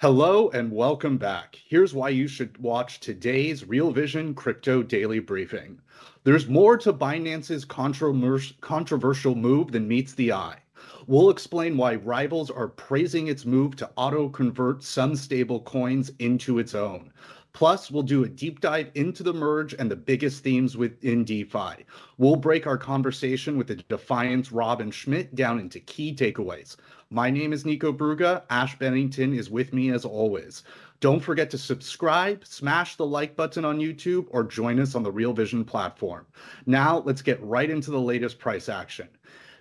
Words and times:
Hello 0.00 0.48
and 0.50 0.70
welcome 0.70 1.18
back. 1.18 1.56
Here's 1.66 1.92
why 1.92 2.10
you 2.10 2.28
should 2.28 2.56
watch 2.58 3.00
today's 3.00 3.66
Real 3.66 3.90
Vision 3.90 4.32
Crypto 4.32 4.80
Daily 4.80 5.18
Briefing. 5.18 5.80
There's 6.22 6.46
more 6.46 6.78
to 6.78 6.92
Binance's 6.92 7.64
controversial 7.64 9.34
move 9.34 9.72
than 9.72 9.88
meets 9.88 10.14
the 10.14 10.32
eye. 10.32 10.60
We'll 11.08 11.30
explain 11.30 11.76
why 11.76 11.96
rivals 11.96 12.48
are 12.48 12.68
praising 12.68 13.26
its 13.26 13.44
move 13.44 13.74
to 13.74 13.90
auto 13.96 14.28
convert 14.28 14.84
some 14.84 15.16
stable 15.16 15.62
coins 15.62 16.12
into 16.20 16.60
its 16.60 16.76
own. 16.76 17.12
Plus, 17.52 17.90
we'll 17.90 18.04
do 18.04 18.22
a 18.22 18.28
deep 18.28 18.60
dive 18.60 18.92
into 18.94 19.24
the 19.24 19.32
merge 19.32 19.74
and 19.74 19.90
the 19.90 19.96
biggest 19.96 20.44
themes 20.44 20.76
within 20.76 21.24
DeFi. 21.24 21.84
We'll 22.18 22.36
break 22.36 22.68
our 22.68 22.78
conversation 22.78 23.58
with 23.58 23.66
the 23.66 23.74
Defiant's 23.74 24.52
Robin 24.52 24.92
Schmidt 24.92 25.34
down 25.34 25.58
into 25.58 25.80
key 25.80 26.14
takeaways. 26.14 26.76
My 27.10 27.30
name 27.30 27.54
is 27.54 27.64
Nico 27.64 27.90
Bruga. 27.90 28.42
Ash 28.50 28.78
Bennington 28.78 29.32
is 29.32 29.48
with 29.48 29.72
me 29.72 29.88
as 29.88 30.04
always. 30.04 30.62
Don't 31.00 31.20
forget 31.20 31.48
to 31.48 31.56
subscribe, 31.56 32.44
smash 32.44 32.96
the 32.96 33.06
like 33.06 33.34
button 33.34 33.64
on 33.64 33.78
YouTube, 33.78 34.26
or 34.28 34.44
join 34.44 34.78
us 34.78 34.94
on 34.94 35.02
the 35.02 35.10
Real 35.10 35.32
Vision 35.32 35.64
platform. 35.64 36.26
Now, 36.66 36.98
let's 37.06 37.22
get 37.22 37.42
right 37.42 37.70
into 37.70 37.90
the 37.90 37.98
latest 37.98 38.38
price 38.38 38.68
action. 38.68 39.08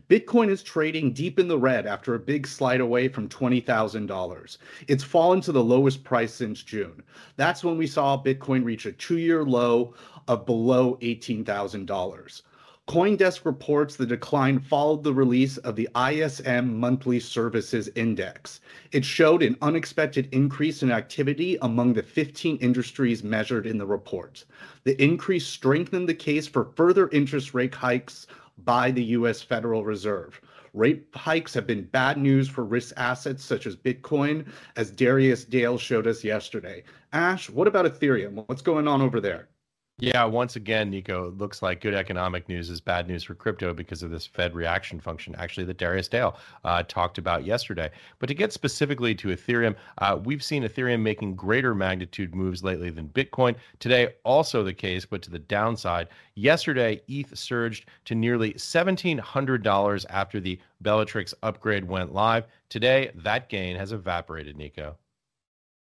Bitcoin 0.09 0.49
is 0.49 0.61
trading 0.61 1.13
deep 1.13 1.39
in 1.39 1.47
the 1.47 1.57
red 1.57 1.85
after 1.85 2.15
a 2.15 2.19
big 2.19 2.45
slide 2.45 2.81
away 2.81 3.07
from 3.07 3.29
$20,000. 3.29 4.57
It's 4.89 5.03
fallen 5.05 5.39
to 5.39 5.53
the 5.53 5.63
lowest 5.63 6.03
price 6.03 6.33
since 6.33 6.61
June. 6.63 7.01
That's 7.37 7.63
when 7.63 7.77
we 7.77 7.87
saw 7.87 8.21
Bitcoin 8.21 8.65
reach 8.65 8.85
a 8.85 8.91
two 8.91 9.19
year 9.19 9.45
low 9.45 9.93
of 10.27 10.45
below 10.45 10.97
$18,000. 11.01 12.41
Coindesk 12.87 13.43
reports 13.43 13.97
the 13.97 14.05
decline 14.05 14.61
followed 14.61 15.03
the 15.03 15.13
release 15.13 15.57
of 15.57 15.75
the 15.75 15.89
ISM 15.93 16.79
Monthly 16.79 17.19
Services 17.19 17.89
Index. 17.95 18.61
It 18.93 19.03
showed 19.03 19.43
an 19.43 19.57
unexpected 19.61 20.29
increase 20.31 20.81
in 20.81 20.89
activity 20.89 21.57
among 21.61 21.95
the 21.95 22.01
15 22.01 22.55
industries 22.59 23.25
measured 23.25 23.67
in 23.67 23.77
the 23.77 23.85
report. 23.85 24.45
The 24.85 25.01
increase 25.03 25.45
strengthened 25.45 26.07
the 26.07 26.13
case 26.13 26.47
for 26.47 26.71
further 26.77 27.09
interest 27.09 27.53
rate 27.53 27.75
hikes 27.75 28.25
by 28.63 28.91
the 28.91 29.03
US 29.03 29.41
Federal 29.41 29.83
Reserve. 29.83 30.39
Rate 30.73 31.07
hikes 31.13 31.53
have 31.55 31.67
been 31.67 31.83
bad 31.83 32.17
news 32.17 32.47
for 32.47 32.63
risk 32.63 32.93
assets 32.95 33.43
such 33.43 33.67
as 33.67 33.75
Bitcoin, 33.75 34.47
as 34.77 34.91
Darius 34.91 35.43
Dale 35.43 35.77
showed 35.77 36.07
us 36.07 36.23
yesterday. 36.23 36.83
Ash, 37.11 37.49
what 37.49 37.67
about 37.67 37.85
Ethereum? 37.85 38.45
What's 38.47 38.61
going 38.61 38.87
on 38.87 39.01
over 39.01 39.19
there? 39.19 39.49
Yeah, 39.99 40.25
once 40.25 40.55
again, 40.55 40.91
Nico, 40.91 41.27
it 41.27 41.39
looks 41.39 41.63
like 41.63 41.81
good 41.81 41.95
economic 41.95 42.47
news 42.47 42.69
is 42.69 42.79
bad 42.79 43.07
news 43.07 43.23
for 43.23 43.33
crypto 43.33 43.73
because 43.73 44.03
of 44.03 44.11
this 44.11 44.27
Fed 44.27 44.53
reaction 44.53 44.99
function, 44.99 45.33
actually, 45.39 45.65
that 45.65 45.79
Darius 45.79 46.07
Dale 46.07 46.37
uh, 46.63 46.83
talked 46.83 47.17
about 47.17 47.45
yesterday. 47.45 47.89
But 48.19 48.27
to 48.27 48.35
get 48.35 48.53
specifically 48.53 49.15
to 49.15 49.29
Ethereum, 49.29 49.75
uh, 49.97 50.19
we've 50.23 50.43
seen 50.43 50.61
Ethereum 50.61 51.01
making 51.01 51.35
greater 51.35 51.73
magnitude 51.73 52.35
moves 52.35 52.63
lately 52.63 52.91
than 52.91 53.09
Bitcoin. 53.09 53.55
Today, 53.79 54.09
also 54.23 54.63
the 54.63 54.71
case, 54.71 55.03
but 55.03 55.23
to 55.23 55.31
the 55.31 55.39
downside. 55.39 56.09
Yesterday, 56.35 57.01
ETH 57.07 57.35
surged 57.35 57.87
to 58.05 58.13
nearly 58.13 58.53
$1,700 58.53 60.05
after 60.11 60.39
the 60.39 60.59
Bellatrix 60.79 61.33
upgrade 61.41 61.85
went 61.85 62.13
live. 62.13 62.45
Today, 62.69 63.09
that 63.15 63.49
gain 63.49 63.75
has 63.75 63.93
evaporated, 63.93 64.57
Nico. 64.57 64.95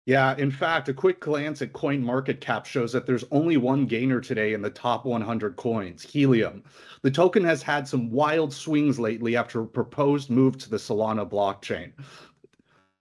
Yeah, 0.06 0.36
in 0.36 0.52
fact, 0.52 0.88
a 0.88 0.94
quick 0.94 1.18
glance 1.18 1.60
at 1.62 1.72
coin 1.72 2.00
market 2.00 2.40
cap 2.40 2.64
shows 2.64 2.92
that 2.92 3.06
there's 3.06 3.24
only 3.32 3.56
one 3.56 3.86
gainer 3.86 4.20
today 4.20 4.52
in 4.52 4.62
the 4.62 4.70
top 4.70 5.04
100 5.04 5.56
coins, 5.56 6.02
Helium. 6.04 6.62
The 7.02 7.10
token 7.10 7.42
has 7.42 7.60
had 7.60 7.88
some 7.88 8.12
wild 8.12 8.52
swings 8.52 9.00
lately 9.00 9.36
after 9.36 9.60
a 9.62 9.66
proposed 9.66 10.30
move 10.30 10.58
to 10.58 10.70
the 10.70 10.76
Solana 10.76 11.28
blockchain. 11.28 11.92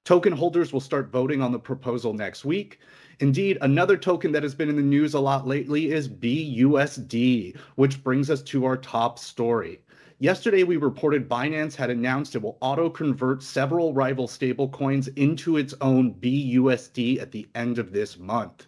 Token 0.03 0.33
holders 0.33 0.73
will 0.73 0.79
start 0.79 1.11
voting 1.11 1.43
on 1.43 1.51
the 1.51 1.59
proposal 1.59 2.13
next 2.13 2.43
week. 2.43 2.79
Indeed, 3.19 3.59
another 3.61 3.97
token 3.97 4.31
that 4.31 4.43
has 4.43 4.55
been 4.55 4.69
in 4.69 4.75
the 4.75 4.81
news 4.81 5.13
a 5.13 5.19
lot 5.19 5.47
lately 5.47 5.91
is 5.91 6.09
BUSD, 6.09 7.55
which 7.75 8.03
brings 8.03 8.31
us 8.31 8.41
to 8.43 8.65
our 8.65 8.77
top 8.77 9.19
story. 9.19 9.79
Yesterday, 10.19 10.63
we 10.63 10.77
reported 10.77 11.27
Binance 11.27 11.75
had 11.75 11.89
announced 11.89 12.35
it 12.35 12.41
will 12.41 12.57
auto 12.61 12.89
convert 12.89 13.43
several 13.43 13.93
rival 13.93 14.29
stablecoins 14.29 15.09
into 15.17 15.57
its 15.57 15.73
own 15.81 16.13
BUSD 16.13 17.21
at 17.21 17.33
the 17.33 17.45
end 17.53 17.77
of 17.79 17.91
this 17.91 18.17
month. 18.17 18.67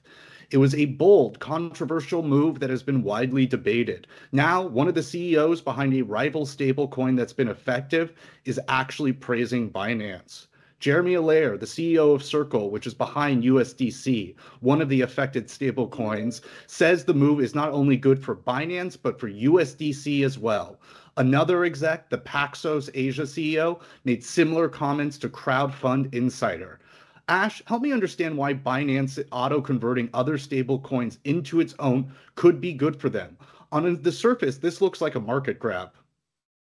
It 0.52 0.58
was 0.58 0.76
a 0.76 0.88
bold, 0.88 1.40
controversial 1.40 2.22
move 2.22 2.60
that 2.60 2.70
has 2.70 2.84
been 2.84 3.02
widely 3.02 3.46
debated. 3.46 4.08
Now, 4.34 4.62
one 4.62 4.90
of 4.90 4.96
the 4.96 5.02
CEOs 5.02 5.62
behind 5.62 5.94
a 5.94 6.02
rival 6.02 6.46
stablecoin 6.46 7.16
that's 7.16 7.32
been 7.32 7.48
effective 7.48 8.12
is 8.44 8.60
actually 8.68 9.14
praising 9.14 9.72
Binance. 9.72 10.48
Jeremy 10.80 11.14
Allaire, 11.14 11.58
the 11.58 11.66
CEO 11.66 12.14
of 12.14 12.22
Circle, 12.24 12.70
which 12.70 12.86
is 12.86 12.94
behind 12.94 13.44
USDC, 13.44 14.36
one 14.60 14.82
of 14.82 14.90
the 14.90 15.02
affected 15.02 15.48
stablecoins, 15.48 16.42
says 16.68 17.04
the 17.06 17.14
move 17.14 17.40
is 17.40 17.56
not 17.56 17.72
only 17.72 17.98
good 17.98 18.24
for 18.24 18.36
Binance, 18.36 18.98
but 19.02 19.20
for 19.20 19.30
USDC 19.30 20.24
as 20.24 20.38
well. 20.38 20.80
Another 21.18 21.64
exec, 21.64 22.10
the 22.10 22.18
Paxos 22.20 22.92
Asia 22.94 23.24
CEO, 23.24 23.82
made 24.06 24.24
similar 24.24 24.70
comments 24.70 25.18
to 25.18 25.28
Crowdfund 25.28 26.14
Insider. 26.14 26.80
Ash, 27.28 27.60
help 27.66 27.82
me 27.82 27.92
understand 27.92 28.38
why 28.38 28.54
Binance 28.54 29.24
auto 29.32 29.60
converting 29.60 30.12
other 30.14 30.38
stable 30.38 30.78
coins 30.80 31.18
into 31.24 31.60
its 31.60 31.74
own 31.80 32.12
could 32.36 32.62
be 32.62 32.72
good 32.72 32.96
for 32.96 33.10
them. 33.10 33.36
On 33.72 34.00
the 34.02 34.12
surface, 34.12 34.58
this 34.60 34.80
looks 34.80 35.02
like 35.02 35.16
a 35.16 35.20
market 35.20 35.58
grab. 35.58 35.90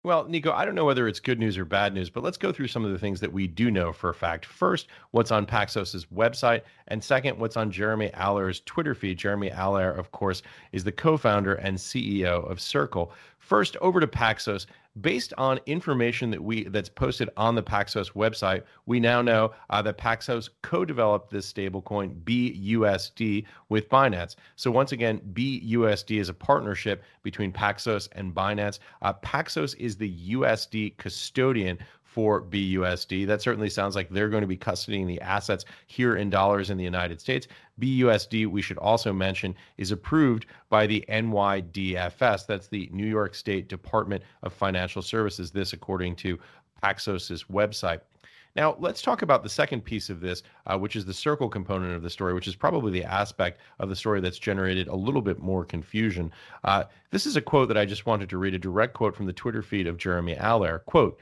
Well, 0.05 0.25
Nico, 0.25 0.51
I 0.51 0.65
don't 0.65 0.75
know 0.75 0.85
whether 0.85 1.07
it's 1.07 1.19
good 1.19 1.39
news 1.39 1.57
or 1.57 1.65
bad 1.65 1.91
news, 1.91 2.11
but 2.11 2.21
let's 2.21 2.37
go 2.37 2.51
through 2.51 2.67
some 2.67 2.85
of 2.85 2.91
the 2.91 2.99
things 2.99 3.19
that 3.21 3.33
we 3.33 3.47
do 3.47 3.71
know 3.71 3.91
for 3.91 4.11
a 4.11 4.13
fact. 4.13 4.45
First, 4.45 4.85
what's 5.09 5.31
on 5.31 5.47
Paxos's 5.47 6.05
website, 6.13 6.61
and 6.89 7.03
second, 7.03 7.39
what's 7.39 7.57
on 7.57 7.71
Jeremy 7.71 8.11
Allaire's 8.13 8.61
Twitter 8.67 8.93
feed. 8.93 9.17
Jeremy 9.17 9.49
Allaire, 9.49 9.97
of 9.97 10.11
course, 10.11 10.43
is 10.73 10.83
the 10.83 10.91
co-founder 10.91 11.55
and 11.55 11.75
CEO 11.75 12.47
of 12.47 12.61
Circle. 12.61 13.13
First, 13.39 13.77
over 13.77 13.99
to 13.99 14.05
Paxos. 14.05 14.67
Based 15.01 15.33
on 15.37 15.59
information 15.65 16.31
that 16.31 16.41
we 16.41 16.63
that's 16.65 16.87
posted 16.87 17.29
on 17.35 17.55
the 17.55 17.61
Paxos 17.61 18.13
website, 18.13 18.63
we 18.85 18.99
now 18.99 19.21
know 19.21 19.51
uh, 19.69 19.81
that 19.81 19.97
Paxos 19.97 20.49
co-developed 20.61 21.29
this 21.29 21.51
stablecoin 21.51 22.23
BUSD 22.23 23.45
with 23.67 23.89
Binance. 23.89 24.35
So 24.55 24.71
once 24.71 24.93
again, 24.93 25.19
BUSD 25.33 26.19
is 26.21 26.29
a 26.29 26.33
partnership 26.33 27.03
between 27.23 27.51
Paxos 27.51 28.07
and 28.13 28.33
Binance. 28.33 28.79
Uh, 29.01 29.11
Paxos 29.13 29.75
is 29.77 29.97
the 29.97 30.31
USD 30.31 30.95
custodian 30.95 31.77
for 32.15 32.41
BUSD. 32.41 33.27
That 33.27 33.41
certainly 33.41 33.69
sounds 33.69 33.93
like 33.93 34.09
they're 34.09 34.29
going 34.29 34.39
to 34.39 34.47
be 34.47 34.55
custodying 34.55 35.05
the 35.05 35.19
assets 35.19 35.65
here 35.87 36.15
in 36.15 36.29
dollars 36.29 36.69
in 36.69 36.77
the 36.77 36.83
United 36.85 37.19
States. 37.19 37.45
BUSD, 37.81 38.47
we 38.47 38.61
should 38.61 38.77
also 38.77 39.11
mention, 39.11 39.53
is 39.77 39.91
approved 39.91 40.45
by 40.69 40.87
the 40.87 41.03
NYDFS. 41.09 42.47
That's 42.47 42.67
the 42.67 42.89
New 42.93 43.05
York 43.05 43.35
State 43.35 43.67
Department 43.67 44.23
of 44.43 44.53
Financial 44.53 45.01
Services. 45.01 45.51
This, 45.51 45.73
according 45.73 46.15
to 46.15 46.39
Paxos's 46.81 47.43
website. 47.51 47.99
Now, 48.55 48.77
let's 48.79 49.01
talk 49.01 49.21
about 49.21 49.43
the 49.43 49.49
second 49.49 49.83
piece 49.83 50.09
of 50.09 50.21
this, 50.21 50.41
uh, 50.67 50.77
which 50.77 50.95
is 50.95 51.03
the 51.03 51.13
circle 51.13 51.49
component 51.49 51.97
of 51.97 52.01
the 52.01 52.09
story, 52.09 52.33
which 52.33 52.47
is 52.47 52.55
probably 52.55 52.93
the 52.93 53.03
aspect 53.03 53.59
of 53.79 53.89
the 53.89 53.95
story 53.97 54.21
that's 54.21 54.39
generated 54.39 54.87
a 54.87 54.95
little 54.95 55.21
bit 55.21 55.39
more 55.39 55.65
confusion. 55.65 56.31
Uh, 56.63 56.85
this 57.11 57.25
is 57.25 57.35
a 57.35 57.41
quote 57.41 57.67
that 57.67 57.77
I 57.77 57.83
just 57.83 58.05
wanted 58.05 58.29
to 58.29 58.37
read, 58.37 58.53
a 58.53 58.57
direct 58.57 58.93
quote 58.93 59.17
from 59.17 59.25
the 59.25 59.33
Twitter 59.33 59.61
feed 59.61 59.85
of 59.85 59.97
Jeremy 59.97 60.35
Allaire. 60.35 60.79
Quote, 60.85 61.19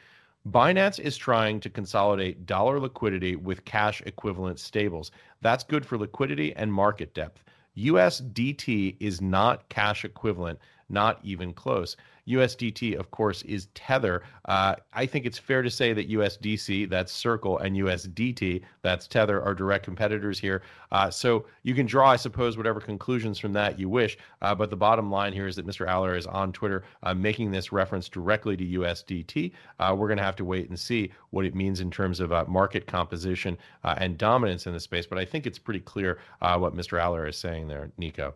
Binance 0.49 0.99
is 0.99 1.15
trying 1.15 1.61
to 1.61 1.69
consolidate 1.69 2.45
dollar 2.45 2.77
liquidity 2.77 3.37
with 3.37 3.63
cash 3.63 4.01
equivalent 4.05 4.59
stables. 4.59 5.09
That's 5.39 5.63
good 5.63 5.85
for 5.85 5.97
liquidity 5.97 6.53
and 6.53 6.73
market 6.73 7.13
depth. 7.13 7.45
USDT 7.77 8.97
is 8.99 9.21
not 9.21 9.69
cash 9.69 10.03
equivalent. 10.03 10.59
Not 10.89 11.19
even 11.23 11.53
close. 11.53 11.95
USDT, 12.27 12.97
of 12.97 13.11
course, 13.11 13.41
is 13.43 13.67
Tether. 13.73 14.23
Uh, 14.45 14.75
I 14.93 15.05
think 15.05 15.25
it's 15.25 15.37
fair 15.37 15.61
to 15.61 15.69
say 15.69 15.93
that 15.93 16.09
USDC, 16.09 16.89
that's 16.89 17.11
Circle, 17.11 17.59
and 17.59 17.75
USDT, 17.75 18.61
that's 18.81 19.07
Tether, 19.07 19.41
are 19.41 19.53
direct 19.53 19.83
competitors 19.83 20.39
here. 20.39 20.63
Uh, 20.91 21.09
so 21.09 21.45
you 21.63 21.75
can 21.75 21.85
draw, 21.85 22.09
I 22.09 22.15
suppose, 22.15 22.55
whatever 22.55 22.79
conclusions 22.79 23.39
from 23.39 23.53
that 23.53 23.77
you 23.77 23.89
wish. 23.89 24.17
Uh, 24.41 24.55
but 24.55 24.69
the 24.69 24.77
bottom 24.77 25.11
line 25.11 25.33
here 25.33 25.47
is 25.47 25.55
that 25.57 25.67
Mr. 25.67 25.85
Allaire 25.87 26.15
is 26.15 26.27
on 26.27 26.53
Twitter 26.53 26.83
uh, 27.03 27.13
making 27.13 27.51
this 27.51 27.71
reference 27.71 28.07
directly 28.07 28.55
to 28.55 28.79
USDT. 28.79 29.51
Uh, 29.79 29.95
we're 29.97 30.07
going 30.07 30.17
to 30.17 30.23
have 30.23 30.35
to 30.37 30.45
wait 30.45 30.69
and 30.69 30.79
see 30.79 31.11
what 31.31 31.45
it 31.45 31.55
means 31.55 31.81
in 31.81 31.91
terms 31.91 32.19
of 32.19 32.31
uh, 32.31 32.45
market 32.47 32.87
composition 32.87 33.57
and 33.83 34.17
dominance 34.17 34.65
in 34.65 34.73
the 34.73 34.79
space. 34.79 35.05
But 35.05 35.17
I 35.17 35.25
think 35.25 35.45
it's 35.45 35.59
pretty 35.59 35.81
clear 35.81 36.19
what 36.39 36.75
Mr. 36.75 37.01
Allaire 37.03 37.27
is 37.27 37.37
saying 37.37 37.67
there, 37.67 37.91
Nico. 37.97 38.33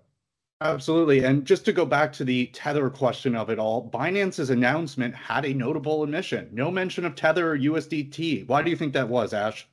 Absolutely. 0.61 1.23
And 1.23 1.45
just 1.45 1.65
to 1.65 1.73
go 1.73 1.85
back 1.85 2.13
to 2.13 2.23
the 2.23 2.47
Tether 2.47 2.89
question 2.91 3.35
of 3.35 3.49
it 3.49 3.57
all, 3.59 3.89
Binance's 3.89 4.49
announcement 4.51 5.15
had 5.15 5.45
a 5.45 5.53
notable 5.53 6.01
omission. 6.01 6.49
No 6.51 6.69
mention 6.71 7.05
of 7.05 7.15
Tether 7.15 7.51
or 7.51 7.57
USDT. 7.57 8.47
Why 8.47 8.61
do 8.61 8.69
you 8.69 8.75
think 8.75 8.93
that 8.93 9.09
was, 9.09 9.33
Ash? 9.33 9.67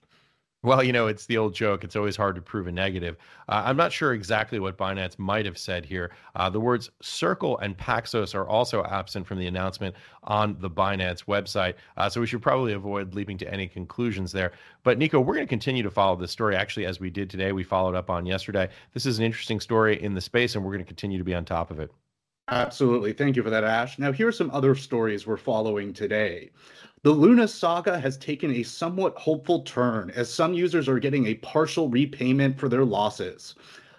Well, 0.64 0.82
you 0.82 0.94
know, 0.94 1.08
it's 1.08 1.26
the 1.26 1.36
old 1.36 1.54
joke. 1.54 1.84
It's 1.84 1.94
always 1.94 2.16
hard 2.16 2.36
to 2.36 2.40
prove 2.40 2.68
a 2.68 2.72
negative. 2.72 3.18
Uh, 3.50 3.64
I'm 3.66 3.76
not 3.76 3.92
sure 3.92 4.14
exactly 4.14 4.58
what 4.58 4.78
Binance 4.78 5.18
might 5.18 5.44
have 5.44 5.58
said 5.58 5.84
here. 5.84 6.12
Uh, 6.36 6.48
the 6.48 6.58
words 6.58 6.90
Circle 7.02 7.58
and 7.58 7.76
Paxos 7.76 8.34
are 8.34 8.48
also 8.48 8.82
absent 8.84 9.26
from 9.26 9.38
the 9.38 9.46
announcement 9.46 9.94
on 10.22 10.56
the 10.60 10.70
Binance 10.70 11.26
website. 11.26 11.74
Uh, 11.98 12.08
so 12.08 12.18
we 12.18 12.26
should 12.26 12.40
probably 12.40 12.72
avoid 12.72 13.14
leaping 13.14 13.36
to 13.36 13.52
any 13.52 13.68
conclusions 13.68 14.32
there. 14.32 14.52
But 14.84 14.96
Nico, 14.96 15.20
we're 15.20 15.34
going 15.34 15.46
to 15.46 15.50
continue 15.50 15.82
to 15.82 15.90
follow 15.90 16.16
this 16.16 16.30
story. 16.30 16.56
Actually, 16.56 16.86
as 16.86 16.98
we 16.98 17.10
did 17.10 17.28
today, 17.28 17.52
we 17.52 17.62
followed 17.62 17.94
up 17.94 18.08
on 18.08 18.24
yesterday. 18.24 18.70
This 18.94 19.04
is 19.04 19.18
an 19.18 19.24
interesting 19.26 19.60
story 19.60 20.02
in 20.02 20.14
the 20.14 20.20
space, 20.22 20.54
and 20.54 20.64
we're 20.64 20.72
going 20.72 20.84
to 20.84 20.88
continue 20.88 21.18
to 21.18 21.24
be 21.24 21.34
on 21.34 21.44
top 21.44 21.70
of 21.70 21.78
it. 21.78 21.92
Absolutely. 22.48 23.12
Thank 23.12 23.36
you 23.36 23.42
for 23.42 23.50
that, 23.50 23.64
Ash. 23.64 23.98
Now, 23.98 24.12
here 24.12 24.28
are 24.28 24.32
some 24.32 24.50
other 24.50 24.74
stories 24.74 25.26
we're 25.26 25.36
following 25.36 25.92
today. 25.92 26.50
The 27.02 27.10
Luna 27.10 27.48
saga 27.48 27.98
has 27.98 28.16
taken 28.16 28.50
a 28.50 28.62
somewhat 28.62 29.16
hopeful 29.16 29.60
turn 29.62 30.10
as 30.10 30.32
some 30.32 30.54
users 30.54 30.88
are 30.88 30.98
getting 30.98 31.26
a 31.26 31.34
partial 31.36 31.88
repayment 31.88 32.58
for 32.58 32.68
their 32.68 32.84
losses. 32.84 33.54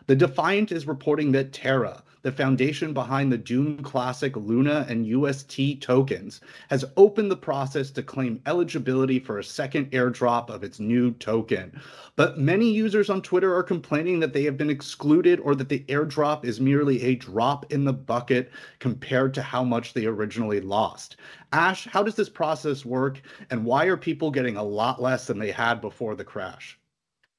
The 0.08 0.16
Defiant 0.16 0.72
is 0.72 0.88
reporting 0.88 1.32
that 1.34 1.54
Terra, 1.54 2.04
the 2.26 2.32
foundation 2.32 2.92
behind 2.92 3.32
the 3.32 3.38
Dune 3.38 3.84
Classic 3.84 4.36
Luna 4.36 4.88
and 4.90 5.06
UST 5.06 5.80
tokens, 5.80 6.42
has 6.72 6.84
opened 6.98 7.30
the 7.30 7.38
process 7.38 7.92
to 7.92 8.02
claim 8.02 8.42
eligibility 8.48 9.20
for 9.20 9.38
a 9.38 9.44
second 9.44 9.92
airdrop 9.92 10.50
of 10.50 10.64
its 10.64 10.80
new 10.80 11.12
token. 11.12 11.80
But 12.16 12.40
many 12.40 12.72
users 12.72 13.12
on 13.12 13.22
Twitter 13.22 13.56
are 13.56 13.62
complaining 13.62 14.20
that 14.22 14.34
they 14.34 14.42
have 14.46 14.58
been 14.58 14.72
excluded 14.72 15.40
or 15.40 15.54
that 15.54 15.70
the 15.70 15.82
airdrop 15.82 16.46
is 16.46 16.60
merely 16.60 17.00
a 17.04 17.14
drop 17.14 17.72
in 17.72 17.86
the 17.86 17.94
bucket 17.94 18.52
compared 18.80 19.36
to 19.36 19.44
how 19.44 19.64
much 19.64 19.94
they 19.94 20.08
originally 20.08 20.62
lost. 20.62 21.18
Ash, 21.52 21.86
how 21.86 22.02
does 22.02 22.16
this 22.16 22.28
process 22.28 22.84
work 22.84 23.22
and 23.52 23.64
why 23.64 23.86
are 23.86 23.98
people 23.98 24.32
getting 24.32 24.58
a 24.58 24.64
lot 24.64 25.00
less 25.00 25.28
than 25.28 25.38
they 25.38 25.52
had 25.52 25.80
before 25.80 26.16
the 26.16 26.24
crash? 26.24 26.80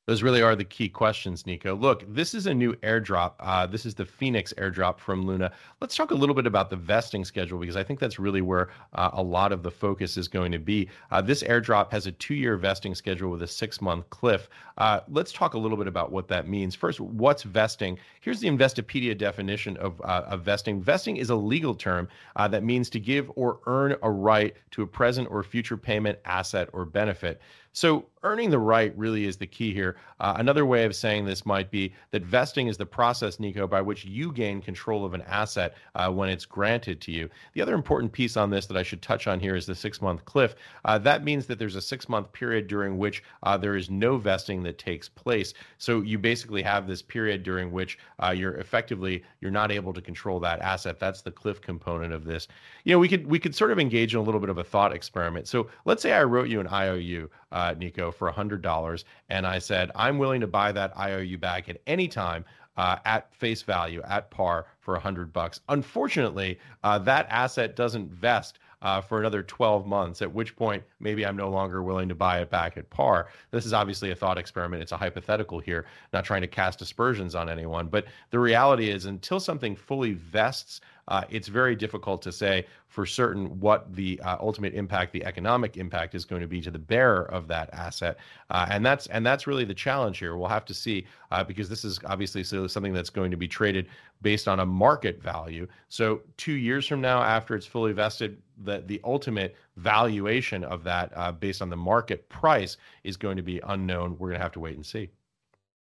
Those 0.06 0.22
really 0.22 0.40
are 0.40 0.54
the 0.54 0.64
key 0.64 0.88
questions, 0.88 1.46
Nico. 1.46 1.74
Look, 1.74 2.04
this 2.06 2.32
is 2.32 2.46
a 2.46 2.54
new 2.54 2.74
airdrop. 2.74 3.32
Uh, 3.40 3.66
this 3.66 3.84
is 3.84 3.92
the 3.92 4.04
Phoenix 4.04 4.52
airdrop 4.56 5.00
from 5.00 5.26
Luna. 5.26 5.50
Let's 5.80 5.96
talk 5.96 6.12
a 6.12 6.14
little 6.14 6.34
bit 6.34 6.46
about 6.46 6.70
the 6.70 6.76
vesting 6.76 7.24
schedule 7.24 7.58
because 7.58 7.74
I 7.74 7.82
think 7.82 7.98
that's 7.98 8.20
really 8.20 8.40
where 8.40 8.68
uh, 8.92 9.10
a 9.14 9.22
lot 9.22 9.50
of 9.50 9.64
the 9.64 9.70
focus 9.70 10.16
is 10.16 10.28
going 10.28 10.52
to 10.52 10.60
be. 10.60 10.88
Uh, 11.10 11.22
this 11.22 11.42
airdrop 11.42 11.90
has 11.90 12.06
a 12.06 12.12
two 12.12 12.36
year 12.36 12.56
vesting 12.56 12.94
schedule 12.94 13.32
with 13.32 13.42
a 13.42 13.48
six 13.48 13.80
month 13.80 14.08
cliff. 14.10 14.48
Uh, 14.78 15.00
let's 15.08 15.32
talk 15.32 15.54
a 15.54 15.58
little 15.58 15.76
bit 15.76 15.88
about 15.88 16.12
what 16.12 16.28
that 16.28 16.46
means. 16.46 16.76
First, 16.76 17.00
what's 17.00 17.42
vesting? 17.42 17.98
Here's 18.20 18.38
the 18.38 18.48
Investopedia 18.48 19.18
definition 19.18 19.76
of, 19.78 20.00
uh, 20.02 20.22
of 20.28 20.42
vesting. 20.42 20.80
Vesting 20.80 21.16
is 21.16 21.30
a 21.30 21.36
legal 21.36 21.74
term 21.74 22.06
uh, 22.36 22.46
that 22.46 22.62
means 22.62 22.88
to 22.90 23.00
give 23.00 23.28
or 23.34 23.58
earn 23.66 23.96
a 24.02 24.10
right 24.10 24.54
to 24.70 24.82
a 24.82 24.86
present 24.86 25.28
or 25.32 25.42
future 25.42 25.76
payment, 25.76 26.20
asset, 26.24 26.68
or 26.72 26.84
benefit. 26.84 27.40
So 27.76 28.06
earning 28.22 28.48
the 28.48 28.58
right 28.58 28.96
really 28.96 29.26
is 29.26 29.36
the 29.36 29.46
key 29.46 29.72
here. 29.72 29.96
Uh, 30.18 30.34
another 30.38 30.64
way 30.64 30.84
of 30.84 30.96
saying 30.96 31.26
this 31.26 31.44
might 31.44 31.70
be 31.70 31.92
that 32.10 32.22
vesting 32.22 32.68
is 32.68 32.78
the 32.78 32.86
process, 32.86 33.38
Nico, 33.38 33.66
by 33.66 33.82
which 33.82 34.04
you 34.06 34.32
gain 34.32 34.62
control 34.62 35.04
of 35.04 35.12
an 35.12 35.20
asset 35.22 35.74
uh, 35.94 36.10
when 36.10 36.30
it's 36.30 36.46
granted 36.46 37.02
to 37.02 37.12
you. 37.12 37.28
The 37.52 37.60
other 37.60 37.74
important 37.74 38.12
piece 38.12 38.36
on 38.38 38.48
this 38.48 38.64
that 38.66 38.78
I 38.78 38.82
should 38.82 39.02
touch 39.02 39.26
on 39.26 39.38
here 39.38 39.54
is 39.54 39.66
the 39.66 39.74
six 39.74 40.00
month 40.00 40.24
cliff. 40.24 40.56
Uh, 40.86 40.96
that 41.00 41.22
means 41.22 41.44
that 41.46 41.58
there's 41.58 41.76
a 41.76 41.82
six 41.82 42.08
month 42.08 42.32
period 42.32 42.66
during 42.66 42.96
which 42.96 43.22
uh, 43.42 43.58
there 43.58 43.76
is 43.76 43.90
no 43.90 44.16
vesting 44.16 44.62
that 44.62 44.78
takes 44.78 45.08
place. 45.08 45.52
So 45.76 46.00
you 46.00 46.18
basically 46.18 46.62
have 46.62 46.86
this 46.86 47.02
period 47.02 47.42
during 47.42 47.70
which 47.70 47.98
uh, 48.20 48.30
you're 48.30 48.54
effectively 48.54 49.22
you're 49.42 49.50
not 49.50 49.70
able 49.70 49.92
to 49.92 50.00
control 50.00 50.40
that 50.40 50.62
asset. 50.62 50.98
That's 50.98 51.20
the 51.20 51.30
cliff 51.30 51.60
component 51.60 52.14
of 52.14 52.24
this. 52.24 52.48
You 52.84 52.92
know, 52.92 52.98
we 52.98 53.08
could 53.08 53.26
we 53.26 53.38
could 53.38 53.54
sort 53.54 53.70
of 53.70 53.78
engage 53.78 54.14
in 54.14 54.18
a 54.18 54.22
little 54.22 54.40
bit 54.40 54.48
of 54.50 54.56
a 54.56 54.64
thought 54.64 54.94
experiment. 54.94 55.46
So 55.46 55.68
let's 55.84 56.02
say 56.02 56.14
I 56.14 56.24
wrote 56.24 56.48
you 56.48 56.58
an 56.58 56.68
IOU 56.68 57.28
uh, 57.52 57.74
Nico, 57.76 58.10
for 58.10 58.30
$100. 58.30 59.04
And 59.28 59.46
I 59.46 59.58
said, 59.58 59.90
I'm 59.94 60.18
willing 60.18 60.40
to 60.40 60.46
buy 60.46 60.72
that 60.72 60.96
IOU 60.98 61.38
back 61.38 61.68
at 61.68 61.80
any 61.86 62.08
time 62.08 62.44
uh, 62.76 62.96
at 63.04 63.32
face 63.34 63.62
value, 63.62 64.02
at 64.02 64.30
par 64.30 64.66
for 64.80 64.94
a 64.94 64.98
100 64.98 65.32
bucks. 65.32 65.60
Unfortunately, 65.68 66.58
uh, 66.84 66.98
that 66.98 67.26
asset 67.30 67.76
doesn't 67.76 68.10
vest 68.10 68.58
uh, 68.82 69.00
for 69.00 69.18
another 69.18 69.42
12 69.42 69.86
months, 69.86 70.20
at 70.20 70.32
which 70.32 70.54
point 70.54 70.82
maybe 71.00 71.24
I'm 71.24 71.36
no 71.36 71.48
longer 71.48 71.82
willing 71.82 72.08
to 72.08 72.14
buy 72.14 72.40
it 72.40 72.50
back 72.50 72.76
at 72.76 72.88
par. 72.90 73.28
This 73.50 73.64
is 73.64 73.72
obviously 73.72 74.10
a 74.10 74.14
thought 74.14 74.38
experiment. 74.38 74.82
It's 74.82 74.92
a 74.92 74.96
hypothetical 74.96 75.58
here, 75.58 75.86
not 76.12 76.24
trying 76.24 76.42
to 76.42 76.46
cast 76.46 76.82
aspersions 76.82 77.34
on 77.34 77.48
anyone. 77.48 77.88
But 77.88 78.04
the 78.30 78.38
reality 78.38 78.90
is, 78.90 79.06
until 79.06 79.40
something 79.40 79.74
fully 79.74 80.12
vests, 80.12 80.80
uh, 81.08 81.22
it's 81.30 81.48
very 81.48 81.76
difficult 81.76 82.20
to 82.22 82.32
say 82.32 82.66
for 82.88 83.06
certain 83.06 83.60
what 83.60 83.94
the 83.94 84.20
uh, 84.20 84.36
ultimate 84.40 84.74
impact, 84.74 85.12
the 85.12 85.24
economic 85.24 85.76
impact, 85.76 86.14
is 86.14 86.24
going 86.24 86.40
to 86.40 86.48
be 86.48 86.60
to 86.60 86.70
the 86.70 86.78
bearer 86.78 87.30
of 87.30 87.46
that 87.48 87.72
asset, 87.72 88.16
uh, 88.50 88.66
and 88.70 88.84
that's 88.84 89.06
and 89.08 89.24
that's 89.24 89.46
really 89.46 89.64
the 89.64 89.74
challenge 89.74 90.18
here. 90.18 90.36
We'll 90.36 90.48
have 90.48 90.64
to 90.66 90.74
see 90.74 91.06
uh, 91.30 91.44
because 91.44 91.68
this 91.68 91.84
is 91.84 92.00
obviously 92.06 92.42
something 92.42 92.92
that's 92.92 93.10
going 93.10 93.30
to 93.30 93.36
be 93.36 93.48
traded 93.48 93.88
based 94.22 94.48
on 94.48 94.60
a 94.60 94.66
market 94.66 95.22
value. 95.22 95.68
So 95.88 96.22
two 96.36 96.54
years 96.54 96.86
from 96.86 97.00
now, 97.00 97.22
after 97.22 97.54
it's 97.54 97.66
fully 97.66 97.92
vested, 97.92 98.42
the 98.64 98.82
the 98.86 99.00
ultimate 99.04 99.54
valuation 99.76 100.64
of 100.64 100.82
that 100.84 101.12
uh, 101.14 101.32
based 101.32 101.62
on 101.62 101.70
the 101.70 101.76
market 101.76 102.28
price 102.28 102.76
is 103.04 103.16
going 103.16 103.36
to 103.36 103.42
be 103.42 103.60
unknown. 103.64 104.16
We're 104.18 104.28
going 104.28 104.38
to 104.38 104.42
have 104.42 104.52
to 104.52 104.60
wait 104.60 104.76
and 104.76 104.84
see. 104.84 105.10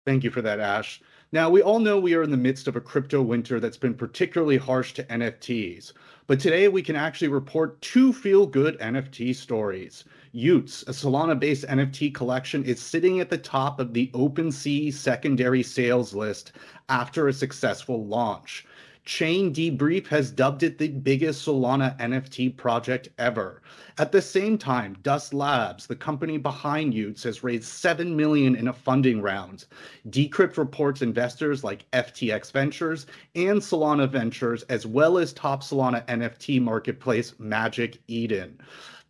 Thank 0.05 0.23
you 0.23 0.31
for 0.31 0.41
that, 0.41 0.59
Ash. 0.59 1.01
Now, 1.31 1.47
we 1.47 1.61
all 1.61 1.77
know 1.77 1.99
we 1.99 2.15
are 2.15 2.23
in 2.23 2.31
the 2.31 2.37
midst 2.37 2.67
of 2.67 2.75
a 2.75 2.81
crypto 2.81 3.21
winter 3.21 3.59
that's 3.59 3.77
been 3.77 3.93
particularly 3.93 4.57
harsh 4.57 4.93
to 4.93 5.03
NFTs, 5.03 5.93
but 6.25 6.39
today 6.39 6.67
we 6.67 6.81
can 6.81 6.95
actually 6.95 7.27
report 7.27 7.79
two 7.81 8.11
feel 8.11 8.47
good 8.47 8.79
NFT 8.79 9.35
stories. 9.35 10.05
y00ts, 10.33 10.87
a 10.87 10.91
Solana 10.91 11.39
based 11.39 11.67
NFT 11.67 12.15
collection, 12.15 12.63
is 12.63 12.81
sitting 12.81 13.19
at 13.19 13.29
the 13.29 13.37
top 13.37 13.79
of 13.79 13.93
the 13.93 14.09
OpenSea 14.15 14.91
secondary 14.91 15.61
sales 15.61 16.15
list 16.15 16.53
after 16.89 17.27
a 17.27 17.33
successful 17.33 18.07
launch. 18.07 18.65
Chain 19.09 19.51
Debrief 19.51 20.05
has 20.09 20.29
dubbed 20.29 20.61
it 20.61 20.77
the 20.77 20.89
biggest 20.89 21.43
Solana 21.43 21.97
NFT 21.97 22.55
project 22.55 23.09
ever. 23.17 23.63
At 23.97 24.11
the 24.11 24.21
same 24.21 24.55
time, 24.55 24.97
Dust 25.01 25.33
Labs, 25.33 25.87
the 25.87 25.95
company 25.95 26.37
behind 26.37 26.93
y00ts, 26.93 27.23
has 27.23 27.43
raised 27.43 27.63
7 27.63 28.15
million 28.15 28.55
in 28.55 28.67
a 28.67 28.73
funding 28.73 29.19
round. 29.19 29.65
Decrypt 30.11 30.57
reports 30.57 31.01
investors 31.01 31.63
like 31.63 31.89
FTX 31.89 32.51
Ventures 32.51 33.07
and 33.33 33.59
Solana 33.59 34.07
Ventures, 34.07 34.61
as 34.69 34.85
well 34.85 35.17
as 35.17 35.33
top 35.33 35.63
Solana 35.63 36.05
NFT 36.05 36.61
marketplace 36.61 37.33
Magic 37.39 37.97
Eden. 38.07 38.61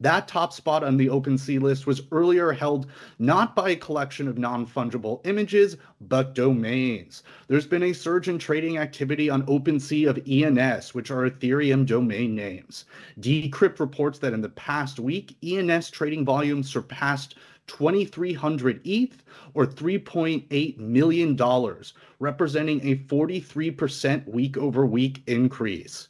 That 0.02 0.30
top 0.30 0.54
spot 0.54 0.82
on 0.82 0.96
the 0.96 1.08
OpenSea 1.08 1.60
list 1.60 1.86
was 1.86 2.04
earlier 2.14 2.54
held 2.54 2.88
not 3.20 3.54
by 3.54 3.72
a 3.72 3.76
collection 3.76 4.30
of 4.30 4.38
non 4.38 4.66
fungible 4.66 5.20
images, 5.28 5.76
but 6.00 6.34
domains. 6.34 7.24
There's 7.50 7.68
been 7.68 7.84
a 7.84 7.92
surge 7.92 8.30
in 8.30 8.40
trading 8.40 8.78
activity 8.78 9.30
on 9.30 9.46
OpenSea 9.46 10.08
of 10.08 10.22
ENS, 10.26 10.94
which 10.94 11.12
are 11.12 11.30
Ethereum 11.30 11.86
domain 11.86 12.34
names. 12.34 12.86
Decrypt 13.20 13.82
reports 13.82 14.20
that 14.20 14.32
in 14.32 14.40
the 14.40 14.48
past 14.48 15.02
week, 15.02 15.36
ENS 15.44 15.90
trading 15.90 16.24
volume 16.24 16.64
surpassed 16.64 17.36
2300 17.68 18.80
ETH 18.86 19.24
or 19.54 19.66
$3.8 19.66 20.78
million, 20.78 21.38
representing 22.20 22.88
a 22.88 22.96
43% 22.96 24.28
week 24.28 24.56
over 24.56 24.86
week 24.86 25.24
increase. 25.28 26.08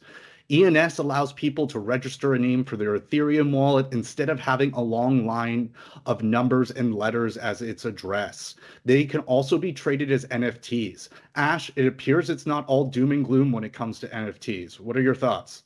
ENS 0.50 0.98
allows 0.98 1.32
people 1.32 1.66
to 1.68 1.78
register 1.78 2.34
a 2.34 2.38
name 2.38 2.64
for 2.64 2.76
their 2.76 2.98
Ethereum 2.98 3.52
wallet 3.52 3.86
instead 3.92 4.28
of 4.28 4.40
having 4.40 4.72
a 4.72 4.82
long 4.82 5.24
line 5.24 5.72
of 6.06 6.24
numbers 6.24 6.72
and 6.72 6.94
letters 6.94 7.36
as 7.36 7.62
its 7.62 7.84
address. 7.84 8.56
They 8.84 9.04
can 9.04 9.20
also 9.20 9.58
be 9.58 9.72
traded 9.72 10.10
as 10.10 10.24
NFTs. 10.26 11.08
Ash, 11.36 11.70
it 11.76 11.86
appears 11.86 12.28
it's 12.28 12.46
not 12.46 12.66
all 12.66 12.86
doom 12.86 13.12
and 13.12 13.24
gloom 13.24 13.52
when 13.52 13.62
it 13.62 13.72
comes 13.72 14.00
to 14.00 14.08
NFTs. 14.08 14.80
What 14.80 14.96
are 14.96 15.02
your 15.02 15.14
thoughts? 15.14 15.62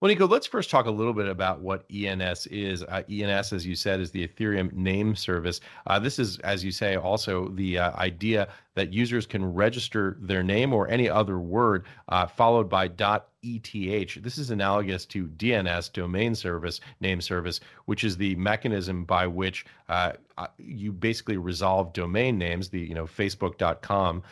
Well, 0.00 0.10
Nico, 0.10 0.28
let's 0.28 0.46
first 0.46 0.70
talk 0.70 0.86
a 0.86 0.92
little 0.92 1.12
bit 1.12 1.26
about 1.26 1.60
what 1.60 1.84
ENS 1.92 2.46
is. 2.46 2.84
Uh, 2.84 3.02
ENS, 3.10 3.52
as 3.52 3.66
you 3.66 3.74
said, 3.74 3.98
is 3.98 4.12
the 4.12 4.28
Ethereum 4.28 4.72
name 4.72 5.16
service. 5.16 5.60
Uh, 5.88 5.98
this 5.98 6.20
is, 6.20 6.38
as 6.40 6.62
you 6.62 6.70
say, 6.70 6.94
also 6.94 7.48
the 7.48 7.78
uh, 7.78 7.96
idea 7.96 8.46
that 8.76 8.92
users 8.92 9.26
can 9.26 9.44
register 9.44 10.16
their 10.20 10.44
name 10.44 10.72
or 10.72 10.86
any 10.86 11.08
other 11.08 11.40
word 11.40 11.84
uh, 12.10 12.28
followed 12.28 12.68
by 12.68 12.84
.eth. 12.84 14.22
This 14.22 14.38
is 14.38 14.50
analogous 14.50 15.04
to 15.06 15.26
DNS, 15.26 15.92
domain 15.92 16.36
service, 16.36 16.78
name 17.00 17.20
service, 17.20 17.58
which 17.86 18.04
is 18.04 18.16
the 18.16 18.36
mechanism 18.36 19.04
by 19.04 19.26
which 19.26 19.66
uh, 19.88 20.12
uh, 20.36 20.46
you 20.58 20.92
basically 20.92 21.38
resolve 21.38 21.92
domain 21.92 22.38
names, 22.38 22.68
the 22.68 22.78
you 22.78 22.94
know 22.94 23.06
Facebook.com 23.06 24.22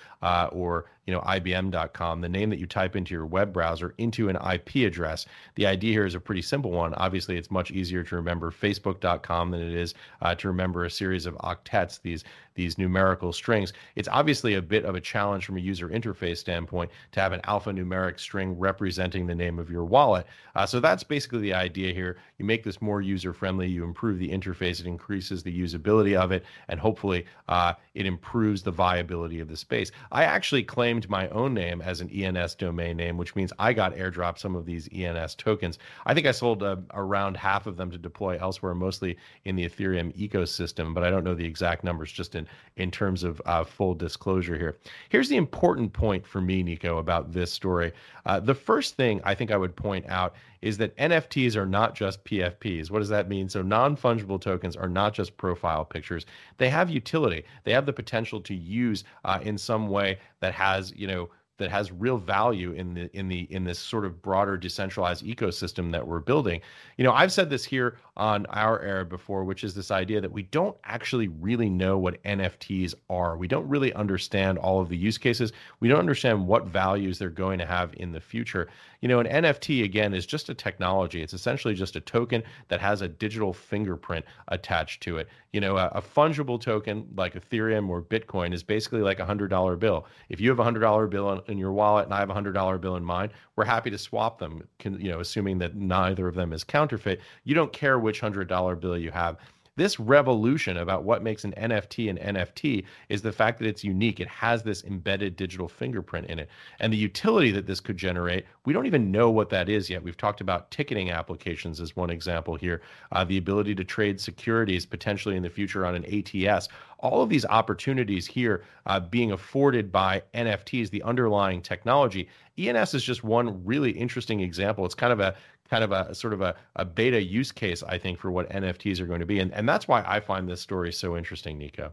or 0.52 0.84
you 1.06 1.14
know 1.14 1.20
IBM.com, 1.20 2.20
the 2.20 2.28
name 2.28 2.50
that 2.50 2.58
you 2.58 2.66
type 2.66 2.96
into 2.96 3.14
your 3.14 3.26
web 3.26 3.52
browser 3.52 3.94
into 3.98 4.28
an 4.28 4.36
IP 4.36 4.86
address. 4.86 5.26
The 5.54 5.66
idea 5.66 5.92
here 5.92 6.06
is 6.06 6.14
a 6.14 6.20
pretty 6.20 6.42
simple 6.42 6.72
one. 6.72 6.94
Obviously, 6.94 7.36
it's 7.36 7.50
much 7.50 7.70
easier 7.70 8.02
to 8.02 8.16
remember 8.16 8.50
Facebook.com 8.50 9.50
than 9.50 9.60
it 9.60 9.74
is 9.74 9.94
uh, 10.20 10.34
to 10.34 10.48
remember 10.48 10.84
a 10.84 10.90
series 10.90 11.26
of 11.26 11.34
octets. 11.36 12.00
These 12.02 12.24
these 12.56 12.78
numerical 12.78 13.32
strings. 13.32 13.72
It's 13.94 14.08
obviously 14.08 14.54
a 14.54 14.62
bit 14.62 14.84
of 14.84 14.94
a 14.94 15.00
challenge 15.00 15.46
from 15.46 15.56
a 15.56 15.60
user 15.60 15.88
interface 15.88 16.38
standpoint 16.38 16.90
to 17.12 17.20
have 17.20 17.32
an 17.32 17.40
alphanumeric 17.42 18.18
string 18.18 18.58
representing 18.58 19.26
the 19.26 19.34
name 19.34 19.58
of 19.58 19.70
your 19.70 19.84
wallet. 19.84 20.26
Uh, 20.54 20.66
so 20.66 20.80
that's 20.80 21.04
basically 21.04 21.40
the 21.40 21.54
idea 21.54 21.92
here. 21.92 22.16
You 22.38 22.44
make 22.44 22.64
this 22.64 22.82
more 22.82 23.00
user 23.00 23.32
friendly. 23.32 23.68
You 23.68 23.84
improve 23.84 24.18
the 24.18 24.28
interface. 24.28 24.80
It 24.80 24.86
increases 24.86 25.42
the 25.42 25.56
usability 25.56 26.16
of 26.16 26.32
it, 26.32 26.44
and 26.68 26.80
hopefully 26.80 27.26
uh, 27.48 27.74
it 27.94 28.06
improves 28.06 28.62
the 28.62 28.70
viability 28.70 29.40
of 29.40 29.48
the 29.48 29.56
space. 29.56 29.92
I 30.10 30.24
actually 30.24 30.64
claimed 30.64 31.08
my 31.08 31.28
own 31.28 31.54
name 31.54 31.80
as 31.82 32.00
an 32.00 32.10
ENS 32.10 32.54
domain 32.56 32.96
name, 32.96 33.16
which 33.16 33.36
means 33.36 33.52
I 33.58 33.72
got 33.72 33.94
airdropped 33.94 34.38
some 34.38 34.56
of 34.56 34.66
these 34.66 34.88
ENS 34.92 35.34
tokens. 35.34 35.78
I 36.06 36.14
think 36.14 36.26
I 36.26 36.32
sold 36.32 36.62
uh, 36.62 36.76
around 36.94 37.36
half 37.36 37.66
of 37.66 37.76
them 37.76 37.90
to 37.90 37.98
deploy 37.98 38.38
elsewhere, 38.40 38.74
mostly 38.74 39.16
in 39.44 39.56
the 39.56 39.68
Ethereum 39.68 40.16
ecosystem, 40.16 40.94
but 40.94 41.04
I 41.04 41.10
don't 41.10 41.24
know 41.24 41.34
the 41.34 41.44
exact 41.44 41.84
numbers 41.84 42.10
just 42.12 42.34
in 42.34 42.45
in 42.76 42.90
terms 42.90 43.24
of 43.24 43.40
uh, 43.46 43.64
full 43.64 43.94
disclosure 43.94 44.56
here. 44.56 44.76
Here's 45.08 45.28
the 45.28 45.36
important 45.36 45.92
point 45.92 46.26
for 46.26 46.40
me, 46.40 46.62
Nico, 46.62 46.98
about 46.98 47.32
this 47.32 47.52
story. 47.52 47.92
Uh, 48.24 48.40
the 48.40 48.54
first 48.54 48.96
thing 48.96 49.20
I 49.24 49.34
think 49.34 49.50
I 49.50 49.56
would 49.56 49.74
point 49.74 50.06
out 50.08 50.34
is 50.62 50.78
that 50.78 50.96
NFTs 50.96 51.56
are 51.56 51.66
not 51.66 51.94
just 51.94 52.24
PFPs. 52.24 52.90
What 52.90 52.98
does 52.98 53.08
that 53.08 53.28
mean? 53.28 53.48
So 53.48 53.62
non 53.62 53.96
fungible 53.96 54.40
tokens 54.40 54.76
are 54.76 54.88
not 54.88 55.14
just 55.14 55.36
profile 55.36 55.84
pictures. 55.84 56.26
They 56.58 56.68
have 56.70 56.90
utility. 56.90 57.44
They 57.64 57.72
have 57.72 57.86
the 57.86 57.92
potential 57.92 58.40
to 58.42 58.54
use 58.54 59.04
uh, 59.24 59.38
in 59.42 59.58
some 59.58 59.88
way 59.88 60.18
that 60.40 60.54
has, 60.54 60.92
you 60.96 61.06
know, 61.06 61.30
that 61.58 61.70
has 61.70 61.92
real 61.92 62.18
value 62.18 62.72
in 62.72 62.94
the 62.94 63.16
in 63.16 63.28
the 63.28 63.40
in 63.50 63.64
this 63.64 63.78
sort 63.78 64.04
of 64.04 64.20
broader 64.22 64.56
decentralized 64.56 65.24
ecosystem 65.24 65.92
that 65.92 66.06
we're 66.06 66.20
building. 66.20 66.60
You 66.96 67.04
know, 67.04 67.12
I've 67.12 67.32
said 67.32 67.50
this 67.50 67.64
here 67.64 67.98
on 68.16 68.46
our 68.46 68.80
era 68.80 69.04
before, 69.04 69.44
which 69.44 69.64
is 69.64 69.74
this 69.74 69.90
idea 69.90 70.20
that 70.20 70.32
we 70.32 70.42
don't 70.42 70.76
actually 70.84 71.28
really 71.28 71.68
know 71.68 71.98
what 71.98 72.22
NFTs 72.24 72.94
are. 73.10 73.36
We 73.36 73.48
don't 73.48 73.68
really 73.68 73.92
understand 73.92 74.58
all 74.58 74.80
of 74.80 74.88
the 74.88 74.96
use 74.96 75.18
cases. 75.18 75.52
We 75.80 75.88
don't 75.88 75.98
understand 75.98 76.46
what 76.46 76.66
values 76.66 77.18
they're 77.18 77.30
going 77.30 77.58
to 77.58 77.66
have 77.66 77.94
in 77.96 78.12
the 78.12 78.20
future. 78.20 78.68
You 79.00 79.08
know, 79.08 79.20
an 79.20 79.26
NFT 79.26 79.84
again 79.84 80.14
is 80.14 80.24
just 80.26 80.48
a 80.48 80.54
technology. 80.54 81.22
It's 81.22 81.34
essentially 81.34 81.74
just 81.74 81.96
a 81.96 82.00
token 82.00 82.42
that 82.68 82.80
has 82.80 83.02
a 83.02 83.08
digital 83.08 83.52
fingerprint 83.52 84.24
attached 84.48 85.02
to 85.02 85.18
it. 85.18 85.28
You 85.52 85.60
know, 85.60 85.76
a, 85.76 85.86
a 85.88 86.02
fungible 86.02 86.60
token 86.60 87.06
like 87.16 87.34
Ethereum 87.34 87.88
or 87.88 88.02
Bitcoin 88.02 88.52
is 88.52 88.62
basically 88.62 89.00
like 89.00 89.20
a 89.20 89.24
hundred 89.26 89.48
dollar 89.48 89.76
bill. 89.76 90.06
If 90.28 90.40
you 90.40 90.48
have 90.50 90.58
a 90.58 90.64
hundred 90.64 90.80
dollar 90.80 91.06
bill 91.06 91.32
in, 91.32 91.45
in 91.48 91.58
your 91.58 91.72
wallet 91.72 92.04
and 92.04 92.14
I 92.14 92.18
have 92.18 92.30
a 92.30 92.34
hundred 92.34 92.52
dollar 92.52 92.78
bill 92.78 92.96
in 92.96 93.04
mine, 93.04 93.30
we're 93.56 93.64
happy 93.64 93.90
to 93.90 93.98
swap 93.98 94.38
them. 94.38 94.66
Can, 94.78 95.00
you 95.00 95.10
know, 95.10 95.20
assuming 95.20 95.58
that 95.58 95.74
neither 95.74 96.28
of 96.28 96.34
them 96.34 96.52
is 96.52 96.64
counterfeit. 96.64 97.20
You 97.44 97.54
don't 97.54 97.72
care 97.72 97.98
which 97.98 98.20
hundred 98.20 98.48
dollar 98.48 98.76
bill 98.76 98.98
you 98.98 99.10
have. 99.10 99.36
This 99.76 100.00
revolution 100.00 100.78
about 100.78 101.04
what 101.04 101.22
makes 101.22 101.44
an 101.44 101.52
NFT 101.52 102.08
an 102.08 102.36
NFT 102.36 102.84
is 103.10 103.20
the 103.20 103.32
fact 103.32 103.58
that 103.58 103.68
it's 103.68 103.84
unique. 103.84 104.20
It 104.20 104.28
has 104.28 104.62
this 104.62 104.82
embedded 104.84 105.36
digital 105.36 105.68
fingerprint 105.68 106.28
in 106.28 106.38
it. 106.38 106.48
And 106.80 106.90
the 106.90 106.96
utility 106.96 107.50
that 107.52 107.66
this 107.66 107.80
could 107.80 107.98
generate, 107.98 108.46
we 108.64 108.72
don't 108.72 108.86
even 108.86 109.12
know 109.12 109.30
what 109.30 109.50
that 109.50 109.68
is 109.68 109.90
yet. 109.90 110.02
We've 110.02 110.16
talked 110.16 110.40
about 110.40 110.70
ticketing 110.70 111.10
applications 111.10 111.78
as 111.78 111.94
one 111.94 112.08
example 112.08 112.54
here, 112.54 112.80
uh, 113.12 113.24
the 113.24 113.36
ability 113.36 113.74
to 113.74 113.84
trade 113.84 114.18
securities 114.18 114.86
potentially 114.86 115.36
in 115.36 115.42
the 115.42 115.50
future 115.50 115.84
on 115.84 115.94
an 115.94 116.06
ATS. 116.06 116.68
All 116.98 117.20
of 117.20 117.28
these 117.28 117.44
opportunities 117.44 118.26
here 118.26 118.64
uh, 118.86 118.98
being 118.98 119.32
afforded 119.32 119.92
by 119.92 120.22
NFTs, 120.32 120.88
the 120.88 121.02
underlying 121.02 121.60
technology. 121.60 122.28
ENS 122.56 122.94
is 122.94 123.04
just 123.04 123.22
one 123.22 123.62
really 123.66 123.90
interesting 123.90 124.40
example. 124.40 124.86
It's 124.86 124.94
kind 124.94 125.12
of 125.12 125.20
a 125.20 125.34
kind 125.68 125.84
of 125.84 125.92
a 125.92 126.14
sort 126.14 126.32
of 126.32 126.40
a, 126.40 126.54
a 126.76 126.84
beta 126.84 127.22
use 127.22 127.52
case, 127.52 127.82
I 127.82 127.98
think, 127.98 128.18
for 128.18 128.30
what 128.30 128.48
NFTs 128.50 129.00
are 129.00 129.06
going 129.06 129.20
to 129.20 129.26
be. 129.26 129.40
And, 129.40 129.52
and 129.52 129.68
that's 129.68 129.88
why 129.88 130.04
I 130.06 130.20
find 130.20 130.48
this 130.48 130.60
story 130.60 130.92
so 130.92 131.16
interesting, 131.16 131.58
Nico. 131.58 131.92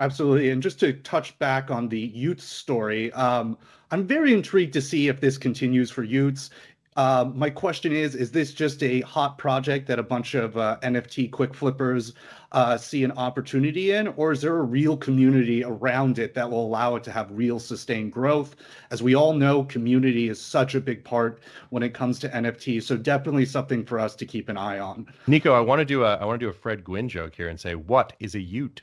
Absolutely. 0.00 0.50
And 0.50 0.62
just 0.62 0.80
to 0.80 0.94
touch 0.94 1.38
back 1.38 1.70
on 1.70 1.88
the 1.88 2.10
y00ts 2.12 2.40
story, 2.40 3.12
um, 3.12 3.56
I'm 3.90 4.06
very 4.06 4.32
intrigued 4.32 4.72
to 4.72 4.82
see 4.82 5.08
if 5.08 5.20
this 5.20 5.36
continues 5.36 5.90
for 5.90 6.04
y00ts. 6.06 6.50
Uh, 6.96 7.30
my 7.34 7.48
question 7.48 7.92
is 7.92 8.14
Is 8.14 8.32
this 8.32 8.52
just 8.52 8.82
a 8.82 9.00
hot 9.02 9.38
project 9.38 9.86
that 9.86 9.98
a 9.98 10.02
bunch 10.02 10.34
of 10.34 10.56
uh, 10.56 10.78
NFT 10.82 11.30
quick 11.30 11.54
flippers 11.54 12.14
uh, 12.52 12.76
see 12.76 13.04
an 13.04 13.12
opportunity 13.12 13.92
in, 13.92 14.08
or 14.08 14.32
is 14.32 14.40
there 14.40 14.56
a 14.56 14.62
real 14.62 14.96
community 14.96 15.62
around 15.62 16.18
it 16.18 16.34
that 16.34 16.50
will 16.50 16.66
allow 16.66 16.96
it 16.96 17.04
to 17.04 17.12
have 17.12 17.30
real 17.30 17.60
sustained 17.60 18.12
growth? 18.12 18.56
As 18.90 19.02
we 19.02 19.14
all 19.14 19.34
know, 19.34 19.64
community 19.64 20.28
is 20.28 20.40
such 20.40 20.74
a 20.74 20.80
big 20.80 21.04
part 21.04 21.40
when 21.68 21.84
it 21.84 21.94
comes 21.94 22.18
to 22.20 22.28
NFTs. 22.28 22.82
So 22.82 22.96
definitely 22.96 23.46
something 23.46 23.84
for 23.84 24.00
us 24.00 24.16
to 24.16 24.26
keep 24.26 24.48
an 24.48 24.56
eye 24.56 24.80
on. 24.80 25.06
Nico, 25.28 25.52
I 25.52 25.60
want 25.60 25.78
to 25.78 25.84
do 25.84 26.04
a 26.04 26.16
I 26.16 26.24
want 26.24 26.40
to 26.40 26.46
do 26.46 26.50
a 26.50 26.54
Fred 26.54 26.82
Gwynne 26.82 27.08
joke 27.08 27.34
here 27.34 27.48
and 27.48 27.60
say, 27.60 27.76
what 27.76 28.14
is 28.18 28.34
a 28.34 28.40
y00ts? 28.40 28.80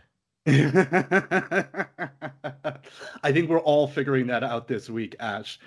I 3.22 3.34
think 3.34 3.50
we're 3.50 3.60
all 3.60 3.86
figuring 3.86 4.28
that 4.28 4.46
out 4.46 4.70
this 4.70 4.90
week, 4.90 5.14
Ash. 5.20 5.60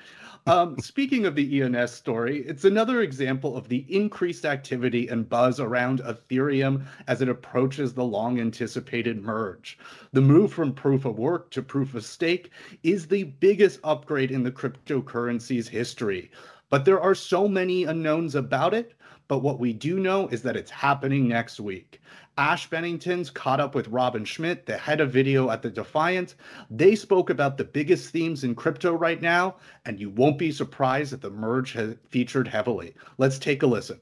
Um, 0.47 0.79
speaking 0.81 1.27
of 1.27 1.35
the 1.35 1.61
ENS 1.61 1.93
story, 1.93 2.39
it's 2.47 2.65
another 2.65 3.03
example 3.03 3.59
of 3.59 3.69
the 3.69 3.85
increased 3.95 4.47
activity 4.47 5.07
and 5.09 5.29
buzz 5.29 5.61
around 5.61 6.01
Ethereum 6.01 6.87
as 7.09 7.21
it 7.21 7.29
approaches 7.29 7.93
the 7.93 8.05
long 8.05 8.41
anticipated 8.41 9.23
merge. 9.23 9.79
The 10.13 10.23
move 10.23 10.51
from 10.51 10.73
proof 10.73 11.05
of 11.05 11.19
work 11.19 11.51
to 11.51 11.61
proof 11.61 11.95
of 11.95 12.03
stake 12.03 12.51
is 12.83 13.07
the 13.07 13.25
biggest 13.25 13.81
upgrade 13.85 14.31
in 14.31 14.43
the 14.43 14.51
cryptocurrency's 14.53 15.69
history. 15.69 16.31
But 16.71 16.87
there 16.87 17.03
are 17.03 17.15
so 17.15 17.47
many 17.49 17.85
unknowns 17.85 18.35
about 18.35 18.73
it. 18.73 18.95
But 19.31 19.43
what 19.45 19.61
we 19.61 19.73
do 19.73 20.01
know 20.01 20.27
is 20.29 20.43
that 20.43 20.57
it's 20.57 20.73
happening 20.73 21.29
next 21.29 21.61
week. 21.61 22.01
Ash 22.41 22.71
Bennington's 22.71 23.29
caught 23.29 23.61
up 23.61 23.75
with 23.75 23.87
Robin 23.89 24.25
Schmidt, 24.25 24.65
the 24.65 24.79
head 24.79 25.03
of 25.03 25.13
video 25.13 25.51
at 25.51 25.61
the 25.61 25.69
Defiant. 25.69 26.37
They 26.71 26.95
spoke 26.95 27.29
about 27.29 27.59
the 27.59 27.65
biggest 27.65 28.09
themes 28.09 28.45
in 28.45 28.55
crypto 28.55 28.95
right 28.95 29.21
now, 29.21 29.57
and 29.85 30.01
you 30.01 30.09
won't 30.09 30.39
be 30.39 30.51
surprised 30.51 31.13
that 31.13 31.21
the 31.21 31.29
merge 31.29 31.75
has 31.75 31.97
featured 32.09 32.49
heavily. 32.49 32.95
Let's 33.19 33.39
take 33.39 33.63
a 33.63 33.67
listen. 33.67 34.01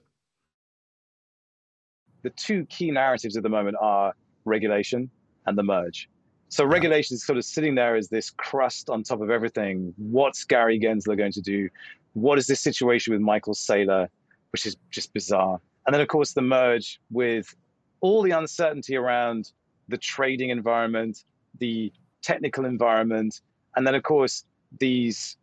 The 2.23 2.31
two 2.31 2.65
key 2.67 2.93
narratives 2.93 3.37
at 3.37 3.43
the 3.43 3.49
moment 3.49 3.77
are 3.81 4.15
regulation 4.45 5.11
and 5.47 5.59
the 5.59 5.65
merge. 5.65 6.09
So 6.49 6.63
yeah. 6.63 6.71
regulation 6.71 7.17
is 7.17 7.27
sort 7.27 7.39
of 7.39 7.45
sitting 7.45 7.75
there 7.75 7.97
as 7.97 8.09
this 8.09 8.31
crust 8.31 8.89
on 8.89 9.03
top 9.03 9.21
of 9.21 9.31
everything. 9.31 9.93
What's 9.97 10.45
Gary 10.45 10.79
Gensler 10.79 11.19
going 11.19 11.33
to 11.33 11.41
do? 11.41 11.69
What 12.13 12.39
is 12.39 12.47
this 12.47 12.61
situation 12.61 13.13
with 13.15 13.21
Michael 13.21 13.55
Saylor, 13.55 14.07
which 14.53 14.65
is 14.65 14.77
just 14.91 15.13
bizarre? 15.13 15.61
And 15.87 15.93
then, 15.93 16.01
of 16.01 16.07
course, 16.07 16.35
the 16.35 16.43
merge 16.43 17.01
with 17.11 17.53
all 18.01 18.23
the 18.23 18.31
uncertainty 18.31 18.97
around 18.97 19.53
the 19.89 19.97
trading 19.97 20.51
environment, 20.51 21.25
the 21.59 21.93
technical 22.23 22.65
environment, 22.65 23.41
and 23.77 23.87
then, 23.87 23.95
of 23.95 24.03
course, 24.03 24.45
these 24.81 25.37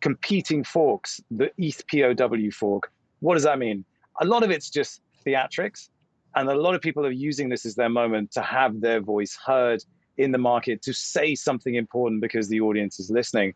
competing 0.00 0.62
forks, 0.62 1.20
the 1.30 1.50
ETH 1.58 1.82
POW 1.88 2.50
fork. 2.50 2.92
What 3.20 3.34
does 3.34 3.44
that 3.44 3.58
mean? 3.58 3.84
A 4.20 4.24
lot 4.24 4.42
of 4.42 4.50
it's 4.50 4.70
just 4.70 5.00
theatrics, 5.24 5.88
and 6.34 6.48
a 6.48 6.54
lot 6.54 6.74
of 6.74 6.80
people 6.80 7.06
are 7.06 7.10
using 7.10 7.48
this 7.48 7.64
as 7.64 7.74
their 7.74 7.88
moment 7.88 8.30
to 8.32 8.42
have 8.42 8.80
their 8.80 9.00
voice 9.00 9.36
heard 9.44 9.82
in 10.18 10.32
the 10.32 10.38
market, 10.38 10.82
to 10.82 10.92
say 10.92 11.34
something 11.34 11.74
important 11.74 12.20
because 12.20 12.48
the 12.48 12.60
audience 12.60 12.98
is 13.00 13.10
listening. 13.10 13.54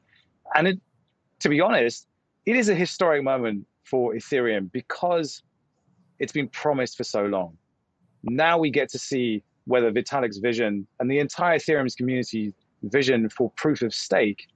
And 0.55 0.69
it, 0.69 0.81
to 1.41 1.49
be 1.49 1.61
honest, 1.61 2.07
it 2.47 2.57
is 2.57 2.69
a 2.69 2.75
historic 2.75 3.23
moment 3.23 3.67
for 3.85 4.15
Ethereum 4.15 4.71
because 4.73 5.43
it's 6.19 6.33
been 6.33 6.49
promised 6.49 6.97
for 6.97 7.05
so 7.05 7.25
long. 7.25 7.57
Now 8.23 8.59
we 8.59 8.71
get 8.71 8.91
to 8.91 8.99
see 8.99 9.43
whether 9.67 9.91
Vitalik's 9.93 10.39
vision 10.39 10.87
and 10.99 11.11
the 11.11 11.19
entire 11.19 11.59
Ethereum's 11.59 11.95
community 11.95 12.53
vision 12.83 13.29
for 13.29 13.51
proof 13.57 13.83
of 13.83 13.95
stake 13.95 14.47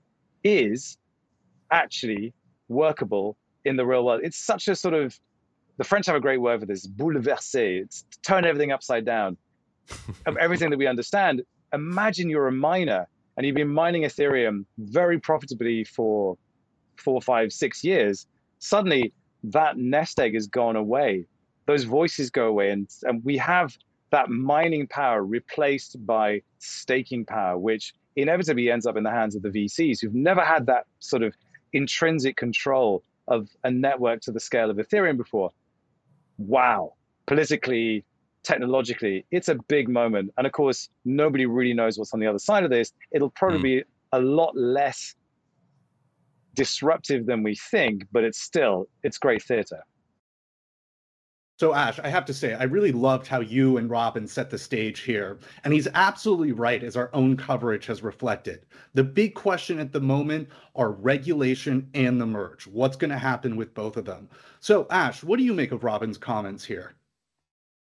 is 0.42 0.98
actually 1.70 2.32
workable 2.68 3.36
in 3.64 3.76
the 3.76 3.86
real 3.86 4.04
world. 4.04 4.20
It's 4.22 4.38
such 4.38 4.68
a 4.68 4.74
sort 4.74 4.94
of 4.94 5.18
the 5.76 5.84
French 5.84 6.06
have 6.06 6.14
a 6.14 6.20
great 6.20 6.40
word 6.40 6.60
for 6.60 6.66
this, 6.66 6.86
bouleverser. 6.86 7.82
It's 7.82 8.04
turn 8.22 8.44
everything 8.44 8.70
upside 8.70 9.04
down 9.04 9.36
of 10.26 10.36
everything 10.36 10.70
that 10.70 10.78
we 10.78 10.86
understand. 10.86 11.42
Imagine 11.72 12.30
you're 12.30 12.46
a 12.46 12.52
miner 12.52 13.08
and 13.36 13.44
you've 13.44 13.56
been 13.56 13.72
mining 13.72 14.02
Ethereum 14.02 14.64
very 14.78 15.18
profitably 15.18 15.84
for 15.84 16.36
four, 16.96 17.20
five, 17.20 17.52
six 17.52 17.82
years. 17.82 18.26
Suddenly, 18.60 19.12
that 19.42 19.76
nest 19.76 20.20
egg 20.20 20.34
has 20.34 20.46
gone 20.46 20.76
away. 20.76 21.26
Those 21.66 21.84
voices 21.84 22.30
go 22.30 22.46
away, 22.46 22.70
and, 22.70 22.88
and 23.02 23.24
we 23.24 23.36
have 23.38 23.76
that 24.10 24.30
mining 24.30 24.86
power 24.86 25.24
replaced 25.24 26.04
by 26.06 26.42
staking 26.58 27.24
power, 27.24 27.58
which 27.58 27.94
inevitably 28.16 28.70
ends 28.70 28.86
up 28.86 28.96
in 28.96 29.02
the 29.02 29.10
hands 29.10 29.34
of 29.34 29.42
the 29.42 29.48
VCs 29.48 30.00
who've 30.00 30.14
never 30.14 30.42
had 30.42 30.66
that 30.66 30.86
sort 31.00 31.22
of 31.22 31.34
intrinsic 31.72 32.36
control 32.36 33.02
of 33.28 33.48
a 33.64 33.70
network 33.70 34.20
to 34.20 34.30
the 34.30 34.40
scale 34.40 34.70
of 34.70 34.76
Ethereum 34.76 35.16
before. 35.16 35.50
Wow. 36.38 36.94
Politically, 37.26 38.04
technologically, 38.42 39.24
it's 39.30 39.48
a 39.48 39.56
big 39.66 39.88
moment. 39.88 40.32
And 40.36 40.46
of 40.46 40.52
course, 40.52 40.90
nobody 41.04 41.46
really 41.46 41.74
knows 41.74 41.98
what's 41.98 42.12
on 42.14 42.20
the 42.20 42.26
other 42.26 42.38
side 42.38 42.64
of 42.64 42.70
this. 42.70 42.92
It'll 43.12 43.30
probably 43.30 43.58
mm. 43.58 43.62
be 43.62 43.82
a 44.12 44.20
lot 44.20 44.56
less 44.56 45.14
disruptive 46.54 47.26
than 47.26 47.42
we 47.42 47.56
think, 47.56 48.06
but 48.12 48.22
it's 48.22 48.38
still, 48.38 48.86
it's 49.02 49.18
great 49.18 49.42
theater. 49.42 49.82
So, 51.56 51.72
Ash, 51.72 52.00
I 52.00 52.08
have 52.08 52.24
to 52.24 52.34
say, 52.34 52.54
I 52.54 52.64
really 52.64 52.90
loved 52.90 53.28
how 53.28 53.38
you 53.38 53.76
and 53.76 53.88
Robin 53.88 54.26
set 54.26 54.50
the 54.50 54.58
stage 54.58 55.00
here. 55.00 55.38
And 55.62 55.72
he's 55.72 55.86
absolutely 55.94 56.50
right, 56.50 56.82
as 56.82 56.96
our 56.96 57.10
own 57.12 57.36
coverage 57.36 57.86
has 57.86 58.02
reflected. 58.02 58.66
The 58.94 59.04
big 59.04 59.34
question 59.34 59.78
at 59.78 59.92
the 59.92 60.00
moment 60.00 60.48
are 60.74 60.90
regulation 60.90 61.88
and 61.94 62.20
the 62.20 62.26
merge. 62.26 62.66
What's 62.66 62.96
going 62.96 63.10
to 63.10 63.18
happen 63.18 63.54
with 63.54 63.72
both 63.72 63.96
of 63.96 64.04
them? 64.04 64.28
So, 64.58 64.88
Ash, 64.90 65.22
what 65.22 65.38
do 65.38 65.44
you 65.44 65.54
make 65.54 65.70
of 65.70 65.84
Robin's 65.84 66.18
comments 66.18 66.64
here? 66.64 66.94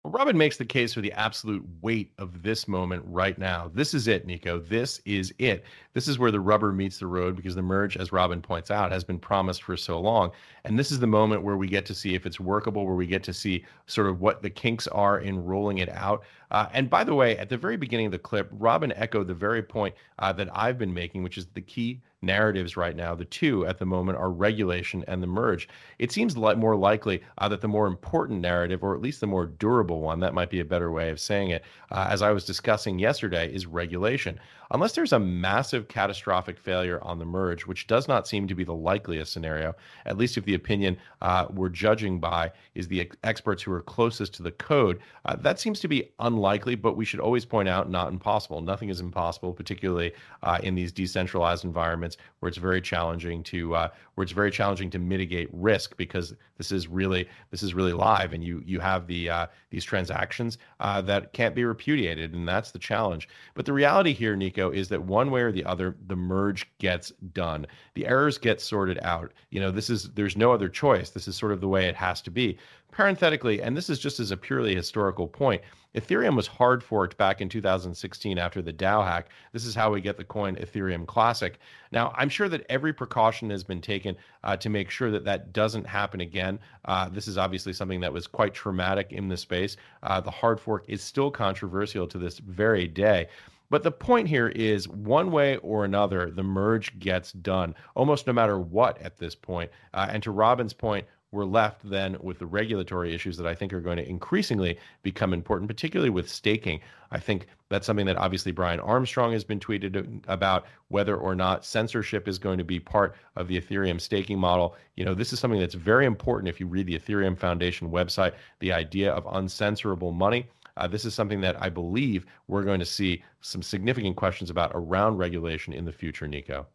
Robin 0.05 0.37
makes 0.37 0.57
the 0.57 0.65
case 0.65 0.93
for 0.93 1.01
the 1.01 1.13
absolute 1.13 1.65
weight 1.81 2.13
of 2.19 2.43
this 2.43 2.67
moment 2.67 3.05
right 3.07 3.39
now. 3.39 3.71
This 3.73 3.95
is 3.95 4.09
it, 4.09 4.27
Nico. 4.27 4.59
This 4.59 5.01
is 5.05 5.33
it. 5.39 5.65
This 5.95 6.09
is 6.09 6.19
where 6.19 6.31
the 6.31 6.41
rubber 6.41 6.73
meets 6.73 6.99
the 6.99 7.07
road 7.07 7.37
because 7.37 7.55
the 7.55 7.63
merge, 7.63 7.97
as 7.97 8.13
Robin 8.13 8.41
points 8.41 8.71
out, 8.71 8.93
has 8.93 9.05
been 9.05 9.19
promised 9.19 9.63
for 9.63 9.77
so 9.77 10.01
long. 10.01 10.31
And 10.65 10.79
this 10.79 10.91
is 10.91 11.01
the 11.01 11.07
moment 11.07 11.43
where 11.43 11.57
we 11.57 11.69
get 11.69 11.85
to 11.87 11.95
see 11.95 12.15
if 12.15 12.25
it's 12.25 12.41
workable, 12.41 12.87
where 12.87 12.95
we 12.95 13.07
get 13.07 13.23
to 13.25 13.33
see 13.35 13.65
sort 13.87 14.07
of 14.07 14.21
what 14.21 14.43
the 14.43 14.51
kinks 14.51 14.87
are 14.89 15.19
in 15.19 15.45
rolling 15.45 15.79
it 15.79 15.91
out. 15.91 16.23
Uh, 16.51 16.69
and 16.73 16.89
by 16.89 17.05
the 17.05 17.15
way, 17.15 17.37
at 17.37 17.49
the 17.49 17.57
very 17.57 17.77
beginning 17.77 18.07
of 18.07 18.13
the 18.13 18.19
clip, 18.19 18.49
Robin 18.53 18.93
echoed 18.97 19.27
the 19.27 19.35
very 19.35 19.63
point 19.63 19.95
uh, 20.19 20.33
that 20.33 20.49
I've 20.57 20.79
been 20.79 20.93
making, 20.93 21.23
which 21.23 21.39
is 21.39 21.47
the 21.47 21.61
key 21.61 22.01
narratives 22.23 22.77
right 22.77 22.95
now. 22.95 23.15
The 23.15 23.25
two 23.25 23.67
at 23.67 23.79
the 23.79 23.87
moment 23.87 24.19
are 24.19 24.31
regulation 24.31 25.05
and 25.09 25.23
the 25.23 25.27
merge. 25.27 25.69
It 25.99 26.13
seems 26.13 26.37
more 26.37 26.77
likely 26.77 27.23
uh, 27.39 27.49
that 27.49 27.61
the 27.61 27.69
more 27.69 27.87
important 27.87 28.41
narrative, 28.41 28.83
or 28.83 28.95
at 28.95 29.01
least 29.01 29.21
the 29.21 29.27
more 29.27 29.47
durable 29.47 30.01
one, 30.01 30.21
that 30.21 30.35
might 30.35 30.51
be 30.51 30.61
a 30.61 30.65
better 30.65 30.93
way 30.93 31.11
of 31.11 31.21
saying 31.21 31.51
it, 31.51 31.65
uh, 31.91 32.07
as 32.09 32.23
I 32.23 32.31
was 32.31 32.45
discussing 32.45 32.99
yesterday, 32.99 33.53
is 33.53 33.67
regulation 33.67 34.39
unless 34.73 34.93
there's 34.93 35.13
a 35.13 35.19
massive 35.19 35.82
catastrophic 35.89 36.59
failure 36.59 36.99
on 37.03 37.19
the 37.19 37.25
merge, 37.25 37.67
which 37.67 37.87
does 37.87 38.09
not 38.09 38.27
seem 38.27 38.47
to 38.49 38.55
be 38.55 38.65
the 38.65 38.75
likeliest 38.75 39.33
scenario, 39.33 39.75
at 40.07 40.19
least 40.19 40.37
if 40.37 40.45
the 40.45 40.55
opinion 40.55 40.97
uh, 41.21 41.47
we're 41.51 41.69
judging 41.69 42.19
by 42.19 42.51
is 42.75 42.89
the 42.89 43.01
ex- 43.01 43.17
experts 43.25 43.63
who 43.63 43.73
are 43.73 43.83
closest 43.83 44.35
to 44.35 44.43
the 44.43 44.53
code, 44.53 45.01
uh, 45.25 45.37
that 45.37 45.61
seems 45.61 45.81
to 45.81 45.89
be 45.89 46.11
unlikely, 46.21 46.75
but 46.75 46.97
we 46.97 47.05
should 47.05 47.21
always 47.21 47.45
point 47.45 47.69
out 47.69 47.91
not 47.91 48.09
impossible. 48.09 48.61
Nothing 48.61 48.89
is 48.89 49.01
impossible, 49.01 49.53
particularly 49.53 50.13
uh, 50.43 50.59
in 50.63 50.75
these 50.75 50.93
decentralized 50.93 51.65
environments 51.65 52.17
where 52.41 52.49
it's 52.49 52.59
very 52.59 52.81
challenging 52.81 53.43
to 53.45 53.75
uh, 53.75 53.89
where 54.15 54.23
it's 54.23 54.33
very 54.33 54.51
challenging 54.51 54.91
to 54.91 54.99
mitigate 54.99 55.49
risk 55.53 55.97
because 55.97 56.35
this 56.57 56.73
is 56.73 56.89
really 56.89 57.29
this 57.51 57.63
is 57.63 57.75
really 57.75 57.93
live 57.93 58.33
and 58.33 58.45
you 58.45 58.63
you 58.67 58.81
have 58.81 59.07
the 59.07 59.29
uh, 59.31 59.47
these 59.71 59.85
transactions 59.85 60.59
uh, 60.81 61.01
that 61.01 61.33
can't 61.33 61.55
be 61.55 61.65
repudiated 61.65 62.35
and 62.35 62.47
that's 62.47 62.71
the 62.71 62.79
challenge. 62.79 63.29
But 63.55 63.67
the 63.67 63.73
reality 63.73 64.13
here, 64.13 64.37
Nico 64.37 64.71
is 64.71 64.89
that 64.89 65.03
one 65.03 65.31
way 65.31 65.43
or 65.43 65.53
the 65.53 65.65
other, 65.73 65.97
the 66.07 66.17
merge 66.17 66.71
gets 66.79 67.11
done. 67.33 67.67
The 67.95 68.07
errors 68.07 68.39
get 68.39 68.61
sorted 68.61 68.99
out. 69.03 69.33
You 69.51 69.61
know, 69.61 69.71
this 69.71 69.91
is 69.91 70.11
there's 70.11 70.37
no 70.37 70.53
other 70.53 70.69
choice. 70.69 71.11
This 71.11 71.27
is 71.27 71.37
sort 71.37 71.53
of 71.53 71.61
the 71.61 71.69
way 71.69 71.87
it 71.87 71.97
has 71.97 72.21
to 72.23 72.31
be. 72.31 72.59
Parenthetically, 72.93 73.63
and 73.63 73.75
this 73.75 73.89
is 73.89 73.99
just 73.99 74.21
as 74.21 74.31
a 74.31 74.37
purely 74.37 74.75
historical 74.75 75.27
point, 75.27 75.63
Ethereum 75.95 76.37
was 76.37 76.47
hard 76.47 76.83
forked 76.83 77.17
back 77.17 77.41
in 77.41 77.49
2016 77.49 78.39
after 78.39 78.63
the 78.63 78.73
DAO 78.73 79.05
hack. 79.05 79.29
This 79.53 79.65
is 79.65 79.75
how 79.75 79.91
we 79.91 80.01
get 80.01 80.17
the 80.17 80.25
coin 80.25 80.57
Ethereum 80.57 81.07
Classic. 81.07 81.59
Now, 81.91 82.13
I'm 82.17 82.29
sure 82.29 82.49
that 82.49 82.67
every 82.69 82.93
precaution 82.93 83.51
has 83.51 83.65
been 83.65 83.81
taken 83.81 84.17
uh, 84.45 84.57
to 84.59 84.71
make 84.71 84.91
sure 84.91 85.11
that 85.11 85.25
that 85.25 85.53
doesn't 85.53 85.87
happen 85.87 86.21
again. 86.21 86.59
Uh, 86.85 87.09
this 87.09 87.29
is 87.29 87.37
obviously 87.39 87.73
something 87.73 88.01
that 88.01 88.13
was 88.13 88.27
quite 88.27 88.55
traumatic 88.55 89.13
in 89.13 89.29
the 89.29 89.37
space. 89.37 89.77
Uh, 90.03 90.21
the 90.21 90.31
hard 90.31 90.61
fork 90.61 90.85
is 90.89 91.03
still 91.03 91.31
controversial 91.31 92.07
to 92.07 92.19
this 92.19 92.39
very 92.39 92.87
day. 92.87 93.29
But 93.73 93.85
the 93.85 93.91
point 93.91 94.29
here 94.29 94.49
is 94.49 94.87
one 94.87 95.31
way 95.31 95.57
or 95.57 95.87
another, 95.87 96.31
the 96.31 96.43
merge 96.43 96.99
gets 96.99 97.33
done 97.33 97.75
almost 97.97 98.27
no 98.27 98.33
matter 98.35 98.59
what 98.59 99.01
at 99.01 99.17
this 99.17 99.35
point. 99.35 99.71
Uh, 99.95 100.09
and 100.11 100.23
to 100.25 100.31
Robin's 100.31 100.75
point, 100.75 101.07
we're 101.31 101.47
left 101.47 101.81
then 101.83 102.19
with 102.21 102.39
the 102.39 102.45
regulatory 102.45 103.15
issues 103.15 103.39
that 103.39 103.47
I 103.47 103.55
think 103.55 103.73
are 103.73 103.81
going 103.81 103.97
to 103.97 104.07
increasingly 104.07 104.79
become 105.03 105.33
important, 105.33 105.71
particularly 105.71 106.11
with 106.11 106.29
staking. 106.29 106.81
I 107.13 107.19
think 107.19 107.47
that's 107.71 107.87
something 107.87 108.05
that 108.05 108.19
obviously 108.19 108.53
Brian 108.53 108.79
Armstrong 108.79 109.33
has 109.33 109.43
been 109.43 109.59
tweeted 109.59 110.21
about 110.29 110.67
whether 110.89 111.17
or 111.17 111.35
not 111.35 111.65
censorship 111.65 112.29
is 112.29 112.39
going 112.39 112.59
to 112.59 112.65
be 112.65 112.79
part 112.79 113.15
of 113.37 113.49
the 113.49 113.59
Ethereum 113.59 113.99
staking 113.99 114.39
model. 114.39 114.77
You 114.97 115.07
know, 115.07 115.15
this 115.15 115.33
is 115.33 115.41
something 115.41 115.61
that's 115.61 115.73
very 115.73 116.05
important 116.05 116.51
if 116.51 116.61
you 116.61 116.67
read 116.67 116.89
the 116.89 116.99
Ethereum 116.99 117.39
Foundation 117.39 117.91
website, 117.91 118.35
the 118.59 118.75
idea 118.75 119.15
of 119.15 119.25
uncensorable 119.25 120.13
money. 120.13 120.47
Uh, 120.77 120.89
this 120.89 121.05
is 121.05 121.15
something 121.15 121.41
that 121.43 121.61
I 121.61 121.69
believe 121.69 122.27
we're 122.49 122.63
going 122.63 122.81
to 122.81 122.87
see 122.87 123.23
some 123.41 123.63
significant 123.63 124.17
questions 124.17 124.51
about 124.51 124.73
around 124.75 125.19
regulation 125.19 125.73
in 125.73 125.85
the 125.85 125.93
future, 125.93 126.27
Nico. 126.27 126.67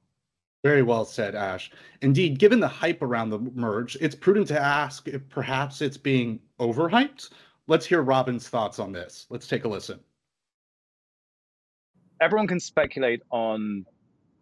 Very 0.64 0.84
well 0.84 1.06
said, 1.06 1.36
Ash. 1.36 1.72
Indeed, 2.02 2.40
given 2.40 2.60
the 2.60 2.68
hype 2.68 3.02
around 3.02 3.30
the 3.30 3.40
merge, 3.40 3.96
it's 4.02 4.16
prudent 4.16 4.48
to 4.50 4.60
ask 4.60 5.08
if 5.08 5.28
perhaps 5.30 5.82
it's 5.82 5.98
being 5.98 6.40
overhyped. 6.60 7.30
Let's 7.68 7.86
hear 7.86 8.02
Robin's 8.02 8.50
thoughts 8.50 8.80
on 8.80 8.92
this. 8.92 9.28
Let's 9.30 9.48
take 9.48 9.66
a 9.66 9.68
listen. 9.68 10.00
Everyone 12.20 12.48
can 12.48 12.60
speculate 12.60 13.22
on 13.30 13.86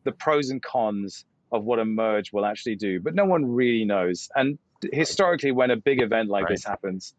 the 0.04 0.12
pros 0.14 0.50
and 0.50 0.62
cons 0.64 1.26
of 1.52 1.64
what 1.66 1.80
a 1.80 1.86
merge 1.86 2.32
will 2.32 2.46
actually 2.46 2.76
do, 2.76 3.00
but 3.00 3.16
no 3.16 3.26
one 3.26 3.46
really 3.46 3.84
knows. 3.84 4.30
And 4.36 4.58
historically, 4.94 5.52
when 5.52 5.72
a 5.72 5.76
big 5.76 6.02
event 6.02 6.30
like 6.30 6.44
right. 6.46 6.52
this 6.52 6.64
happens, 6.64 7.14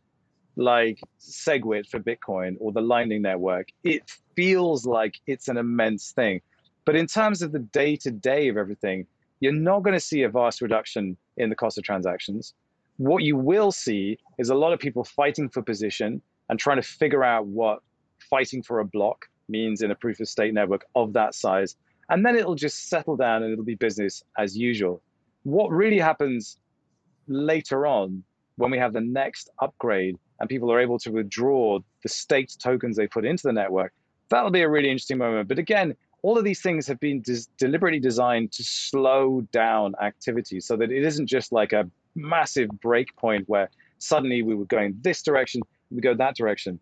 like 0.57 1.01
SegWit 1.21 1.89
for 1.89 2.01
Bitcoin 2.01 2.57
or 2.61 2.73
the 2.73 2.81
Lightning 2.81 3.23
Network, 3.23 3.69
it 3.85 4.11
feels 4.35 4.87
like 4.87 5.17
it's 5.27 5.49
an 5.49 5.57
immense 5.57 6.13
thing. 6.13 6.41
But 6.85 6.97
in 6.97 7.07
terms 7.07 7.43
of 7.43 7.53
the 7.53 7.59
day 7.59 7.97
to 7.97 8.11
day 8.11 8.49
of 8.49 8.57
everything, 8.57 9.07
you're 9.41 9.53
not 9.53 9.83
going 9.83 9.95
to 9.95 10.01
see 10.01 10.23
a 10.23 10.29
vast 10.29 10.63
reduction 10.63 11.17
in 11.37 11.51
the 11.51 11.57
cost 11.57 11.79
of 11.79 11.85
transactions. 11.85 12.55
What 12.97 13.23
you 13.23 13.37
will 13.37 13.71
see 13.71 14.19
is 14.39 14.49
a 14.49 14.55
lot 14.55 14.73
of 14.73 14.79
people 14.79 15.05
fighting 15.05 15.49
for 15.49 15.63
position 15.63 16.23
and 16.49 16.59
trying 16.59 16.81
to 16.81 16.83
figure 16.83 17.25
out 17.25 17.47
what 17.47 17.81
fighting 18.31 18.63
for 18.63 18.81
a 18.81 18.85
block 18.85 19.27
means 19.49 19.83
in 19.83 19.91
a 19.91 19.95
proof 19.95 20.21
of 20.21 20.29
stake 20.29 20.55
network 20.55 20.87
of 20.95 21.13
that 21.13 21.35
size. 21.35 21.77
And 22.09 22.25
then 22.25 22.37
it'll 22.37 22.55
just 22.55 22.89
settle 22.89 23.17
down 23.17 23.43
and 23.43 23.53
it'll 23.53 23.65
be 23.65 23.75
business 23.75 24.23
as 24.39 24.57
usual. 24.57 25.03
What 25.43 25.71
really 25.71 25.99
happens 25.99 26.59
later 27.29 27.87
on 27.87 28.23
when 28.57 28.71
we 28.71 28.79
have 28.79 28.93
the 28.93 29.01
next 29.01 29.51
upgrade 29.61 30.17
and 30.41 30.49
people 30.49 30.73
are 30.73 30.81
able 30.81 30.99
to 31.01 31.11
withdraw 31.11 31.79
the 32.03 32.09
staked 32.09 32.61
tokens 32.61 32.97
they 32.97 33.07
put 33.07 33.25
into 33.25 33.43
the 33.45 33.53
network, 33.53 33.93
that'll 34.29 34.51
be 34.51 34.63
a 34.63 34.69
really 34.69 34.91
interesting 34.91 35.19
moment. 35.19 35.49
But 35.49 35.59
again, 35.59 35.97
all 36.23 36.37
of 36.37 36.45
these 36.45 36.61
things 36.61 36.87
have 36.87 36.99
been 37.01 37.23
des- 37.23 37.47
deliberately 37.59 38.01
designed 38.01 38.53
to 38.53 38.65
slow 38.65 39.43
down 39.53 39.95
activity 40.03 40.61
so 40.61 40.77
that 40.77 40.91
it 40.91 41.05
isn't 41.05 41.27
just 41.27 41.53
like 41.53 41.73
a 41.73 41.89
massive 42.15 42.69
break 42.81 43.15
point 43.17 43.49
where 43.49 43.71
suddenly 43.99 44.43
we 44.43 44.55
were 44.55 44.65
going 44.65 44.97
this 45.03 45.23
direction, 45.23 45.63
we 45.91 46.01
go 46.01 46.15
that 46.15 46.37
direction. 46.37 46.81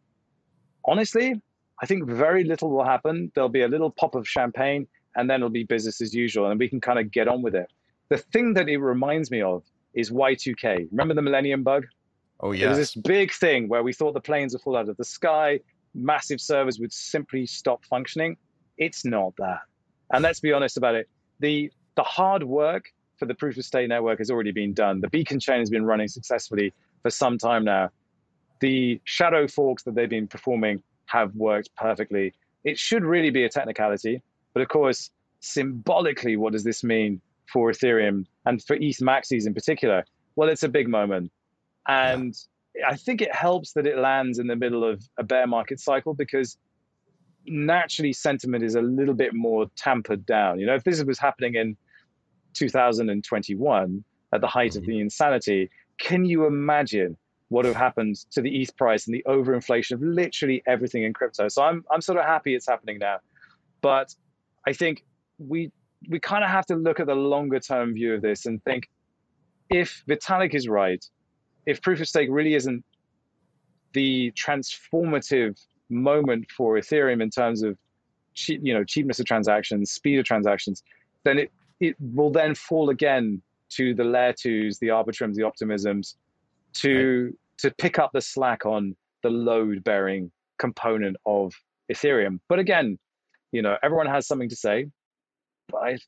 Honestly, 0.86 1.40
I 1.82 1.86
think 1.86 2.08
very 2.08 2.44
little 2.44 2.70
will 2.70 2.84
happen. 2.84 3.32
There'll 3.34 3.48
be 3.48 3.62
a 3.62 3.68
little 3.68 3.90
pop 3.90 4.14
of 4.14 4.26
champagne 4.26 4.86
and 5.16 5.28
then 5.28 5.36
it'll 5.36 5.50
be 5.50 5.64
business 5.64 6.00
as 6.00 6.14
usual 6.14 6.50
and 6.50 6.58
we 6.58 6.68
can 6.68 6.80
kind 6.80 6.98
of 6.98 7.10
get 7.10 7.28
on 7.28 7.42
with 7.42 7.54
it. 7.54 7.70
The 8.08 8.18
thing 8.18 8.54
that 8.54 8.68
it 8.68 8.78
reminds 8.78 9.30
me 9.30 9.42
of 9.42 9.62
is 9.94 10.10
Y2K. 10.10 10.88
Remember 10.90 11.14
the 11.14 11.22
Millennium 11.22 11.62
Bug? 11.62 11.86
Oh 12.40 12.52
yeah. 12.52 12.66
It 12.66 12.68
was 12.70 12.78
this 12.78 12.94
big 12.94 13.32
thing 13.32 13.68
where 13.68 13.82
we 13.82 13.92
thought 13.92 14.14
the 14.14 14.20
planes 14.20 14.52
would 14.52 14.62
fall 14.62 14.76
out 14.76 14.88
of 14.88 14.96
the 14.96 15.04
sky, 15.04 15.60
massive 15.94 16.40
servers 16.40 16.78
would 16.78 16.92
simply 16.92 17.46
stop 17.46 17.84
functioning. 17.84 18.36
It's 18.76 19.04
not 19.04 19.34
that. 19.38 19.60
And 20.12 20.22
let's 20.22 20.40
be 20.40 20.52
honest 20.52 20.76
about 20.76 20.94
it. 20.94 21.08
The 21.40 21.70
the 21.96 22.02
hard 22.02 22.42
work 22.42 22.92
for 23.18 23.26
the 23.26 23.34
proof 23.34 23.56
of 23.56 23.64
stake 23.64 23.88
network 23.88 24.18
has 24.18 24.30
already 24.30 24.52
been 24.52 24.74
done. 24.74 25.00
The 25.00 25.08
beacon 25.08 25.38
chain 25.38 25.60
has 25.60 25.70
been 25.70 25.84
running 25.84 26.08
successfully 26.08 26.72
for 27.02 27.10
some 27.10 27.38
time 27.38 27.64
now. 27.64 27.90
The 28.60 29.00
shadow 29.04 29.46
forks 29.46 29.84
that 29.84 29.94
they've 29.94 30.08
been 30.08 30.26
performing 30.26 30.82
have 31.06 31.34
worked 31.34 31.70
perfectly. 31.76 32.34
It 32.64 32.78
should 32.78 33.04
really 33.04 33.30
be 33.30 33.44
a 33.44 33.48
technicality. 33.48 34.22
But 34.52 34.62
of 34.62 34.68
course, 34.68 35.10
symbolically, 35.40 36.36
what 36.36 36.52
does 36.52 36.64
this 36.64 36.82
mean 36.82 37.20
for 37.52 37.70
Ethereum 37.70 38.26
and 38.46 38.62
for 38.62 38.74
ETH 38.74 38.98
maxis 38.98 39.46
in 39.46 39.54
particular? 39.54 40.04
Well, 40.36 40.48
it's 40.48 40.62
a 40.62 40.68
big 40.68 40.88
moment. 40.88 41.30
And 41.88 42.34
yeah. 42.74 42.88
I 42.88 42.96
think 42.96 43.20
it 43.20 43.34
helps 43.34 43.72
that 43.72 43.86
it 43.86 43.98
lands 43.98 44.38
in 44.38 44.46
the 44.46 44.56
middle 44.56 44.84
of 44.84 45.02
a 45.18 45.22
bear 45.22 45.46
market 45.46 45.80
cycle 45.80 46.14
because 46.14 46.56
naturally 47.46 48.12
sentiment 48.12 48.64
is 48.64 48.74
a 48.74 48.82
little 48.82 49.14
bit 49.14 49.34
more 49.34 49.66
tampered 49.76 50.24
down. 50.26 50.58
You 50.58 50.66
know, 50.66 50.74
if 50.74 50.84
this 50.84 51.02
was 51.04 51.18
happening 51.18 51.54
in 51.54 51.76
2021 52.54 54.04
at 54.32 54.40
the 54.40 54.46
height 54.46 54.72
mm-hmm. 54.72 54.78
of 54.78 54.86
the 54.86 55.00
insanity, 55.00 55.70
can 55.98 56.24
you 56.24 56.46
imagine 56.46 57.16
what 57.48 57.64
would 57.64 57.66
have 57.66 57.76
happened 57.76 58.16
to 58.32 58.40
the 58.40 58.62
ETH 58.62 58.76
price 58.76 59.06
and 59.06 59.14
the 59.14 59.22
overinflation 59.28 59.92
of 59.92 60.02
literally 60.02 60.62
everything 60.66 61.04
in 61.04 61.12
crypto? 61.12 61.48
So 61.48 61.62
I'm 61.62 61.84
I'm 61.90 62.00
sort 62.00 62.18
of 62.18 62.24
happy 62.24 62.54
it's 62.54 62.66
happening 62.66 62.98
now. 62.98 63.18
But 63.80 64.14
I 64.66 64.72
think 64.72 65.04
we 65.38 65.70
we 66.08 66.18
kind 66.18 66.42
of 66.42 66.50
have 66.50 66.66
to 66.66 66.76
look 66.76 67.00
at 67.00 67.06
the 67.06 67.14
longer 67.14 67.60
term 67.60 67.94
view 67.94 68.14
of 68.14 68.22
this 68.22 68.46
and 68.46 68.62
think 68.64 68.88
if 69.70 70.02
Vitalik 70.08 70.54
is 70.54 70.68
right, 70.68 71.04
if 71.66 71.80
proof 71.82 72.00
of 72.00 72.08
stake 72.08 72.28
really 72.30 72.54
isn't 72.54 72.84
the 73.92 74.32
transformative 74.32 75.58
moment 75.88 76.50
for 76.50 76.76
Ethereum 76.76 77.22
in 77.22 77.30
terms 77.30 77.62
of 77.62 77.78
cheap, 78.34 78.60
you 78.62 78.74
know, 78.74 78.84
cheapness 78.84 79.20
of 79.20 79.26
transactions, 79.26 79.92
speed 79.92 80.18
of 80.18 80.24
transactions, 80.24 80.82
then 81.24 81.38
it, 81.38 81.50
it 81.80 81.96
will 82.00 82.30
then 82.30 82.54
fall 82.54 82.90
again 82.90 83.40
to 83.70 83.94
the 83.94 84.04
layer 84.04 84.32
twos, 84.32 84.78
the 84.78 84.88
arbitrums, 84.88 85.34
the 85.34 85.42
optimisms, 85.42 86.14
to 86.74 87.26
right. 87.26 87.34
to 87.58 87.70
pick 87.78 87.98
up 87.98 88.10
the 88.12 88.20
slack 88.20 88.66
on 88.66 88.96
the 89.22 89.30
load 89.30 89.82
bearing 89.84 90.30
component 90.58 91.16
of 91.24 91.52
Ethereum. 91.92 92.40
But 92.48 92.58
again, 92.58 92.98
you 93.52 93.62
know, 93.62 93.76
everyone 93.82 94.06
has 94.06 94.26
something 94.26 94.48
to 94.48 94.56
say. 94.56 94.86
But 95.68 95.78
I, 95.78 95.98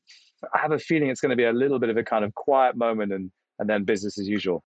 I 0.53 0.59
have 0.59 0.71
a 0.71 0.79
feeling 0.79 1.09
it's 1.09 1.21
going 1.21 1.31
to 1.31 1.35
be 1.35 1.45
a 1.45 1.53
little 1.53 1.79
bit 1.79 1.89
of 1.89 1.97
a 1.97 2.03
kind 2.03 2.23
of 2.23 2.33
quiet 2.35 2.75
moment 2.75 3.11
and 3.11 3.31
and 3.59 3.67
then 3.69 3.83
business 3.83 4.19
as 4.19 4.27
usual. 4.27 4.63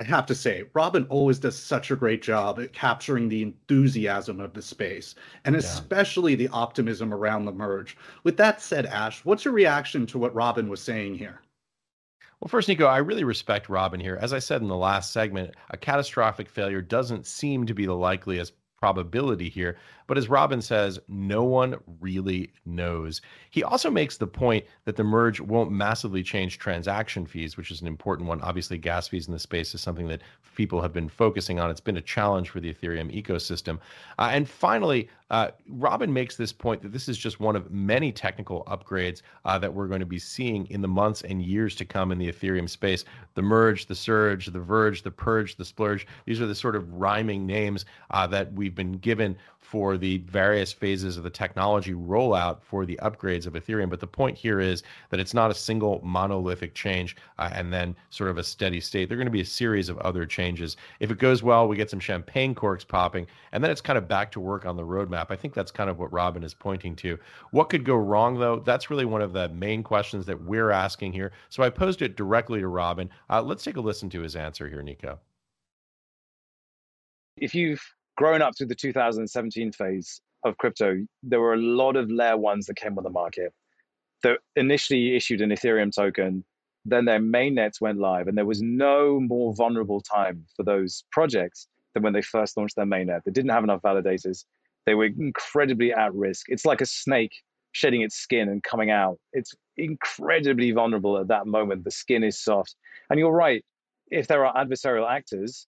I 0.00 0.04
have 0.04 0.24
to 0.26 0.34
say, 0.34 0.64
Robin 0.72 1.04
always 1.10 1.38
does 1.38 1.58
such 1.58 1.90
a 1.90 1.96
great 1.96 2.22
job 2.22 2.58
at 2.58 2.72
capturing 2.72 3.28
the 3.28 3.42
enthusiasm 3.42 4.40
of 4.40 4.54
the 4.54 4.62
space, 4.62 5.14
and 5.44 5.54
especially 5.54 6.32
yeah. 6.32 6.38
the 6.38 6.48
optimism 6.48 7.12
around 7.12 7.44
the 7.44 7.52
merge. 7.52 7.98
With 8.24 8.38
that 8.38 8.62
said, 8.62 8.86
Ash, 8.86 9.22
what's 9.26 9.44
your 9.44 9.52
reaction 9.52 10.06
to 10.06 10.18
what 10.18 10.34
Robin 10.34 10.70
was 10.70 10.80
saying 10.80 11.16
here? 11.16 11.42
Well, 12.40 12.48
first, 12.48 12.68
Nico, 12.68 12.86
I 12.86 12.96
really 12.96 13.24
respect 13.24 13.68
Robin 13.68 14.00
here. 14.00 14.18
As 14.18 14.32
I 14.32 14.38
said 14.38 14.62
in 14.62 14.68
the 14.68 14.76
last 14.76 15.12
segment, 15.12 15.54
a 15.68 15.76
catastrophic 15.76 16.48
failure 16.48 16.80
doesn't 16.80 17.26
seem 17.26 17.66
to 17.66 17.74
be 17.74 17.84
the 17.84 17.94
likeliest 17.94 18.54
probability 18.80 19.48
here. 19.48 19.76
But 20.06 20.18
as 20.18 20.28
Robin 20.28 20.62
says, 20.62 20.98
no 21.06 21.44
one 21.44 21.76
really 22.00 22.52
knows. 22.64 23.20
He 23.50 23.62
also 23.62 23.90
makes 23.90 24.16
the 24.16 24.26
point 24.26 24.64
that 24.86 24.96
the 24.96 25.04
merge 25.04 25.40
won't 25.40 25.70
massively 25.70 26.22
change 26.22 26.58
transaction 26.58 27.26
fees, 27.26 27.56
which 27.56 27.70
is 27.70 27.82
an 27.82 27.86
important 27.86 28.28
one. 28.28 28.40
Obviously, 28.40 28.78
gas 28.78 29.06
fees 29.06 29.26
in 29.26 29.32
the 29.32 29.38
space 29.38 29.74
is 29.74 29.80
something 29.80 30.08
that 30.08 30.22
people 30.56 30.80
have 30.80 30.92
been 30.92 31.08
focusing 31.08 31.60
on. 31.60 31.70
It's 31.70 31.80
been 31.80 31.98
a 31.98 32.02
challenge 32.02 32.50
for 32.50 32.60
the 32.60 32.72
Ethereum 32.72 33.14
ecosystem. 33.14 33.78
Uh, 34.18 34.30
and 34.32 34.48
finally, 34.48 35.08
uh, 35.30 35.50
Robin 35.68 36.12
makes 36.12 36.36
this 36.36 36.52
point 36.52 36.82
that 36.82 36.92
this 36.92 37.08
is 37.08 37.16
just 37.16 37.40
one 37.40 37.56
of 37.56 37.70
many 37.70 38.10
technical 38.12 38.64
upgrades 38.64 39.22
uh, 39.44 39.58
that 39.58 39.72
we're 39.72 39.86
going 39.86 40.00
to 40.00 40.06
be 40.06 40.18
seeing 40.18 40.66
in 40.66 40.82
the 40.82 40.88
months 40.88 41.22
and 41.22 41.42
years 41.42 41.74
to 41.76 41.84
come 41.84 42.12
in 42.12 42.18
the 42.18 42.30
Ethereum 42.30 42.68
space. 42.68 43.04
The 43.34 43.42
merge, 43.42 43.86
the 43.86 43.94
surge, 43.94 44.46
the 44.46 44.60
verge, 44.60 45.02
the 45.02 45.10
purge, 45.10 45.56
the 45.56 45.64
splurge. 45.64 46.06
These 46.26 46.40
are 46.40 46.46
the 46.46 46.54
sort 46.54 46.76
of 46.76 46.92
rhyming 46.92 47.46
names 47.46 47.84
uh, 48.10 48.26
that 48.28 48.52
we've 48.52 48.74
been 48.74 48.92
given 48.92 49.36
for 49.70 49.96
the 49.96 50.18
various 50.18 50.72
phases 50.72 51.16
of 51.16 51.22
the 51.22 51.30
technology 51.30 51.92
rollout 51.92 52.60
for 52.60 52.84
the 52.84 52.98
upgrades 53.02 53.46
of 53.46 53.52
Ethereum. 53.52 53.88
But 53.88 54.00
the 54.00 54.06
point 54.06 54.36
here 54.36 54.58
is 54.58 54.82
that 55.10 55.20
it's 55.20 55.32
not 55.32 55.52
a 55.52 55.54
single 55.54 56.00
monolithic 56.02 56.74
change 56.74 57.14
uh, 57.38 57.50
and 57.52 57.72
then 57.72 57.94
sort 58.08 58.30
of 58.30 58.38
a 58.38 58.42
steady 58.42 58.80
state. 58.80 59.08
There 59.08 59.14
are 59.14 59.20
going 59.20 59.26
to 59.26 59.30
be 59.30 59.42
a 59.42 59.46
series 59.46 59.88
of 59.88 59.96
other 59.98 60.26
changes. 60.26 60.76
If 60.98 61.12
it 61.12 61.18
goes 61.18 61.44
well, 61.44 61.68
we 61.68 61.76
get 61.76 61.88
some 61.88 62.00
champagne 62.00 62.52
corks 62.52 62.82
popping, 62.82 63.28
and 63.52 63.62
then 63.62 63.70
it's 63.70 63.80
kind 63.80 63.96
of 63.96 64.08
back 64.08 64.32
to 64.32 64.40
work 64.40 64.66
on 64.66 64.74
the 64.74 64.82
roadmap. 64.82 65.19
I 65.28 65.36
think 65.36 65.54
that's 65.54 65.70
kind 65.70 65.90
of 65.90 65.98
what 65.98 66.12
Robin 66.12 66.42
is 66.42 66.54
pointing 66.54 66.96
to. 66.96 67.18
What 67.50 67.68
could 67.68 67.84
go 67.84 67.96
wrong, 67.96 68.38
though? 68.38 68.60
That's 68.60 68.90
really 68.90 69.04
one 69.04 69.22
of 69.22 69.32
the 69.32 69.48
main 69.50 69.82
questions 69.82 70.26
that 70.26 70.42
we're 70.42 70.70
asking 70.70 71.12
here. 71.12 71.32
So 71.48 71.62
I 71.62 71.70
posed 71.70 72.02
it 72.02 72.16
directly 72.16 72.60
to 72.60 72.68
Robin. 72.68 73.10
Uh, 73.28 73.42
let's 73.42 73.64
take 73.64 73.76
a 73.76 73.80
listen 73.80 74.08
to 74.10 74.20
his 74.20 74.36
answer 74.36 74.68
here, 74.68 74.82
Nico. 74.82 75.18
If 77.36 77.54
you've 77.54 77.82
grown 78.16 78.42
up 78.42 78.56
through 78.56 78.68
the 78.68 78.74
2017 78.74 79.72
phase 79.72 80.20
of 80.44 80.56
crypto, 80.58 81.06
there 81.22 81.40
were 81.40 81.54
a 81.54 81.60
lot 81.60 81.96
of 81.96 82.10
layer 82.10 82.36
ones 82.36 82.66
that 82.66 82.76
came 82.76 82.96
on 82.98 83.04
the 83.04 83.10
market 83.10 83.52
that 84.22 84.38
initially 84.56 85.16
issued 85.16 85.40
an 85.40 85.50
Ethereum 85.50 85.94
token. 85.94 86.44
Then 86.84 87.04
their 87.04 87.20
mainnets 87.20 87.80
went 87.80 87.98
live, 87.98 88.26
and 88.26 88.36
there 88.36 88.46
was 88.46 88.62
no 88.62 89.20
more 89.20 89.54
vulnerable 89.54 90.00
time 90.00 90.46
for 90.56 90.62
those 90.62 91.04
projects 91.10 91.68
than 91.94 92.02
when 92.02 92.12
they 92.12 92.22
first 92.22 92.56
launched 92.56 92.76
their 92.76 92.86
mainnet. 92.86 93.22
They 93.24 93.32
didn't 93.32 93.50
have 93.50 93.64
enough 93.64 93.82
validators. 93.82 94.44
They 94.86 94.94
were 94.94 95.06
incredibly 95.06 95.92
at 95.92 96.14
risk. 96.14 96.46
It's 96.48 96.64
like 96.64 96.80
a 96.80 96.86
snake 96.86 97.32
shedding 97.72 98.02
its 98.02 98.16
skin 98.16 98.48
and 98.48 98.62
coming 98.62 98.90
out. 98.90 99.18
It's 99.32 99.54
incredibly 99.76 100.72
vulnerable 100.72 101.18
at 101.18 101.28
that 101.28 101.46
moment. 101.46 101.84
The 101.84 101.90
skin 101.90 102.24
is 102.24 102.42
soft. 102.42 102.74
And 103.08 103.18
you're 103.18 103.32
right. 103.32 103.64
If 104.10 104.26
there 104.26 104.44
are 104.44 104.54
adversarial 104.54 105.08
actors, 105.08 105.66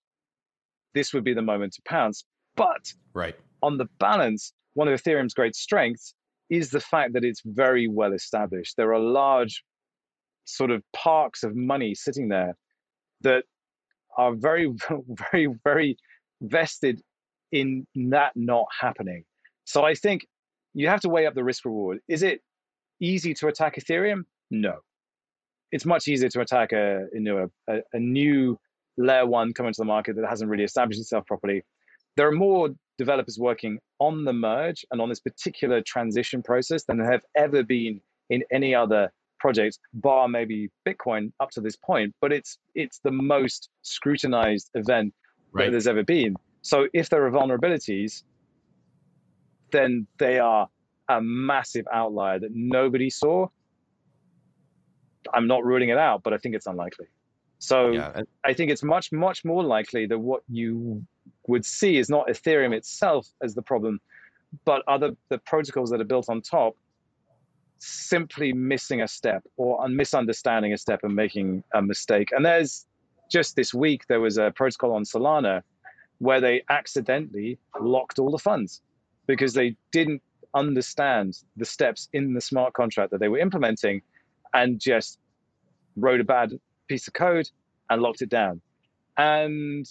this 0.94 1.12
would 1.12 1.24
be 1.24 1.34
the 1.34 1.42
moment 1.42 1.74
to 1.74 1.82
pounce. 1.86 2.24
But 2.56 2.92
right. 3.14 3.36
on 3.62 3.78
the 3.78 3.86
balance, 3.98 4.52
one 4.74 4.88
of 4.88 5.00
Ethereum's 5.00 5.34
great 5.34 5.54
strengths 5.54 6.14
is 6.50 6.70
the 6.70 6.80
fact 6.80 7.14
that 7.14 7.24
it's 7.24 7.42
very 7.44 7.88
well 7.88 8.12
established. 8.12 8.76
There 8.76 8.92
are 8.92 9.00
large 9.00 9.62
sort 10.44 10.70
of 10.70 10.82
parks 10.92 11.42
of 11.42 11.54
money 11.54 11.94
sitting 11.94 12.28
there 12.28 12.56
that 13.22 13.44
are 14.18 14.34
very, 14.34 14.72
very, 15.32 15.48
very 15.64 15.96
vested 16.42 17.00
in 17.52 17.86
that 17.94 18.32
not 18.34 18.66
happening. 18.78 19.24
So 19.64 19.84
I 19.84 19.94
think 19.94 20.26
you 20.74 20.88
have 20.88 21.00
to 21.02 21.08
weigh 21.08 21.26
up 21.26 21.34
the 21.34 21.44
risk 21.44 21.64
reward. 21.64 22.00
Is 22.08 22.22
it 22.22 22.40
easy 23.00 23.34
to 23.34 23.48
attack 23.48 23.76
Ethereum? 23.76 24.22
No. 24.50 24.78
It's 25.70 25.86
much 25.86 26.08
easier 26.08 26.28
to 26.30 26.40
attack 26.40 26.72
a 26.72 27.06
you 27.12 27.20
know 27.20 27.48
a, 27.68 27.78
a 27.92 27.98
new 27.98 28.58
layer 28.98 29.26
one 29.26 29.54
coming 29.54 29.72
to 29.72 29.80
the 29.80 29.86
market 29.86 30.16
that 30.16 30.28
hasn't 30.28 30.50
really 30.50 30.64
established 30.64 31.00
itself 31.00 31.24
properly 31.26 31.62
there 32.16 32.26
are 32.28 32.32
more 32.32 32.70
developers 32.98 33.38
working 33.38 33.78
on 33.98 34.24
the 34.24 34.32
merge 34.32 34.84
and 34.90 35.00
on 35.00 35.08
this 35.08 35.20
particular 35.20 35.80
transition 35.80 36.42
process 36.42 36.84
than 36.84 36.98
there 36.98 37.10
have 37.10 37.24
ever 37.36 37.62
been 37.62 38.00
in 38.30 38.42
any 38.52 38.74
other 38.74 39.10
project, 39.40 39.78
bar 39.94 40.28
maybe 40.28 40.70
Bitcoin 40.86 41.32
up 41.40 41.50
to 41.50 41.60
this 41.60 41.76
point. 41.76 42.14
But 42.20 42.32
it's 42.32 42.58
it's 42.74 43.00
the 43.02 43.10
most 43.10 43.70
scrutinized 43.82 44.70
event 44.74 45.14
right. 45.52 45.64
that 45.64 45.70
there's 45.72 45.86
ever 45.86 46.04
been. 46.04 46.36
So 46.62 46.86
if 46.92 47.10
there 47.10 47.26
are 47.26 47.30
vulnerabilities, 47.30 48.22
then 49.72 50.06
they 50.18 50.38
are 50.38 50.68
a 51.08 51.20
massive 51.20 51.86
outlier 51.92 52.38
that 52.38 52.50
nobody 52.52 53.10
saw. 53.10 53.48
I'm 55.34 55.46
not 55.46 55.64
ruling 55.64 55.88
it 55.88 55.98
out, 55.98 56.22
but 56.22 56.32
I 56.32 56.38
think 56.38 56.54
it's 56.54 56.66
unlikely. 56.66 57.06
So 57.58 57.90
yeah. 57.90 58.22
I 58.44 58.52
think 58.54 58.70
it's 58.70 58.82
much, 58.82 59.12
much 59.12 59.44
more 59.44 59.62
likely 59.62 60.06
that 60.06 60.18
what 60.18 60.42
you 60.48 61.04
would 61.46 61.64
see 61.64 61.96
is 61.96 62.08
not 62.08 62.26
Ethereum 62.28 62.74
itself 62.74 63.26
as 63.42 63.54
the 63.54 63.62
problem, 63.62 64.00
but 64.64 64.82
other 64.88 65.16
the 65.28 65.38
protocols 65.38 65.90
that 65.90 66.00
are 66.00 66.04
built 66.04 66.28
on 66.28 66.40
top 66.40 66.76
simply 67.78 68.52
missing 68.52 69.02
a 69.02 69.08
step 69.08 69.42
or 69.56 69.88
misunderstanding 69.88 70.72
a 70.72 70.78
step 70.78 71.00
and 71.02 71.14
making 71.14 71.64
a 71.74 71.82
mistake. 71.82 72.30
And 72.32 72.44
there's 72.44 72.86
just 73.30 73.56
this 73.56 73.74
week 73.74 74.06
there 74.08 74.20
was 74.20 74.38
a 74.38 74.52
protocol 74.54 74.94
on 74.94 75.02
Solana 75.02 75.62
where 76.22 76.40
they 76.40 76.62
accidentally 76.70 77.58
locked 77.80 78.20
all 78.20 78.30
the 78.30 78.38
funds 78.38 78.80
because 79.26 79.54
they 79.54 79.76
didn't 79.90 80.22
understand 80.54 81.36
the 81.56 81.64
steps 81.64 82.08
in 82.12 82.32
the 82.32 82.40
smart 82.40 82.72
contract 82.74 83.10
that 83.10 83.18
they 83.18 83.26
were 83.26 83.40
implementing 83.40 84.00
and 84.54 84.78
just 84.78 85.18
wrote 85.96 86.20
a 86.20 86.24
bad 86.24 86.52
piece 86.86 87.08
of 87.08 87.12
code 87.12 87.48
and 87.90 88.00
locked 88.00 88.22
it 88.22 88.28
down. 88.28 88.60
And 89.16 89.84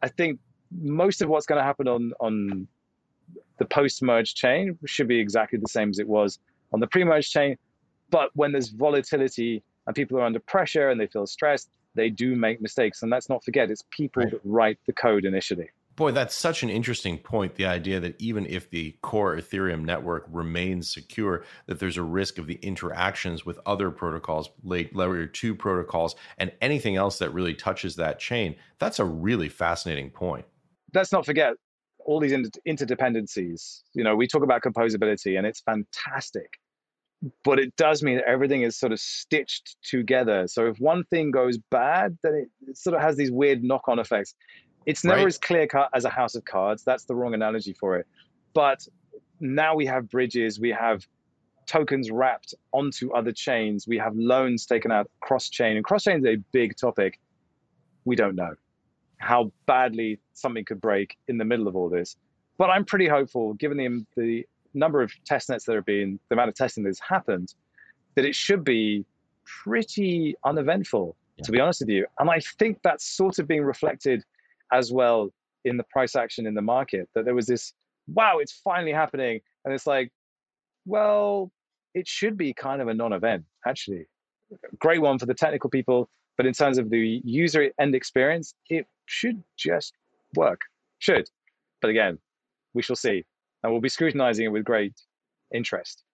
I 0.00 0.06
think 0.06 0.38
most 0.70 1.22
of 1.22 1.28
what's 1.28 1.46
going 1.46 1.58
to 1.58 1.64
happen 1.64 1.88
on 1.88 2.12
on 2.20 2.68
the 3.58 3.64
post-merge 3.64 4.36
chain 4.36 4.78
should 4.86 5.08
be 5.08 5.18
exactly 5.18 5.58
the 5.58 5.68
same 5.68 5.90
as 5.90 5.98
it 5.98 6.06
was 6.06 6.38
on 6.72 6.78
the 6.78 6.86
pre-merge 6.86 7.28
chain. 7.28 7.56
But 8.10 8.30
when 8.34 8.52
there's 8.52 8.68
volatility 8.68 9.64
and 9.88 9.96
people 9.96 10.18
are 10.18 10.24
under 10.24 10.38
pressure 10.38 10.90
and 10.90 11.00
they 11.00 11.08
feel 11.08 11.26
stressed, 11.26 11.68
they 11.94 12.10
do 12.10 12.36
make 12.36 12.60
mistakes. 12.60 13.02
And 13.02 13.10
let's 13.10 13.28
not 13.28 13.44
forget, 13.44 13.70
it's 13.70 13.84
people 13.90 14.22
right. 14.22 14.32
that 14.32 14.40
write 14.44 14.78
the 14.86 14.92
code 14.92 15.24
initially. 15.24 15.70
Boy, 15.94 16.10
that's 16.10 16.34
such 16.34 16.62
an 16.62 16.70
interesting 16.70 17.18
point. 17.18 17.56
The 17.56 17.66
idea 17.66 18.00
that 18.00 18.18
even 18.18 18.46
if 18.46 18.70
the 18.70 18.96
core 19.02 19.36
Ethereum 19.36 19.84
network 19.84 20.24
remains 20.30 20.90
secure, 20.90 21.44
that 21.66 21.78
there's 21.78 21.98
a 21.98 22.02
risk 22.02 22.38
of 22.38 22.46
the 22.46 22.54
interactions 22.62 23.44
with 23.44 23.60
other 23.66 23.90
protocols, 23.90 24.48
late 24.64 24.96
layer 24.96 25.26
two 25.26 25.54
protocols, 25.54 26.16
and 26.38 26.50
anything 26.62 26.96
else 26.96 27.18
that 27.18 27.34
really 27.34 27.52
touches 27.52 27.96
that 27.96 28.18
chain. 28.18 28.56
That's 28.78 29.00
a 29.00 29.04
really 29.04 29.50
fascinating 29.50 30.10
point 30.10 30.46
let's 30.94 31.12
not 31.12 31.24
forget 31.24 31.54
all 32.04 32.20
these 32.20 32.32
inter- 32.32 32.50
interdependencies. 32.66 33.82
You 33.94 34.04
know, 34.04 34.16
we 34.16 34.26
talk 34.26 34.42
about 34.42 34.62
composability 34.62 35.38
and 35.38 35.46
it's 35.46 35.60
fantastic, 35.60 36.58
but 37.44 37.58
it 37.58 37.74
does 37.76 38.02
mean 38.02 38.16
that 38.16 38.28
everything 38.28 38.62
is 38.62 38.76
sort 38.76 38.92
of 38.92 39.00
stitched 39.00 39.76
together. 39.82 40.46
So 40.48 40.66
if 40.66 40.78
one 40.78 41.04
thing 41.04 41.30
goes 41.30 41.58
bad, 41.70 42.18
then 42.22 42.48
it, 42.66 42.76
sort 42.76 42.96
of 42.96 43.02
has 43.02 43.16
these 43.16 43.30
weird 43.30 43.62
knock 43.62 43.88
on 43.88 43.98
effects. 43.98 44.34
It's 44.86 45.04
never 45.04 45.18
right. 45.18 45.26
as 45.28 45.38
clear 45.38 45.66
cut 45.66 45.88
as 45.94 46.04
a 46.04 46.08
house 46.10 46.34
of 46.34 46.44
cards. 46.44 46.82
That's 46.82 47.04
the 47.04 47.14
wrong 47.14 47.34
analogy 47.34 47.72
for 47.72 47.96
it. 47.96 48.06
But 48.54 48.86
now 49.40 49.74
we 49.76 49.86
have 49.86 50.08
bridges, 50.08 50.58
we 50.58 50.70
have 50.70 51.06
tokens 51.66 52.10
wrapped 52.10 52.54
onto 52.72 53.12
other 53.12 53.32
chains, 53.32 53.86
we 53.86 53.98
have 53.98 54.14
loans 54.16 54.66
taken 54.66 54.90
out 54.90 55.08
cross 55.20 55.48
chain, 55.48 55.76
and 55.76 55.84
cross 55.84 56.04
chain 56.04 56.18
is 56.18 56.24
a 56.26 56.36
big 56.52 56.76
topic. 56.76 57.20
We 58.04 58.16
don't 58.16 58.34
know 58.34 58.54
how 59.18 59.52
badly 59.66 60.18
something 60.32 60.64
could 60.64 60.80
break 60.80 61.16
in 61.28 61.38
the 61.38 61.44
middle 61.44 61.68
of 61.68 61.76
all 61.76 61.88
this. 61.88 62.16
But 62.58 62.70
I'm 62.70 62.84
pretty 62.84 63.06
hopeful, 63.06 63.54
given 63.54 63.76
the, 63.76 64.04
the 64.20 64.46
number 64.74 65.02
of 65.02 65.12
test 65.24 65.48
nets 65.48 65.64
that 65.66 65.74
have 65.74 65.86
been, 65.86 66.18
the 66.28 66.34
amount 66.34 66.48
of 66.48 66.54
testing 66.54 66.84
that's 66.84 67.00
happened, 67.00 67.54
that 68.14 68.24
it 68.24 68.34
should 68.34 68.64
be 68.64 69.04
pretty 69.44 70.34
uneventful, 70.44 71.16
yeah. 71.36 71.44
to 71.44 71.52
be 71.52 71.60
honest 71.60 71.80
with 71.80 71.88
you. 71.88 72.06
And 72.18 72.30
I 72.30 72.40
think 72.58 72.78
that's 72.82 73.16
sort 73.16 73.38
of 73.38 73.46
being 73.46 73.64
reflected 73.64 74.22
as 74.72 74.92
well 74.92 75.30
in 75.64 75.76
the 75.76 75.84
price 75.84 76.16
action 76.16 76.46
in 76.46 76.54
the 76.54 76.62
market, 76.62 77.08
that 77.14 77.24
there 77.24 77.34
was 77.34 77.46
this, 77.46 77.72
wow, 78.08 78.38
it's 78.38 78.60
finally 78.64 78.92
happening. 78.92 79.40
And 79.64 79.72
it's 79.72 79.86
like, 79.86 80.10
well, 80.86 81.52
it 81.94 82.08
should 82.08 82.36
be 82.36 82.52
kind 82.52 82.82
of 82.82 82.88
a 82.88 82.94
non 82.94 83.12
event, 83.12 83.44
actually. 83.66 84.06
Great 84.78 85.00
one 85.00 85.18
for 85.18 85.26
the 85.26 85.34
technical 85.34 85.70
people, 85.70 86.08
but 86.36 86.46
in 86.46 86.52
terms 86.52 86.78
of 86.78 86.90
the 86.90 87.20
user 87.24 87.70
end 87.78 87.94
experience, 87.94 88.54
it 88.68 88.86
should 89.06 89.42
just 89.56 89.94
work. 90.34 90.60
Should. 90.98 91.28
But 91.80 91.90
again, 91.90 92.18
we 92.74 92.82
shall 92.82 92.96
see. 92.96 93.24
And 93.62 93.72
we'll 93.72 93.80
be 93.80 93.88
scrutinizing 93.88 94.46
it 94.46 94.48
with 94.48 94.64
great 94.64 94.94
interest. 95.54 96.04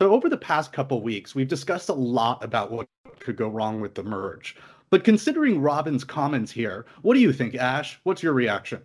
So, 0.00 0.12
over 0.12 0.28
the 0.28 0.36
past 0.36 0.72
couple 0.72 1.00
weeks, 1.00 1.34
we've 1.34 1.48
discussed 1.48 1.88
a 1.88 1.94
lot 1.94 2.42
about 2.42 2.72
what 2.72 2.88
could 3.20 3.36
go 3.36 3.48
wrong 3.48 3.80
with 3.80 3.94
the 3.94 4.02
merge. 4.02 4.56
But 4.90 5.04
considering 5.04 5.60
Robin's 5.60 6.04
comments 6.04 6.52
here, 6.52 6.86
what 7.02 7.14
do 7.14 7.20
you 7.20 7.32
think, 7.32 7.54
Ash? 7.54 7.98
What's 8.02 8.22
your 8.22 8.32
reaction? 8.32 8.82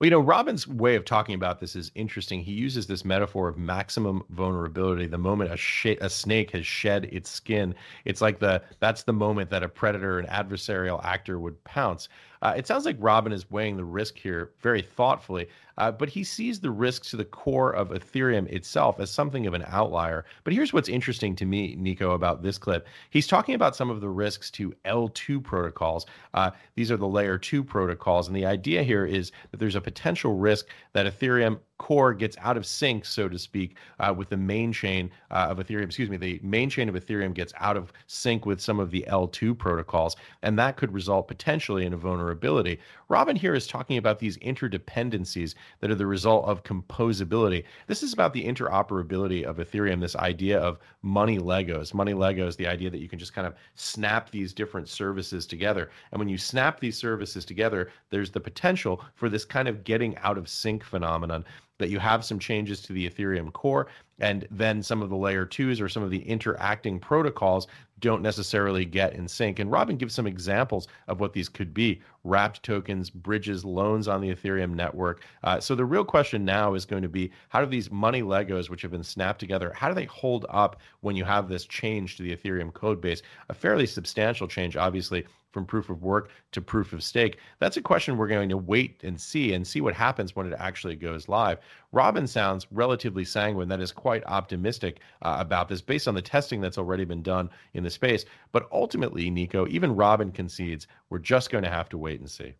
Well, 0.00 0.06
you 0.06 0.10
know, 0.10 0.20
Robin's 0.20 0.66
way 0.66 0.96
of 0.96 1.04
talking 1.04 1.34
about 1.34 1.60
this 1.60 1.76
is 1.76 1.92
interesting. 1.94 2.42
He 2.42 2.52
uses 2.52 2.86
this 2.86 3.04
metaphor 3.04 3.48
of 3.48 3.58
maximum 3.58 4.22
vulnerability. 4.30 5.06
The 5.06 5.18
moment 5.18 5.52
a, 5.52 5.58
sh- 5.58 5.98
a 6.00 6.08
snake 6.08 6.52
has 6.52 6.66
shed 6.66 7.04
its 7.12 7.28
skin, 7.28 7.74
it's 8.06 8.22
like 8.22 8.38
the 8.38 8.62
that's 8.78 9.02
the 9.02 9.12
moment 9.12 9.50
that 9.50 9.62
a 9.62 9.68
predator, 9.68 10.18
an 10.18 10.26
adversarial 10.26 11.04
actor 11.04 11.38
would 11.38 11.62
pounce. 11.64 12.08
Uh, 12.42 12.54
it 12.56 12.66
sounds 12.66 12.86
like 12.86 12.96
Robin 12.98 13.32
is 13.32 13.50
weighing 13.50 13.76
the 13.76 13.84
risk 13.84 14.16
here 14.16 14.50
very 14.60 14.82
thoughtfully, 14.82 15.48
uh, 15.78 15.90
but 15.90 16.08
he 16.08 16.24
sees 16.24 16.60
the 16.60 16.70
risk 16.70 17.04
to 17.04 17.16
the 17.16 17.24
core 17.24 17.72
of 17.72 17.90
Ethereum 17.90 18.46
itself 18.48 19.00
as 19.00 19.10
something 19.10 19.46
of 19.46 19.54
an 19.54 19.64
outlier. 19.66 20.24
But 20.44 20.52
here's 20.52 20.72
what's 20.72 20.88
interesting 20.88 21.36
to 21.36 21.46
me, 21.46 21.76
Nico, 21.78 22.12
about 22.12 22.42
this 22.42 22.58
clip. 22.58 22.86
He's 23.10 23.26
talking 23.26 23.54
about 23.54 23.76
some 23.76 23.90
of 23.90 24.00
the 24.00 24.08
risks 24.08 24.50
to 24.52 24.74
L2 24.84 25.42
protocols. 25.42 26.06
Uh, 26.34 26.50
these 26.74 26.90
are 26.90 26.96
the 26.96 27.06
layer 27.06 27.38
two 27.38 27.64
protocols. 27.64 28.28
And 28.28 28.36
the 28.36 28.46
idea 28.46 28.82
here 28.82 29.06
is 29.06 29.32
that 29.50 29.58
there's 29.58 29.76
a 29.76 29.80
potential 29.80 30.36
risk 30.36 30.66
that 30.92 31.06
Ethereum 31.06 31.58
core 31.80 32.12
gets 32.12 32.36
out 32.40 32.58
of 32.58 32.66
sync, 32.66 33.06
so 33.06 33.26
to 33.26 33.38
speak, 33.38 33.76
uh, 34.00 34.12
with 34.14 34.28
the 34.28 34.36
main 34.36 34.70
chain 34.70 35.10
uh, 35.30 35.46
of 35.48 35.58
Ethereum. 35.58 35.84
Excuse 35.86 36.10
me, 36.10 36.18
the 36.18 36.38
main 36.42 36.68
chain 36.68 36.90
of 36.90 36.94
Ethereum 36.94 37.32
gets 37.32 37.54
out 37.58 37.76
of 37.76 37.90
sync 38.06 38.44
with 38.44 38.60
some 38.60 38.78
of 38.78 38.90
the 38.90 39.04
L2 39.08 39.56
protocols, 39.56 40.14
and 40.42 40.58
that 40.58 40.76
could 40.76 40.92
result 40.92 41.26
potentially 41.26 41.86
in 41.86 41.94
a 41.94 41.96
vulnerability. 41.96 42.78
Robin 43.08 43.34
here 43.34 43.54
is 43.54 43.66
talking 43.66 43.96
about 43.96 44.18
these 44.18 44.36
interdependencies 44.38 45.54
that 45.80 45.90
are 45.90 45.96
the 45.96 46.06
result 46.06 46.46
of 46.46 46.62
composability. 46.62 47.64
This 47.86 48.02
is 48.02 48.12
about 48.12 48.32
the 48.32 48.44
interoperability 48.44 49.44
of 49.44 49.58
Ethereum, 49.58 50.00
this 50.00 50.16
idea 50.16 50.58
of 50.58 50.78
money 51.02 51.38
Legos. 51.38 51.94
Money 51.94 52.12
Legos, 52.12 52.56
the 52.56 52.66
idea 52.66 52.90
that 52.90 53.00
you 53.00 53.08
can 53.08 53.18
just 53.18 53.34
kind 53.34 53.46
of 53.46 53.54
snap 53.74 54.30
these 54.30 54.52
different 54.52 54.88
services 54.88 55.46
together. 55.46 55.90
And 56.12 56.18
when 56.18 56.28
you 56.28 56.38
snap 56.38 56.80
these 56.80 56.96
services 56.96 57.44
together, 57.44 57.90
there's 58.10 58.30
the 58.30 58.40
potential 58.40 59.04
for 59.14 59.28
this 59.28 59.44
kind 59.44 59.68
of 59.68 59.84
getting 59.84 60.16
out 60.18 60.38
of 60.38 60.48
sync 60.48 60.84
phenomenon 60.84 61.44
that 61.80 61.90
you 61.90 61.98
have 61.98 62.24
some 62.24 62.38
changes 62.38 62.80
to 62.82 62.92
the 62.92 63.10
Ethereum 63.10 63.52
core, 63.52 63.88
and 64.20 64.46
then 64.50 64.82
some 64.82 65.02
of 65.02 65.10
the 65.10 65.16
layer 65.16 65.44
twos 65.44 65.80
or 65.80 65.88
some 65.88 66.02
of 66.02 66.10
the 66.10 66.22
interacting 66.22 67.00
protocols 67.00 67.66
don't 68.00 68.22
necessarily 68.22 68.84
get 68.84 69.14
in 69.14 69.28
sync. 69.28 69.58
And 69.58 69.70
Robin 69.70 69.96
gives 69.96 70.14
some 70.14 70.26
examples 70.26 70.88
of 71.08 71.20
what 71.20 71.32
these 71.32 71.48
could 71.48 71.74
be 71.74 72.00
wrapped 72.24 72.62
tokens, 72.62 73.10
bridges, 73.10 73.64
loans 73.64 74.08
on 74.08 74.20
the 74.20 74.34
Ethereum 74.34 74.74
network. 74.74 75.22
Uh, 75.42 75.60
so 75.60 75.74
the 75.74 75.84
real 75.84 76.04
question 76.04 76.44
now 76.44 76.74
is 76.74 76.84
going 76.84 77.02
to 77.02 77.08
be 77.08 77.30
how 77.48 77.60
do 77.60 77.66
these 77.66 77.90
money 77.90 78.22
Legos, 78.22 78.70
which 78.70 78.82
have 78.82 78.90
been 78.90 79.04
snapped 79.04 79.40
together, 79.40 79.72
how 79.74 79.88
do 79.88 79.94
they 79.94 80.06
hold 80.06 80.46
up 80.48 80.80
when 81.00 81.16
you 81.16 81.24
have 81.24 81.48
this 81.48 81.64
change 81.66 82.16
to 82.16 82.22
the 82.22 82.34
Ethereum 82.34 82.72
code 82.72 83.00
base? 83.00 83.22
A 83.48 83.54
fairly 83.54 83.86
substantial 83.86 84.48
change, 84.48 84.76
obviously, 84.76 85.24
from 85.52 85.66
proof 85.66 85.90
of 85.90 86.02
work 86.02 86.30
to 86.52 86.60
proof 86.60 86.92
of 86.92 87.02
stake? 87.02 87.38
That's 87.58 87.76
a 87.76 87.82
question 87.82 88.16
we're 88.16 88.28
going 88.28 88.48
to 88.48 88.56
wait 88.56 89.02
and 89.04 89.20
see 89.20 89.52
and 89.52 89.66
see 89.66 89.80
what 89.80 89.94
happens 89.94 90.34
when 90.34 90.46
it 90.46 90.56
actually 90.58 90.96
goes 90.96 91.28
live. 91.28 91.58
Robin 91.92 92.26
sounds 92.26 92.66
relatively 92.70 93.24
sanguine, 93.24 93.68
that 93.68 93.80
is 93.80 93.92
quite 93.92 94.24
optimistic 94.26 95.00
uh, 95.22 95.36
about 95.38 95.68
this 95.68 95.80
based 95.80 96.08
on 96.08 96.14
the 96.14 96.22
testing 96.22 96.60
that's 96.60 96.78
already 96.78 97.04
been 97.04 97.22
done 97.22 97.50
in 97.74 97.82
the 97.82 97.90
space. 97.90 98.24
But 98.52 98.68
ultimately, 98.72 99.30
Nico, 99.30 99.66
even 99.68 99.96
Robin 99.96 100.32
concedes 100.32 100.86
we're 101.08 101.18
just 101.18 101.50
going 101.50 101.64
to 101.64 101.70
have 101.70 101.88
to 101.90 101.98
wait 101.98 102.20
and 102.20 102.30
see. 102.30 102.54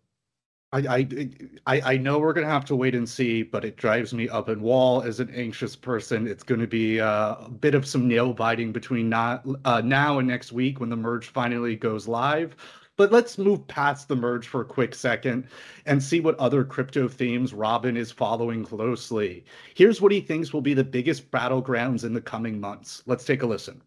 I, 0.72 1.28
I 1.66 1.80
I 1.80 1.96
know 1.96 2.20
we're 2.20 2.33
gonna 2.33 2.46
have 2.46 2.64
to 2.66 2.76
wait 2.76 2.94
and 2.94 3.09
see, 3.09 3.42
but 3.42 3.64
it 3.64 3.76
drives 3.76 4.14
me 4.14 4.28
up 4.28 4.48
and 4.48 4.62
wall 4.62 5.02
as 5.02 5.18
an 5.18 5.28
anxious 5.35 5.74
person. 5.74 6.28
It's 6.28 6.44
going 6.44 6.61
to 6.61 6.68
be 6.68 7.00
uh, 7.00 7.35
a 7.40 7.50
bit 7.50 7.74
of 7.74 7.85
some 7.85 8.06
nail 8.06 8.33
biting 8.33 8.70
between 8.70 9.09
not, 9.09 9.44
uh, 9.64 9.80
now 9.80 10.20
and 10.20 10.28
next 10.28 10.52
week 10.52 10.78
when 10.78 10.88
the 10.88 10.96
merge 10.96 11.26
finally 11.26 11.74
goes 11.74 12.06
live. 12.06 12.54
But 12.96 13.11
let's 13.11 13.37
move 13.38 13.66
past 13.66 14.06
the 14.06 14.14
merge 14.14 14.46
for 14.46 14.61
a 14.61 14.64
quick 14.64 14.94
second 14.94 15.48
and 15.87 16.00
see 16.00 16.20
what 16.20 16.38
other 16.38 16.62
crypto 16.64 17.09
themes 17.09 17.52
Robin 17.52 17.96
is 17.96 18.12
following 18.12 18.64
closely. 18.64 19.44
Here's 19.74 20.00
what 20.00 20.12
he 20.12 20.20
thinks 20.20 20.52
will 20.52 20.61
be 20.61 20.74
the 20.74 20.85
biggest 20.85 21.30
battlegrounds 21.33 22.04
in 22.04 22.12
the 22.12 22.20
coming 22.20 22.61
months. 22.61 23.02
Let's 23.06 23.24
take 23.24 23.42
a 23.42 23.46
listen. 23.46 23.83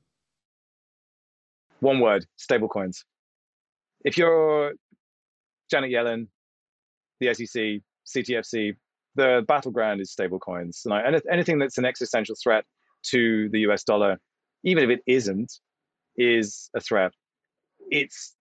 One 1.79 1.99
word 1.99 2.25
stablecoins. 2.39 3.03
If 4.03 4.17
you're 4.17 4.73
Janet 5.69 5.91
Yellen, 5.91 6.27
the 7.23 7.33
SEC, 7.33 7.81
CTFC, 8.05 8.75
the 9.15 9.43
battleground 9.47 10.01
is 10.01 10.13
stablecoins. 10.13 10.81
And 10.85 11.21
anything 11.31 11.59
that's 11.59 11.77
an 11.77 11.85
existential 11.85 12.35
threat 12.41 12.65
to 13.11 13.49
the 13.49 13.59
US 13.67 13.83
dollar, 13.83 14.19
even 14.63 14.83
if 14.83 14.89
it 14.89 15.01
isn't, 15.07 15.51
is 16.17 16.69
a 16.75 16.79
threat. 16.79 17.11
It's 17.89 18.35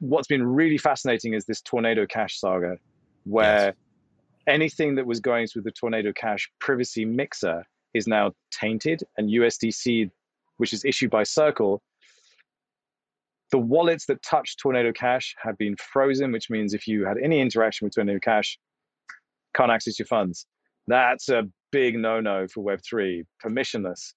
what's 0.00 0.28
been 0.28 0.46
really 0.46 0.78
fascinating 0.78 1.34
is 1.34 1.44
this 1.44 1.60
tornado 1.60 2.06
cash 2.06 2.38
saga, 2.38 2.76
where 3.24 3.66
yes. 3.66 3.74
anything 4.46 4.94
that 4.94 5.06
was 5.06 5.20
going 5.20 5.46
through 5.46 5.62
the 5.62 5.72
tornado 5.72 6.12
cash 6.12 6.48
privacy 6.60 7.04
mixer 7.04 7.64
is 7.94 8.06
now 8.06 8.32
tainted, 8.52 9.02
and 9.16 9.28
USDC, 9.28 10.10
which 10.58 10.72
is 10.72 10.84
issued 10.84 11.10
by 11.10 11.22
Circle, 11.22 11.82
the 13.50 13.58
wallets 13.58 14.06
that 14.06 14.22
touch 14.22 14.56
Tornado 14.56 14.92
Cash 14.92 15.34
have 15.42 15.56
been 15.58 15.76
frozen, 15.76 16.32
which 16.32 16.50
means 16.50 16.74
if 16.74 16.86
you 16.86 17.04
had 17.04 17.16
any 17.22 17.40
interaction 17.40 17.86
with 17.86 17.94
Tornado 17.94 18.18
Cash, 18.20 18.58
can't 19.54 19.70
access 19.70 19.98
your 19.98 20.06
funds. 20.06 20.46
That's 20.86 21.28
a 21.28 21.44
big 21.72 21.96
no-no 21.96 22.46
for 22.48 22.64
Web3. 22.64 23.24
Permissionless. 23.44 24.14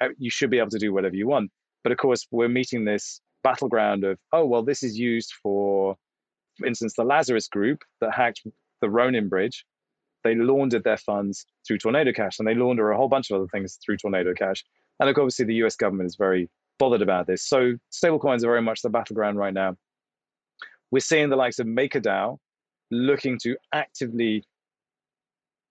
Uh, 0.00 0.08
you 0.18 0.30
should 0.30 0.50
be 0.50 0.58
able 0.58 0.70
to 0.70 0.78
do 0.78 0.92
whatever 0.92 1.14
you 1.14 1.26
want. 1.26 1.50
But 1.82 1.92
of 1.92 1.98
course, 1.98 2.26
we're 2.30 2.48
meeting 2.48 2.84
this 2.84 3.20
battleground 3.42 4.04
of, 4.04 4.18
oh, 4.32 4.44
well, 4.44 4.62
this 4.62 4.82
is 4.82 4.98
used 4.98 5.32
for, 5.42 5.96
for 6.58 6.66
instance, 6.66 6.94
the 6.96 7.04
Lazarus 7.04 7.48
group 7.48 7.82
that 8.00 8.14
hacked 8.14 8.42
the 8.80 8.90
Ronin 8.90 9.28
bridge. 9.28 9.64
They 10.24 10.34
laundered 10.34 10.84
their 10.84 10.96
funds 10.96 11.46
through 11.66 11.78
Tornado 11.78 12.12
Cash, 12.12 12.38
and 12.38 12.48
they 12.48 12.54
launder 12.54 12.90
a 12.90 12.96
whole 12.96 13.08
bunch 13.08 13.30
of 13.30 13.36
other 13.36 13.46
things 13.52 13.78
through 13.84 13.98
Tornado 13.98 14.34
Cash. 14.34 14.64
And 14.98 15.08
look, 15.08 15.18
obviously, 15.18 15.44
the 15.44 15.54
US 15.64 15.76
government 15.76 16.08
is 16.08 16.16
very 16.16 16.50
bothered 16.78 17.02
about 17.02 17.26
this. 17.26 17.46
So 17.46 17.74
stablecoins 17.92 18.44
are 18.44 18.48
very 18.48 18.62
much 18.62 18.82
the 18.82 18.90
battleground 18.90 19.38
right 19.38 19.54
now. 19.54 19.76
We're 20.90 21.00
seeing 21.00 21.30
the 21.30 21.36
likes 21.36 21.58
of 21.58 21.66
MakerDAO 21.66 22.38
looking 22.90 23.38
to 23.42 23.56
actively 23.72 24.44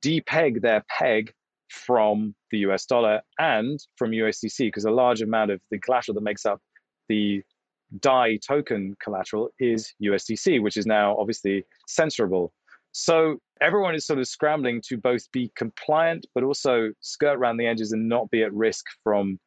depeg 0.04 0.62
their 0.62 0.84
peg 0.90 1.34
from 1.70 2.36
the 2.52 2.60
US 2.60 2.86
dollar 2.86 3.22
and 3.40 3.80
from 3.98 4.12
USDC, 4.12 4.68
because 4.68 4.86
a 4.86 4.92
large 4.92 5.22
amount 5.22 5.52
of 5.52 5.62
the 5.72 5.80
collateral 5.80 6.16
that 6.16 6.22
makes 6.22 6.46
up 6.46 6.62
the 7.10 7.42
DAI 8.02 8.38
token 8.46 8.96
collateral 9.02 9.50
is 9.60 9.94
USDC, 10.04 10.62
which 10.62 10.78
is 10.78 10.86
now 10.86 11.18
obviously 11.18 11.66
censorable. 11.90 12.50
So 12.92 13.38
everyone 13.62 13.96
is 13.96 14.06
sort 14.06 14.20
of 14.20 14.28
scrambling 14.28 14.82
to 14.88 14.98
both 14.98 15.32
be 15.32 15.52
compliant, 15.56 16.26
but 16.34 16.44
also 16.44 16.92
skirt 17.02 17.38
around 17.38 17.58
the 17.58 17.68
edges 17.68 17.92
and 17.92 18.08
not 18.08 18.30
be 18.32 18.44
at 18.44 18.54
risk 18.54 18.86
from 19.04 19.40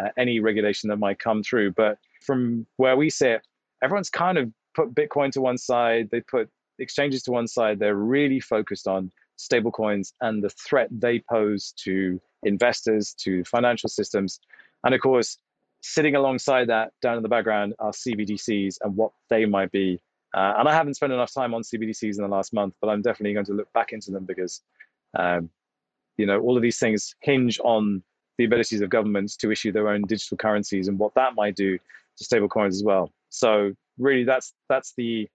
uh, 0.00 0.08
any 0.16 0.40
regulation 0.40 0.88
that 0.88 0.98
might 0.98 1.18
come 1.18 1.42
through. 1.42 1.72
But 1.72 1.98
from 2.20 2.66
where 2.76 2.96
we 2.96 3.10
sit, 3.10 3.42
everyone's 3.82 4.10
kind 4.10 4.38
of 4.38 4.50
put 4.74 4.94
Bitcoin 4.94 5.30
to 5.32 5.40
one 5.40 5.58
side. 5.58 6.08
They 6.10 6.20
put 6.20 6.48
exchanges 6.78 7.22
to 7.24 7.32
one 7.32 7.46
side. 7.46 7.78
They're 7.78 7.94
really 7.94 8.40
focused 8.40 8.86
on 8.86 9.10
stablecoins 9.38 10.12
and 10.20 10.42
the 10.42 10.50
threat 10.50 10.88
they 10.90 11.20
pose 11.20 11.72
to 11.84 12.20
investors, 12.42 13.14
to 13.14 13.44
financial 13.44 13.88
systems. 13.88 14.40
And 14.84 14.94
of 14.94 15.00
course, 15.00 15.38
sitting 15.80 16.14
alongside 16.14 16.68
that 16.68 16.92
down 17.00 17.16
in 17.16 17.22
the 17.22 17.28
background 17.28 17.74
are 17.78 17.90
CBDCs 17.90 18.78
and 18.82 18.96
what 18.96 19.12
they 19.28 19.44
might 19.44 19.72
be. 19.72 20.00
Uh, 20.34 20.54
and 20.58 20.68
I 20.68 20.72
haven't 20.72 20.94
spent 20.94 21.12
enough 21.12 21.32
time 21.32 21.52
on 21.54 21.62
CBDCs 21.62 22.16
in 22.16 22.22
the 22.22 22.28
last 22.28 22.54
month, 22.54 22.74
but 22.80 22.88
I'm 22.88 23.02
definitely 23.02 23.34
going 23.34 23.46
to 23.46 23.52
look 23.52 23.72
back 23.72 23.92
into 23.92 24.10
them 24.10 24.24
because, 24.24 24.62
um, 25.18 25.50
you 26.16 26.24
know, 26.24 26.40
all 26.40 26.56
of 26.56 26.62
these 26.62 26.78
things 26.78 27.14
hinge 27.20 27.60
on 27.62 28.02
the 28.42 28.46
abilities 28.46 28.80
of 28.80 28.90
governments 28.90 29.36
to 29.36 29.52
issue 29.52 29.70
their 29.70 29.88
own 29.88 30.02
digital 30.02 30.36
currencies 30.36 30.88
and 30.88 30.98
what 30.98 31.14
that 31.14 31.36
might 31.36 31.54
do 31.54 31.78
to 31.78 32.24
stablecoins 32.24 32.70
as 32.70 32.82
well. 32.82 33.08
So 33.30 33.72
really, 33.98 34.24
that's 34.24 34.52
that's 34.68 34.94
the 34.96 35.28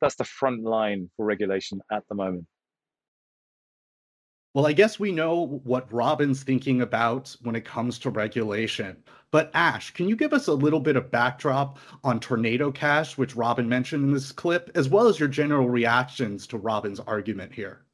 that's 0.00 0.14
the 0.14 0.24
front 0.24 0.62
line 0.62 1.10
for 1.16 1.26
regulation 1.26 1.80
at 1.90 2.04
the 2.08 2.14
moment. 2.14 2.46
Well, 4.54 4.66
I 4.66 4.72
guess 4.72 4.98
we 4.98 5.12
know 5.12 5.60
what 5.64 5.92
Robin's 5.92 6.42
thinking 6.42 6.80
about 6.80 7.34
when 7.42 7.56
it 7.56 7.64
comes 7.64 7.98
to 7.98 8.10
regulation. 8.10 8.96
But 9.30 9.50
Ash, 9.52 9.90
can 9.90 10.08
you 10.08 10.16
give 10.16 10.32
us 10.32 10.46
a 10.46 10.54
little 10.54 10.80
bit 10.80 10.96
of 10.96 11.10
backdrop 11.10 11.78
on 12.04 12.20
Tornado 12.20 12.70
Cash, 12.70 13.18
which 13.18 13.36
Robin 13.36 13.68
mentioned 13.68 14.04
in 14.04 14.12
this 14.12 14.32
clip, 14.32 14.70
as 14.74 14.88
well 14.88 15.08
as 15.08 15.18
your 15.18 15.28
general 15.28 15.68
reactions 15.68 16.46
to 16.46 16.56
Robin's 16.56 17.00
argument 17.00 17.52
here? 17.52 17.85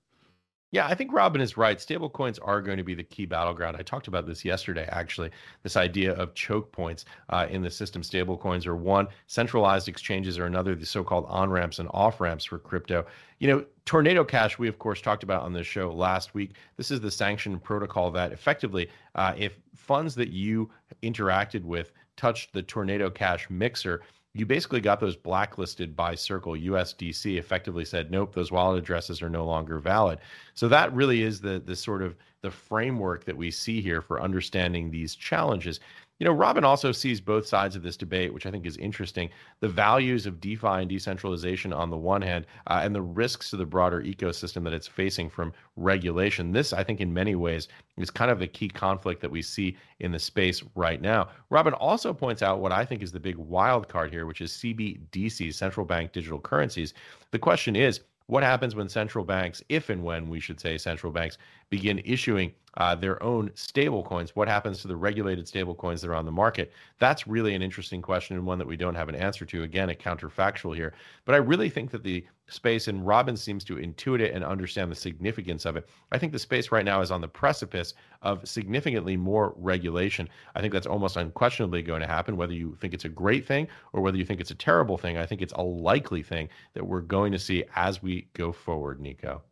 Yeah, 0.73 0.87
I 0.87 0.95
think 0.95 1.13
Robin 1.13 1.43
is 1.43 1.59
right. 1.59 1.77
Stablecoins 1.77 2.39
are 2.41 2.63
going 2.63 2.79
to 2.79 2.83
be 2.83 2.95
the 2.95 3.03
key 3.03 3.27
battleground. 3.27 3.77
I 3.77 3.83
talked 3.83 4.09
about 4.09 4.27
this 4.27 4.43
yesterday, 4.43 4.89
actually. 4.91 5.31
This 5.63 5.77
idea 5.77 6.15
of 6.15 6.35
choke 6.35 6.73
points 6.73 7.05
uh, 7.29 7.47
in 7.51 7.61
the 7.61 7.71
system. 7.71 8.01
Stablecoins 8.01 8.67
are 8.67 8.75
one, 8.75 9.07
centralized 9.27 9.87
exchanges 9.87 10.39
are 10.39 10.47
another, 10.47 10.75
the 10.75 10.87
so 10.87 11.05
called 11.05 11.27
on 11.29 11.51
ramps 11.51 11.79
and 11.79 11.91
off 11.93 12.23
ramps 12.23 12.47
for 12.47 12.59
crypto. 12.59 13.05
You 13.39 13.49
know, 13.49 13.67
Tornado 13.85 14.25
Cash, 14.25 14.59
we 14.59 14.67
of 14.67 14.79
course 14.79 15.03
talked 15.03 15.23
about 15.23 15.43
on 15.43 15.53
this 15.53 15.67
show 15.67 15.93
last 15.93 16.33
week. 16.33 16.53
This 16.79 16.91
is 16.91 17.03
the 17.03 17.11
sanctioned 17.11 17.63
protocol 17.63 18.11
that 18.13 18.33
effectively, 18.33 18.89
uh, 19.15 19.35
if 19.37 19.59
funds 19.75 20.15
that 20.15 20.31
you 20.31 20.71
interacted 21.03 21.65
with 21.65 21.93
touched 22.17 22.55
the 22.55 22.63
Tornado 22.63 23.11
Cash 23.11 23.51
mixer, 23.51 24.01
you 24.35 24.47
basically 24.47 24.81
got 24.81 24.99
those 24.99 25.17
blacklisted 25.17 25.95
by 25.95 26.15
Circle. 26.15 26.55
USDC 26.55 27.37
effectively 27.39 27.85
said, 27.85 28.11
nope, 28.11 28.35
those 28.35 28.51
wallet 28.51 28.79
addresses 28.79 29.21
are 29.21 29.29
no 29.29 29.45
longer 29.45 29.79
valid. 29.79 30.21
So 30.55 30.69
that 30.69 30.93
really 30.95 31.23
is 31.23 31.41
the 31.41 31.63
the 31.65 31.77
sort 31.77 32.03
of 32.03 32.17
the 32.41 32.51
framework 32.51 33.25
that 33.25 33.37
we 33.37 33.51
see 33.51 33.81
here 33.81 34.01
for 34.01 34.23
understanding 34.23 34.91
these 34.91 35.15
challenges. 35.15 35.81
You 36.23 36.29
know, 36.29 36.35
Robin 36.35 36.63
also 36.63 36.93
sees 36.93 37.21
both 37.21 37.49
sides 37.49 37.75
of 37.75 37.83
this 37.83 37.97
debate, 37.97 38.33
which 38.33 38.47
I 38.47 38.53
think 38.53 38.65
is 38.65 38.77
interesting. 38.77 39.29
The 39.59 39.69
values 39.69 40.25
of 40.25 40.41
DeFi 40.41 40.69
and 40.69 40.89
decentralization 40.89 41.73
on 41.73 41.91
the 41.91 41.97
one 41.97 42.23
hand, 42.23 42.47
uh, 42.69 42.79
and 42.85 42.95
the 42.95 43.03
risks 43.03 43.51
to 43.51 43.57
the 43.57 43.67
broader 43.67 44.01
ecosystem 44.01 44.63
that 44.63 44.73
it's 44.73 44.87
facing 44.87 45.29
from 45.29 45.53
regulation. 45.75 46.53
This, 46.53 46.73
I 46.73 46.85
think, 46.85 47.01
in 47.01 47.13
many 47.13 47.35
ways, 47.35 47.67
is 47.97 48.09
kind 48.09 48.31
of 48.31 48.39
the 48.39 48.47
key 48.47 48.69
conflict 48.69 49.21
that 49.21 49.33
we 49.33 49.43
see 49.43 49.77
in 49.99 50.13
the 50.13 50.19
space 50.21 50.63
right 50.77 51.01
now. 51.01 51.29
Robin 51.51 51.75
also 51.75 52.15
points 52.15 52.41
out 52.41 52.61
what 52.61 52.71
I 52.71 52.85
think 52.85 53.03
is 53.03 53.11
the 53.11 53.19
big 53.19 53.35
wild 53.37 53.89
card 53.89 54.13
here, 54.13 54.25
which 54.25 54.43
is 54.43 54.53
CBDC, 54.53 55.53
central 55.53 55.85
bank 55.85 56.13
digital 56.13 56.39
currencies. 56.39 56.95
The 57.33 57.41
question 57.41 57.75
is, 57.75 57.99
what 58.27 58.43
happens 58.43 58.75
when 58.75 58.89
central 58.89 59.25
banks, 59.25 59.63
if 59.69 59.91
and 59.91 60.03
when 60.03 60.29
we 60.29 60.41
should 60.41 60.61
say 60.61 60.79
central 60.79 61.13
banks, 61.13 61.39
begin 61.71 62.01
issuing 62.05 62.53
uh, 62.77 62.95
their 62.95 63.23
own 63.23 63.51
stable 63.55 64.03
coins? 64.03 64.35
What 64.35 64.49
happens 64.49 64.81
to 64.83 64.89
the 64.89 64.97
regulated 64.97 65.47
stable 65.47 65.75
coins 65.75 66.01
that 66.03 66.11
are 66.11 66.15
on 66.15 66.25
the 66.25 66.33
market? 66.33 66.73
That's 66.99 67.27
really 67.27 67.55
an 67.55 67.63
interesting 67.63 68.03
question 68.03 68.37
and 68.37 68.47
one 68.47 68.59
that 68.59 68.67
we 68.67 68.77
don't 68.77 68.95
have 68.95 69.09
an 69.09 69.15
answer 69.15 69.45
to. 69.45 69.63
Again, 69.63 69.91
a 69.91 69.95
counterfactual 69.95 70.75
here. 70.75 70.95
But 71.25 71.35
I 71.35 71.39
really 71.39 71.71
think 71.71 71.91
that 71.91 72.03
the 72.03 72.25
space, 72.53 72.89
and 72.89 73.07
Robin 73.07 73.37
seems 73.37 73.65
to 73.65 73.77
intuit 73.77 74.21
it 74.21 74.35
and 74.35 74.45
understand 74.45 74.91
the 74.91 74.97
significance 74.97 75.65
of 75.65 75.77
it. 75.77 75.89
I 76.11 76.19
think 76.19 76.33
the 76.33 76.39
space 76.39 76.71
right 76.71 76.85
now 76.85 77.01
is 77.01 77.11
on 77.11 77.21
the 77.21 77.29
precipice 77.29 77.95
of 78.23 78.47
significantly 78.47 79.17
more 79.17 79.55
regulation. 79.57 80.29
I 80.55 80.61
think 80.61 80.73
that's 80.73 80.87
almost 80.87 81.17
unquestionably 81.17 81.83
going 81.83 82.01
to 82.01 82.07
happen, 82.07 82.37
whether 82.37 82.53
you 82.53 82.77
think 82.81 82.95
it's 82.95 83.05
a 83.05 83.09
great 83.09 83.47
thing 83.47 83.69
or 83.93 84.01
whether 84.01 84.17
you 84.17 84.25
think 84.25 84.41
it's 84.41 84.51
a 84.51 84.55
terrible 84.55 84.99
thing. 84.99 85.17
I 85.19 85.27
think 85.27 85.43
it's 85.43 85.55
a 85.55 85.63
likely 85.63 86.23
thing 86.23 86.49
that 86.75 86.87
we're 86.87 87.01
going 87.01 87.33
to 87.33 87.39
see 87.39 87.65
as 87.75 88.03
we 88.03 88.29
go 88.35 88.53
forward, 88.53 89.01
Nico. 89.01 89.43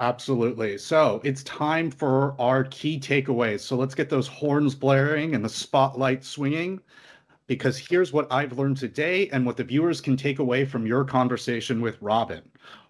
Absolutely. 0.00 0.78
So 0.78 1.20
it's 1.22 1.44
time 1.44 1.88
for 1.88 2.34
our 2.40 2.64
key 2.64 2.98
takeaways. 2.98 3.60
So 3.60 3.76
let's 3.76 3.94
get 3.94 4.08
those 4.10 4.26
horns 4.26 4.74
blaring 4.74 5.36
and 5.36 5.44
the 5.44 5.48
spotlight 5.48 6.24
swinging, 6.24 6.80
because 7.46 7.78
here's 7.78 8.12
what 8.12 8.30
I've 8.30 8.58
learned 8.58 8.76
today 8.76 9.28
and 9.30 9.44
what 9.44 9.56
the 9.56 9.64
viewers 9.64 10.00
can 10.00 10.16
take 10.16 10.38
away 10.38 10.64
from 10.64 10.86
your 10.86 11.04
conversation 11.04 11.80
with 11.80 12.00
Robin. 12.00 12.42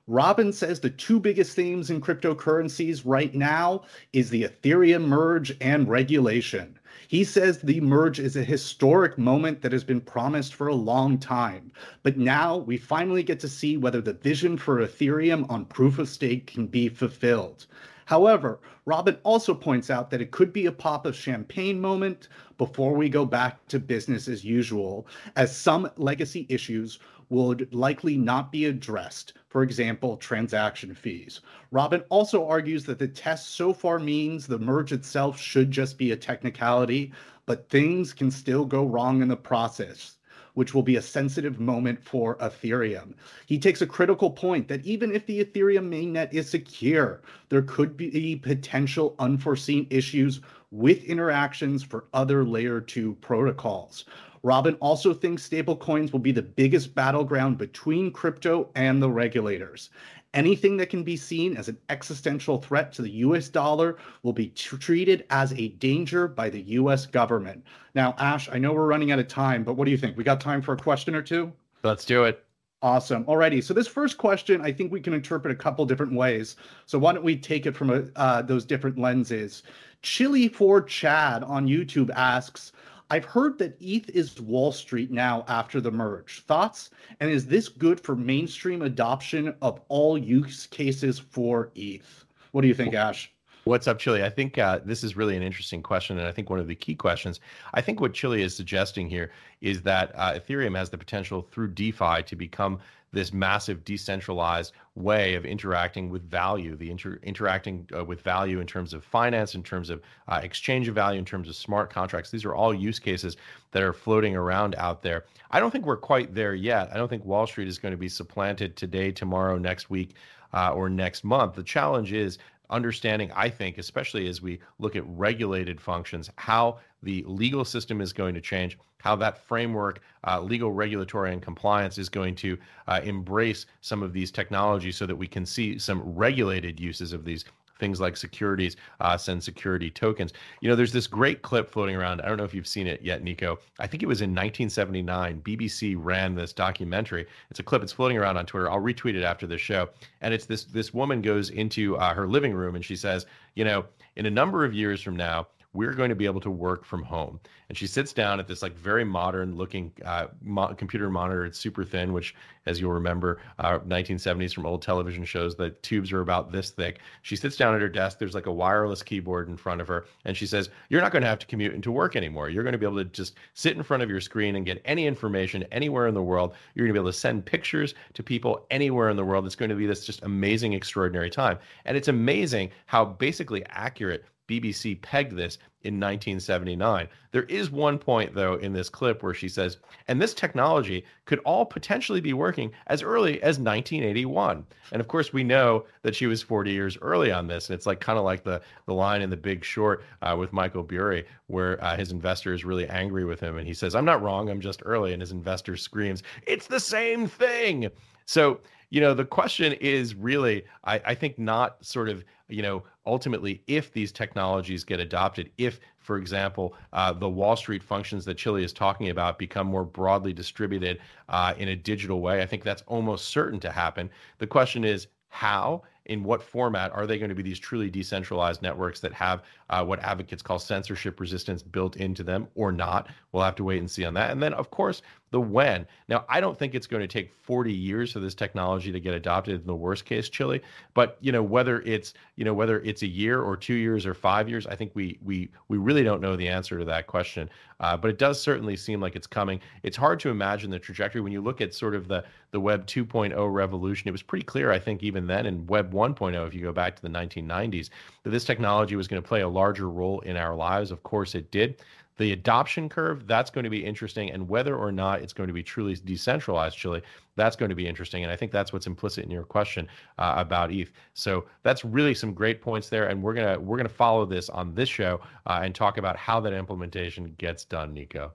Robin 0.08 0.52
says 0.52 0.80
the 0.80 0.90
two 0.90 1.20
biggest 1.20 1.54
themes 1.54 1.90
in 1.90 2.00
cryptocurrencies 2.00 3.02
right 3.04 3.34
now 3.34 3.82
is 4.12 4.30
the 4.30 4.42
Ethereum 4.42 5.06
merge 5.06 5.56
and 5.60 5.88
regulation. 5.88 6.78
He 7.08 7.24
says 7.24 7.58
the 7.58 7.80
merge 7.80 8.18
is 8.18 8.36
a 8.36 8.42
historic 8.42 9.16
moment 9.16 9.62
that 9.62 9.72
has 9.72 9.84
been 9.84 10.00
promised 10.00 10.54
for 10.54 10.66
a 10.66 10.74
long 10.74 11.18
time. 11.18 11.70
But 12.02 12.16
now 12.16 12.56
we 12.56 12.76
finally 12.76 13.22
get 13.22 13.38
to 13.40 13.48
see 13.48 13.76
whether 13.76 14.00
the 14.00 14.14
vision 14.14 14.56
for 14.56 14.80
Ethereum 14.80 15.48
on 15.50 15.66
proof 15.66 15.98
of 15.98 16.08
stake 16.08 16.46
can 16.46 16.66
be 16.66 16.88
fulfilled. 16.88 17.66
However, 18.12 18.61
Robin 18.85 19.16
also 19.22 19.55
points 19.55 19.88
out 19.88 20.11
that 20.11 20.20
it 20.20 20.33
could 20.33 20.53
be 20.53 20.66
a 20.66 20.70
pop 20.70 21.07
of 21.07 21.16
champagne 21.16 21.81
moment 21.81 22.29
before 22.59 22.94
we 22.94 23.09
go 23.09 23.25
back 23.25 23.66
to 23.68 23.79
business 23.79 24.29
as 24.29 24.44
usual, 24.44 25.07
as 25.35 25.57
some 25.57 25.90
legacy 25.96 26.44
issues 26.51 26.98
would 27.31 27.72
likely 27.72 28.18
not 28.18 28.53
be 28.53 28.66
addressed, 28.66 29.33
for 29.48 29.62
example, 29.62 30.18
transaction 30.18 30.94
fees. 30.94 31.40
Robin 31.70 32.05
also 32.11 32.46
argues 32.46 32.85
that 32.85 32.98
the 32.98 33.09
test 33.09 33.53
so 33.53 33.72
far 33.72 33.98
means 33.98 34.46
the 34.46 34.59
merge 34.59 34.92
itself 34.92 35.40
should 35.40 35.70
just 35.70 35.96
be 35.96 36.11
a 36.11 36.16
technicality, 36.16 37.12
but 37.46 37.70
things 37.70 38.12
can 38.12 38.31
still 38.31 38.66
go 38.66 38.85
wrong 38.85 39.22
in 39.22 39.29
the 39.29 39.35
process 39.35 40.18
which 40.54 40.74
will 40.74 40.82
be 40.82 40.96
a 40.96 41.02
sensitive 41.02 41.58
moment 41.58 42.02
for 42.02 42.36
Ethereum. 42.36 43.14
He 43.46 43.58
takes 43.58 43.82
a 43.82 43.86
critical 43.86 44.30
point 44.30 44.68
that 44.68 44.84
even 44.84 45.14
if 45.14 45.26
the 45.26 45.44
Ethereum 45.44 45.88
mainnet 45.88 46.32
is 46.32 46.50
secure, 46.50 47.22
there 47.48 47.62
could 47.62 47.96
be 47.96 48.36
potential 48.36 49.14
unforeseen 49.18 49.86
issues 49.90 50.40
with 50.70 51.04
interactions 51.04 51.82
for 51.82 52.06
other 52.14 52.44
layer 52.44 52.80
2 52.80 53.14
protocols. 53.20 54.04
Robin 54.44 54.74
also 54.80 55.14
thinks 55.14 55.48
stablecoins 55.48 56.10
will 56.10 56.18
be 56.18 56.32
the 56.32 56.42
biggest 56.42 56.94
battleground 56.94 57.58
between 57.58 58.10
crypto 58.10 58.68
and 58.74 59.00
the 59.00 59.10
regulators. 59.10 59.90
Anything 60.35 60.79
that 60.79 60.88
can 60.88 61.03
be 61.03 61.16
seen 61.16 61.57
as 61.57 61.68
an 61.68 61.77
existential 61.90 62.59
threat 62.59 62.92
to 62.95 63.03
the 63.03 63.11
US 63.11 63.49
dollar 63.49 63.99
will 64.23 64.33
be 64.33 64.49
t- 64.49 64.77
treated 64.79 65.27
as 65.29 65.53
a 65.53 65.68
danger 65.68 66.27
by 66.27 66.49
the 66.49 66.62
US 66.62 67.05
government. 67.05 67.62
Now, 67.95 68.14
Ash, 68.18 68.49
I 68.51 68.59
know 68.59 68.73
we're 68.73 68.87
running 68.87 69.12
out 69.12 69.18
of 69.18 69.29
time, 69.29 69.62
but 69.62 69.75
what 69.75 69.85
do 69.85 69.90
you 69.90 69.99
think? 69.99 70.16
We 70.16 70.25
got 70.25 70.40
time 70.40 70.62
for 70.62 70.73
a 70.73 70.77
question 70.77 71.14
or 71.14 71.23
two? 71.23 71.53
Let's 71.83 72.07
do 72.07 72.25
it. 72.25 72.45
Awesome. 72.81 73.25
Alrighty. 73.27 73.62
So 73.62 73.75
this 73.75 73.87
first 73.87 74.18
question, 74.18 74.61
I 74.61 74.73
think 74.73 74.90
we 74.90 75.01
can 75.01 75.12
interpret 75.12 75.53
a 75.53 75.57
couple 75.57 75.85
different 75.87 76.14
ways. 76.14 76.57
So 76.87 76.99
why 76.99 77.12
don't 77.12 77.23
we 77.23 77.37
take 77.37 77.66
it 77.66 77.77
from 77.77 77.90
a, 77.90 78.05
uh, 78.16 78.42
those 78.42 78.64
different 78.64 78.99
lenses? 78.99 79.62
Chili 80.03 80.49
for 80.49 80.83
Chad 80.83 81.45
on 81.45 81.68
YouTube 81.68 82.11
asks, 82.11 82.73
I've 83.12 83.27
heard 83.27 83.59
that 83.59 83.77
ETH 83.79 84.09
is 84.09 84.40
Wall 84.40 84.72
Street 84.72 85.11
now 85.11 85.44
after 85.46 85.83
the 85.83 85.90
merge. 85.90 86.40
Thoughts? 86.46 86.88
And 87.20 87.29
is 87.29 87.46
this 87.46 87.68
good 87.68 88.01
for 88.01 88.16
mainstream 88.16 88.81
adoption 88.81 89.55
of 89.61 89.83
all 89.88 90.16
use 90.16 90.66
cases 90.66 91.18
for 91.18 91.70
ETH? 91.75 92.25
What 92.53 92.62
do 92.62 92.68
you 92.68 92.75
think, 92.75 92.94
Ash? 92.94 93.31
What's 93.64 93.87
up, 93.87 93.98
Chili? 93.98 94.25
I 94.25 94.31
think 94.31 94.57
uh, 94.57 94.81
this 94.83 95.05
is 95.05 95.14
really 95.14 95.37
an 95.37 95.42
interesting 95.42 95.83
question, 95.83 96.18
and 96.18 96.27
I 96.27 96.33
think 96.33 96.48
one 96.48 96.59
of 96.59 96.68
the 96.68 96.75
key 96.75 96.94
questions. 96.94 97.38
I 97.75 97.83
think 97.83 98.01
what 98.01 98.14
Chili 98.14 98.40
is 98.40 98.57
suggesting 98.57 99.11
here 99.11 99.31
is 99.61 99.83
that 99.83 100.12
uh, 100.14 100.33
Ethereum 100.33 100.75
has 100.75 100.88
the 100.88 100.96
potential 100.96 101.46
through 101.51 101.72
DeFi 101.72 102.22
to 102.22 102.35
become 102.35 102.79
this 103.12 103.33
massive 103.33 103.85
decentralized 103.85 104.72
way 104.94 105.35
of 105.35 105.44
interacting 105.44 106.11
with 106.11 106.29
value, 106.29 106.77
the 106.77 106.90
inter- 106.90 107.18
interacting 107.22 107.88
uh, 107.96 108.05
with 108.05 108.20
value 108.22 108.61
in 108.61 108.66
terms 108.66 108.94
of 108.94 109.05
finance, 109.05 109.55
in 109.55 109.62
terms 109.62 109.90
of 109.90 110.03
uh, 110.29 110.40
exchange 110.42 110.88
of 110.88 110.94
value, 110.94 111.18
in 111.18 111.25
terms 111.25 111.48
of 111.48 111.55
smart 111.55 111.90
contracts. 111.90 112.31
These 112.31 112.44
are 112.44 112.55
all 112.55 112.72
use 112.75 112.98
cases 112.98 113.37
that 113.72 113.83
are 113.83 113.92
floating 113.92 114.35
around 114.37 114.75
out 114.77 115.03
there. 115.03 115.25
I 115.51 115.61
don't 115.61 115.70
think 115.70 115.87
we're 115.87 115.96
quite 115.96 116.35
there 116.35 116.55
yet. 116.55 116.90
I 116.92 116.96
don't 116.96 117.09
think 117.09 117.25
Wall 117.25 117.46
Street 117.46 117.68
is 117.68 117.79
going 117.79 117.92
to 117.92 117.98
be 117.98 118.09
supplanted 118.09 118.77
today, 118.77 119.12
tomorrow, 119.12 119.59
next 119.59 119.90
week. 119.90 120.14
Uh, 120.55 120.70
or 120.75 120.90
next 120.90 121.25
month. 121.25 121.55
The 121.55 121.62
challenge 121.62 122.12
is 122.12 122.37
understanding, 122.68 123.33
I 123.35 123.48
think, 123.48 123.79
especially 123.79 124.29
as 124.29 124.42
we 124.42 124.61
look 124.79 124.96
at 124.96 125.03
regulated 125.07 125.81
functions, 125.81 126.30
how 126.36 126.78
the 127.03 127.24
legal 127.26 127.64
system 127.64 128.00
is 128.00 128.12
going 128.12 128.34
to 128.34 128.40
change, 128.40 128.78
how 128.98 129.16
that 129.16 129.38
framework, 129.46 130.00
uh, 130.26 130.40
legal, 130.40 130.72
regulatory, 130.72 131.32
and 131.32 131.42
compliance 131.42 131.98
is 131.98 132.09
going 132.09 132.34
to 132.36 132.57
uh, 132.86 133.00
embrace 133.03 133.66
some 133.80 134.03
of 134.03 134.12
these 134.12 134.30
technologies 134.30 134.96
so 134.96 135.07
that 135.07 135.16
we 135.16 135.26
can 135.26 135.44
see 135.44 135.78
some 135.78 136.03
regulated 136.03 136.78
uses 136.78 137.12
of 137.12 137.24
these 137.24 137.44
things 137.82 138.00
like 138.00 138.16
securities, 138.16 138.76
uh, 139.00 139.16
send 139.16 139.42
security 139.42 139.90
tokens. 139.90 140.32
You 140.61 140.68
know, 140.68 140.76
there's 140.76 140.92
this 140.92 141.09
great 141.09 141.42
clip 141.42 141.68
floating 141.68 141.96
around. 141.96 142.20
I 142.20 142.28
don't 142.28 142.38
know 142.38 142.44
if 142.44 142.55
you've 142.55 142.68
seen 142.68 142.86
it 142.86 143.03
yet, 143.03 143.24
Nico. 143.24 143.59
I 143.80 143.88
think 143.88 144.05
it 144.05 144.07
was 144.07 144.20
in 144.20 144.30
1979. 144.30 145.42
BBC 145.42 145.96
ran 145.98 146.36
this 146.36 146.53
documentary. 146.53 147.26
It's 147.50 147.59
a 147.59 147.64
clip. 147.64 147.82
It's 147.82 147.90
floating 147.92 148.16
around 148.16 148.36
on 148.36 148.46
Twitter. 148.46 148.70
I'll 148.70 148.78
retweet 148.78 149.16
it 149.16 149.24
after 149.24 149.48
the 149.48 149.59
show. 149.59 149.88
And 150.20 150.32
it's 150.32 150.46
this 150.46 150.62
this 150.62 150.94
woman 150.94 151.20
goes 151.22 151.50
into 151.50 151.96
uh, 151.96 152.14
her 152.14 152.28
living 152.28 152.55
room 152.55 152.76
and 152.76 152.84
she 152.84 152.94
says, 152.94 153.26
you 153.57 153.64
know, 153.64 153.84
in 154.14 154.26
a 154.26 154.30
number 154.30 154.64
of 154.64 154.72
years 154.72 155.03
from 155.03 155.16
now, 155.16 155.48
we're 155.75 155.95
going 155.95 156.11
to 156.11 156.14
be 156.14 156.27
able 156.27 156.41
to 156.41 156.51
work 156.51 156.85
from 156.85 157.03
home. 157.03 157.41
And 157.68 157.79
she 157.79 157.87
sits 157.87 158.12
down 158.12 158.39
at 158.39 158.47
this 158.47 158.61
like 158.62 158.77
very 158.77 159.05
modern 159.05 159.57
looking 159.57 159.93
uh, 160.05 160.27
mo- 160.43 160.75
computer 160.75 161.09
monitor. 161.09 161.47
It's 161.47 161.59
super 161.59 161.85
thin, 161.85 162.12
which, 162.12 162.35
as 162.66 162.79
you'll 162.79 162.93
remember, 162.93 163.41
uh, 163.59 163.79
1970s 163.79 164.53
from 164.53 164.66
old 164.66 164.83
television 164.83 165.25
shows, 165.25 165.55
the 165.55 165.70
tubes 165.70 166.12
are 166.12 166.20
about 166.20 166.53
this 166.53 166.70
thick. 166.70 167.01
She 167.23 167.37
sits 167.37 167.57
down 167.57 167.75
at 167.75 167.81
her 167.81 167.89
desk. 167.89 168.18
There's 168.18 168.35
like 168.35 168.47
a 168.47 168.53
wireless 168.53 169.03
keyboard 169.03 169.49
in 169.49 169.57
front 169.57 169.81
of 169.81 169.89
her, 169.89 170.05
and 170.27 170.37
she 170.37 170.47
says, 170.47 170.68
"You're 170.91 171.01
not 171.01 171.12
going 171.12 171.23
to 171.23 171.29
have 171.29 171.39
to 171.39 171.47
commute 171.47 171.75
into 171.75 171.91
work 171.91 172.16
anymore. 172.16 172.51
You're 172.51 172.64
going 172.64 172.73
to 172.73 172.79
be 172.79 172.87
able 172.87 172.99
to 172.99 173.05
just 173.05 173.37
sit 173.55 173.77
in 173.77 173.83
front 173.83 174.03
of 174.03 174.11
your 174.11 174.20
screen 174.20 174.57
and 174.57 174.66
get 174.66 174.83
any 174.85 175.07
information 175.07 175.64
anywhere 175.73 176.07
in 176.07 176.14
the 176.14 176.23
world. 176.23 176.55
You're 176.75 176.87
going 176.87 176.95
to 176.95 177.01
be 177.01 177.03
able 177.03 177.12
to 177.12 177.18
send 177.18 177.47
pictures 177.47 177.95
to 178.12 178.23
people 178.23 178.66
anywhere 178.70 179.09
in 179.09 179.16
the 179.16 179.25
world. 179.25 179.47
It's 179.47 179.57
going 179.57 179.70
to 179.70 179.75
be 179.75 179.87
this 179.87 180.05
just 180.05 180.23
amazing, 180.23 180.75
extraordinary 180.75 181.31
time. 181.31 181.59
And 181.87 181.97
it's 181.97 182.09
amazing 182.09 182.70
how 182.87 183.05
basically 183.07 183.64
accurate 183.70 184.27
BBC 184.61 185.00
pegged 185.00 185.36
this 185.36 185.59
in 185.82 185.94
1979. 185.94 187.09
There 187.32 187.42
is 187.44 187.70
one 187.70 187.98
point, 187.98 188.34
though, 188.34 188.55
in 188.55 188.72
this 188.72 188.88
clip 188.88 189.22
where 189.22 189.34
she 189.34 189.48
says, 189.48 189.78
and 190.09 190.20
this 190.20 190.34
technology 190.34 191.05
could 191.24 191.40
all 191.40 191.64
potentially 191.64 192.20
be 192.20 192.32
working 192.32 192.70
as 192.86 193.03
early 193.03 193.42
as 193.42 193.59
1981. 193.59 194.64
And 194.92 195.00
of 195.00 195.09
course, 195.09 195.32
we 195.32 195.42
know 195.42 195.86
that 196.03 196.14
she 196.14 196.26
was 196.26 196.42
40 196.42 196.70
years 196.70 196.98
early 197.00 197.32
on 197.32 197.46
this. 197.46 197.68
And 197.68 197.74
it's 197.74 197.86
like 197.86 198.00
kind 198.00 198.18
of 198.18 198.24
like 198.24 198.44
the, 198.44 198.61
the 198.86 198.94
line 198.94 199.22
in 199.22 199.30
The 199.30 199.36
Big 199.36 199.64
Short 199.64 200.05
uh, 200.20 200.36
with 200.38 200.53
Michael 200.53 200.82
Burry, 200.82 201.24
where 201.46 201.82
uh, 201.82 201.96
his 201.96 202.12
investor 202.12 202.53
is 202.53 202.64
really 202.64 202.88
angry 202.88 203.24
with 203.24 203.40
him. 203.40 203.57
And 203.59 203.66
he 203.66 203.74
says, 203.74 203.94
I'm 203.94 204.05
not 204.05 204.22
wrong, 204.22 204.50
I'm 204.50 204.61
just 204.61 204.82
early. 204.84 205.12
And 205.12 205.22
his 205.22 205.32
investor 205.32 205.76
screams, 205.76 206.22
It's 206.46 206.66
the 206.66 206.80
same 206.80 207.26
thing. 207.26 207.90
So, 208.26 208.61
you 208.90 209.00
know, 209.00 209.14
the 209.14 209.24
question 209.24 209.72
is 209.74 210.14
really, 210.14 210.64
I, 210.84 211.00
I 211.07 211.14
think, 211.14 211.38
not 211.38 211.84
sort 211.84 212.11
of, 212.11 212.24
you 212.53 212.62
know, 212.62 212.82
ultimately 213.07 213.62
if 213.66 213.92
these 213.92 214.12
technologies 214.12 214.84
get 214.84 215.00
adopted, 215.00 215.50
if, 215.59 215.80
for 215.98 216.18
example, 216.18 216.74
uh, 216.92 217.12
the 217.12 217.28
Wall 217.28 217.57
Street 217.57 217.82
functions 217.82 218.24
that 218.24 218.36
Chili 218.36 218.64
is 218.64 218.72
talking 218.72 219.09
about 219.09 219.38
become 219.38 219.66
more 219.66 219.84
broadly 219.84 220.32
distributed 220.32 221.00
uh, 221.28 221.55
in 221.59 221.68
a 221.68 221.76
digital 221.76 222.20
way, 222.20 222.42
I 222.42 222.46
think 222.46 222.62
that's 222.62 222.82
almost 222.86 223.28
certain 223.28 223.61
to 223.61 223.70
happen. 223.70 224.11
The 224.38 224.46
question 224.46 224.84
is 224.84 225.09
how 225.28 225.82
in 226.07 226.24
what 226.24 226.42
format 226.42 226.92
are 226.92 227.07
they 227.07 227.18
going 227.18 227.28
to 227.28 227.34
be 227.34 227.42
these 227.42 227.59
truly 227.59 227.88
decentralized 227.88 228.61
networks 228.61 229.00
that 229.00 229.12
have 229.12 229.42
uh, 229.70 229.84
what 229.84 230.00
advocates 230.00 230.42
call 230.42 230.59
censorship 230.59 231.20
resistance 231.20 231.62
built 231.62 231.96
into 231.96 232.22
them 232.22 232.48
or 232.55 232.72
not? 232.72 233.09
We'll 233.30 233.44
have 233.44 233.55
to 233.57 233.64
wait 233.64 233.78
and 233.78 233.90
see 233.90 234.05
on 234.05 234.14
that. 234.14 234.30
And 234.30 234.42
then, 234.42 234.53
of 234.55 234.70
course, 234.70 235.03
the 235.33 235.41
when. 235.41 235.87
Now, 236.09 236.24
I 236.28 236.41
don't 236.41 236.57
think 236.57 236.74
it's 236.74 236.87
going 236.87 237.01
to 237.01 237.09
take 237.09 237.33
40 237.43 237.72
years 237.72 238.12
for 238.12 238.20
this 238.20 238.35
technology 238.35 238.93
to 238.93 239.01
get 239.01 239.14
adopted 239.14 239.61
in 239.61 239.66
the 239.66 239.74
worst 239.74 240.05
case 240.05 240.28
Chili, 240.28 240.61
but 240.95 241.16
you 241.20 241.33
know 241.33 241.43
whether 241.43 241.80
it's 241.80 242.14
you 242.37 242.45
know 242.45 242.55
whether 242.55 242.80
it's 242.83 243.03
a 243.03 243.07
year 243.07 243.41
or 243.41 243.57
two 243.57 243.74
years 243.74 244.07
or 244.07 244.14
five 244.14 244.49
years, 244.49 244.66
I 244.66 244.76
think 244.76 244.93
we 244.95 245.18
we 245.24 245.51
we 245.68 245.78
really 245.78 246.05
don't 246.05 246.20
know 246.20 246.37
the 246.37 246.49
answer 246.49 246.78
to 246.78 246.85
that 246.85 247.09
question. 247.09 247.51
Uh, 247.80 247.97
but 247.97 248.11
it 248.11 248.18
does 248.18 248.41
certainly 248.41 248.76
seem 248.76 249.01
like 249.01 249.16
it's 249.16 249.26
coming. 249.26 249.59
It's 249.83 249.97
hard 249.97 250.20
to 250.20 250.28
imagine 250.28 250.70
the 250.70 250.78
trajectory 250.78 251.20
when 251.20 251.33
you 251.33 251.41
look 251.41 251.61
at 251.61 251.74
sort 251.74 251.97
of 251.97 252.07
the 252.07 252.22
the 252.53 252.61
Web 252.61 252.87
2.0 252.87 253.53
revolution. 253.53 254.07
It 254.07 254.12
was 254.12 254.22
pretty 254.22 254.45
clear, 254.45 254.70
I 254.70 254.78
think, 254.78 255.03
even 255.03 255.26
then 255.26 255.47
in 255.47 255.66
Web 255.66 255.93
1.0, 255.93 256.47
if 256.47 256.55
you 256.55 256.61
go 256.61 256.72
back 256.72 256.95
to 256.97 257.03
the 257.03 257.09
1990s, 257.09 257.89
that 258.22 258.30
this 258.30 258.45
technology 258.45 258.95
was 258.95 259.09
going 259.09 259.20
to 259.20 259.26
play 259.26 259.41
a 259.41 259.49
larger 259.49 259.89
role 259.89 260.20
in 260.20 260.37
our 260.37 260.55
lives. 260.55 260.91
Of 260.91 261.03
course, 261.03 261.35
it 261.35 261.51
did. 261.51 261.83
The 262.18 262.32
adoption 262.32 262.88
curve, 262.88 263.26
that's 263.26 263.50
going 263.50 263.64
to 263.64 263.70
be 263.70 263.84
interesting. 263.84 264.30
And 264.30 264.48
whether 264.48 264.76
or 264.76 264.92
not 264.92 265.22
it's 265.22 265.32
going 265.32 265.46
to 265.46 265.52
be 265.52 265.62
truly 265.62 265.96
decentralized 266.04 266.76
Chili, 266.76 267.02
that's 267.36 267.56
going 267.56 267.70
to 267.70 267.74
be 267.74 267.86
interesting. 267.86 268.22
And 268.22 268.32
I 268.32 268.36
think 268.36 268.52
that's 268.52 268.72
what's 268.72 268.86
implicit 268.86 269.24
in 269.24 269.30
your 269.30 269.44
question 269.44 269.88
uh, 270.18 270.34
about 270.36 270.70
ETH. 270.70 270.92
So 271.14 271.46
that's 271.62 271.84
really 271.84 272.14
some 272.14 272.34
great 272.34 272.60
points 272.60 272.88
there. 272.88 273.08
And 273.08 273.22
we're 273.22 273.34
gonna 273.34 273.58
we're 273.58 273.76
gonna 273.76 273.88
follow 273.88 274.26
this 274.26 274.50
on 274.50 274.74
this 274.74 274.88
show 274.88 275.20
uh, 275.46 275.60
and 275.62 275.74
talk 275.74 275.98
about 275.98 276.16
how 276.16 276.40
that 276.40 276.52
implementation 276.52 277.34
gets 277.38 277.64
done, 277.64 277.94
Nico. 277.94 278.32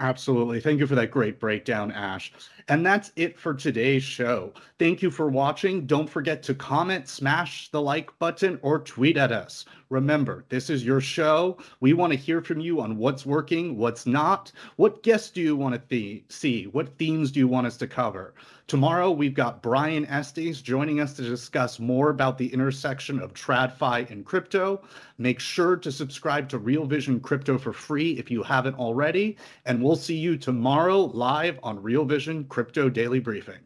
Absolutely. 0.00 0.60
Thank 0.60 0.80
you 0.80 0.86
for 0.86 0.94
that 0.94 1.10
great 1.10 1.38
breakdown, 1.38 1.92
Ash. 1.92 2.32
And 2.68 2.84
that's 2.84 3.12
it 3.16 3.38
for 3.38 3.52
today's 3.52 4.02
show. 4.02 4.54
Thank 4.78 5.02
you 5.02 5.10
for 5.10 5.28
watching. 5.28 5.86
Don't 5.86 6.08
forget 6.08 6.42
to 6.44 6.54
comment, 6.54 7.06
smash 7.06 7.70
the 7.70 7.82
like 7.82 8.18
button, 8.18 8.58
or 8.62 8.78
tweet 8.78 9.18
at 9.18 9.30
us. 9.30 9.66
Remember, 9.90 10.44
this 10.48 10.70
is 10.70 10.84
your 10.84 11.00
show. 11.00 11.58
We 11.80 11.94
want 11.94 12.12
to 12.12 12.18
hear 12.18 12.40
from 12.40 12.60
you 12.60 12.80
on 12.80 12.96
what's 12.96 13.26
working, 13.26 13.76
what's 13.76 14.06
not. 14.06 14.52
What 14.76 15.02
guests 15.02 15.30
do 15.30 15.40
you 15.40 15.56
want 15.56 15.88
to 15.88 16.22
see? 16.28 16.64
What 16.68 16.96
themes 16.96 17.32
do 17.32 17.40
you 17.40 17.48
want 17.48 17.66
us 17.66 17.76
to 17.78 17.88
cover? 17.88 18.34
Tomorrow, 18.68 19.10
we've 19.10 19.34
got 19.34 19.64
Brian 19.64 20.06
Estes 20.06 20.62
joining 20.62 21.00
us 21.00 21.14
to 21.14 21.22
discuss 21.22 21.80
more 21.80 22.10
about 22.10 22.38
the 22.38 22.52
intersection 22.52 23.18
of 23.18 23.34
TradFi 23.34 24.08
and 24.12 24.24
crypto. 24.24 24.80
Make 25.18 25.40
sure 25.40 25.76
to 25.78 25.90
subscribe 25.90 26.48
to 26.50 26.58
Real 26.58 26.86
Vision 26.86 27.18
Crypto 27.18 27.58
for 27.58 27.72
free 27.72 28.12
if 28.12 28.30
you 28.30 28.44
haven't 28.44 28.78
already. 28.78 29.36
And 29.66 29.82
we'll 29.82 29.96
see 29.96 30.16
you 30.16 30.36
tomorrow 30.36 31.00
live 31.00 31.58
on 31.64 31.82
Real 31.82 32.04
Vision 32.04 32.44
Crypto 32.44 32.88
Daily 32.88 33.18
Briefing. 33.18 33.58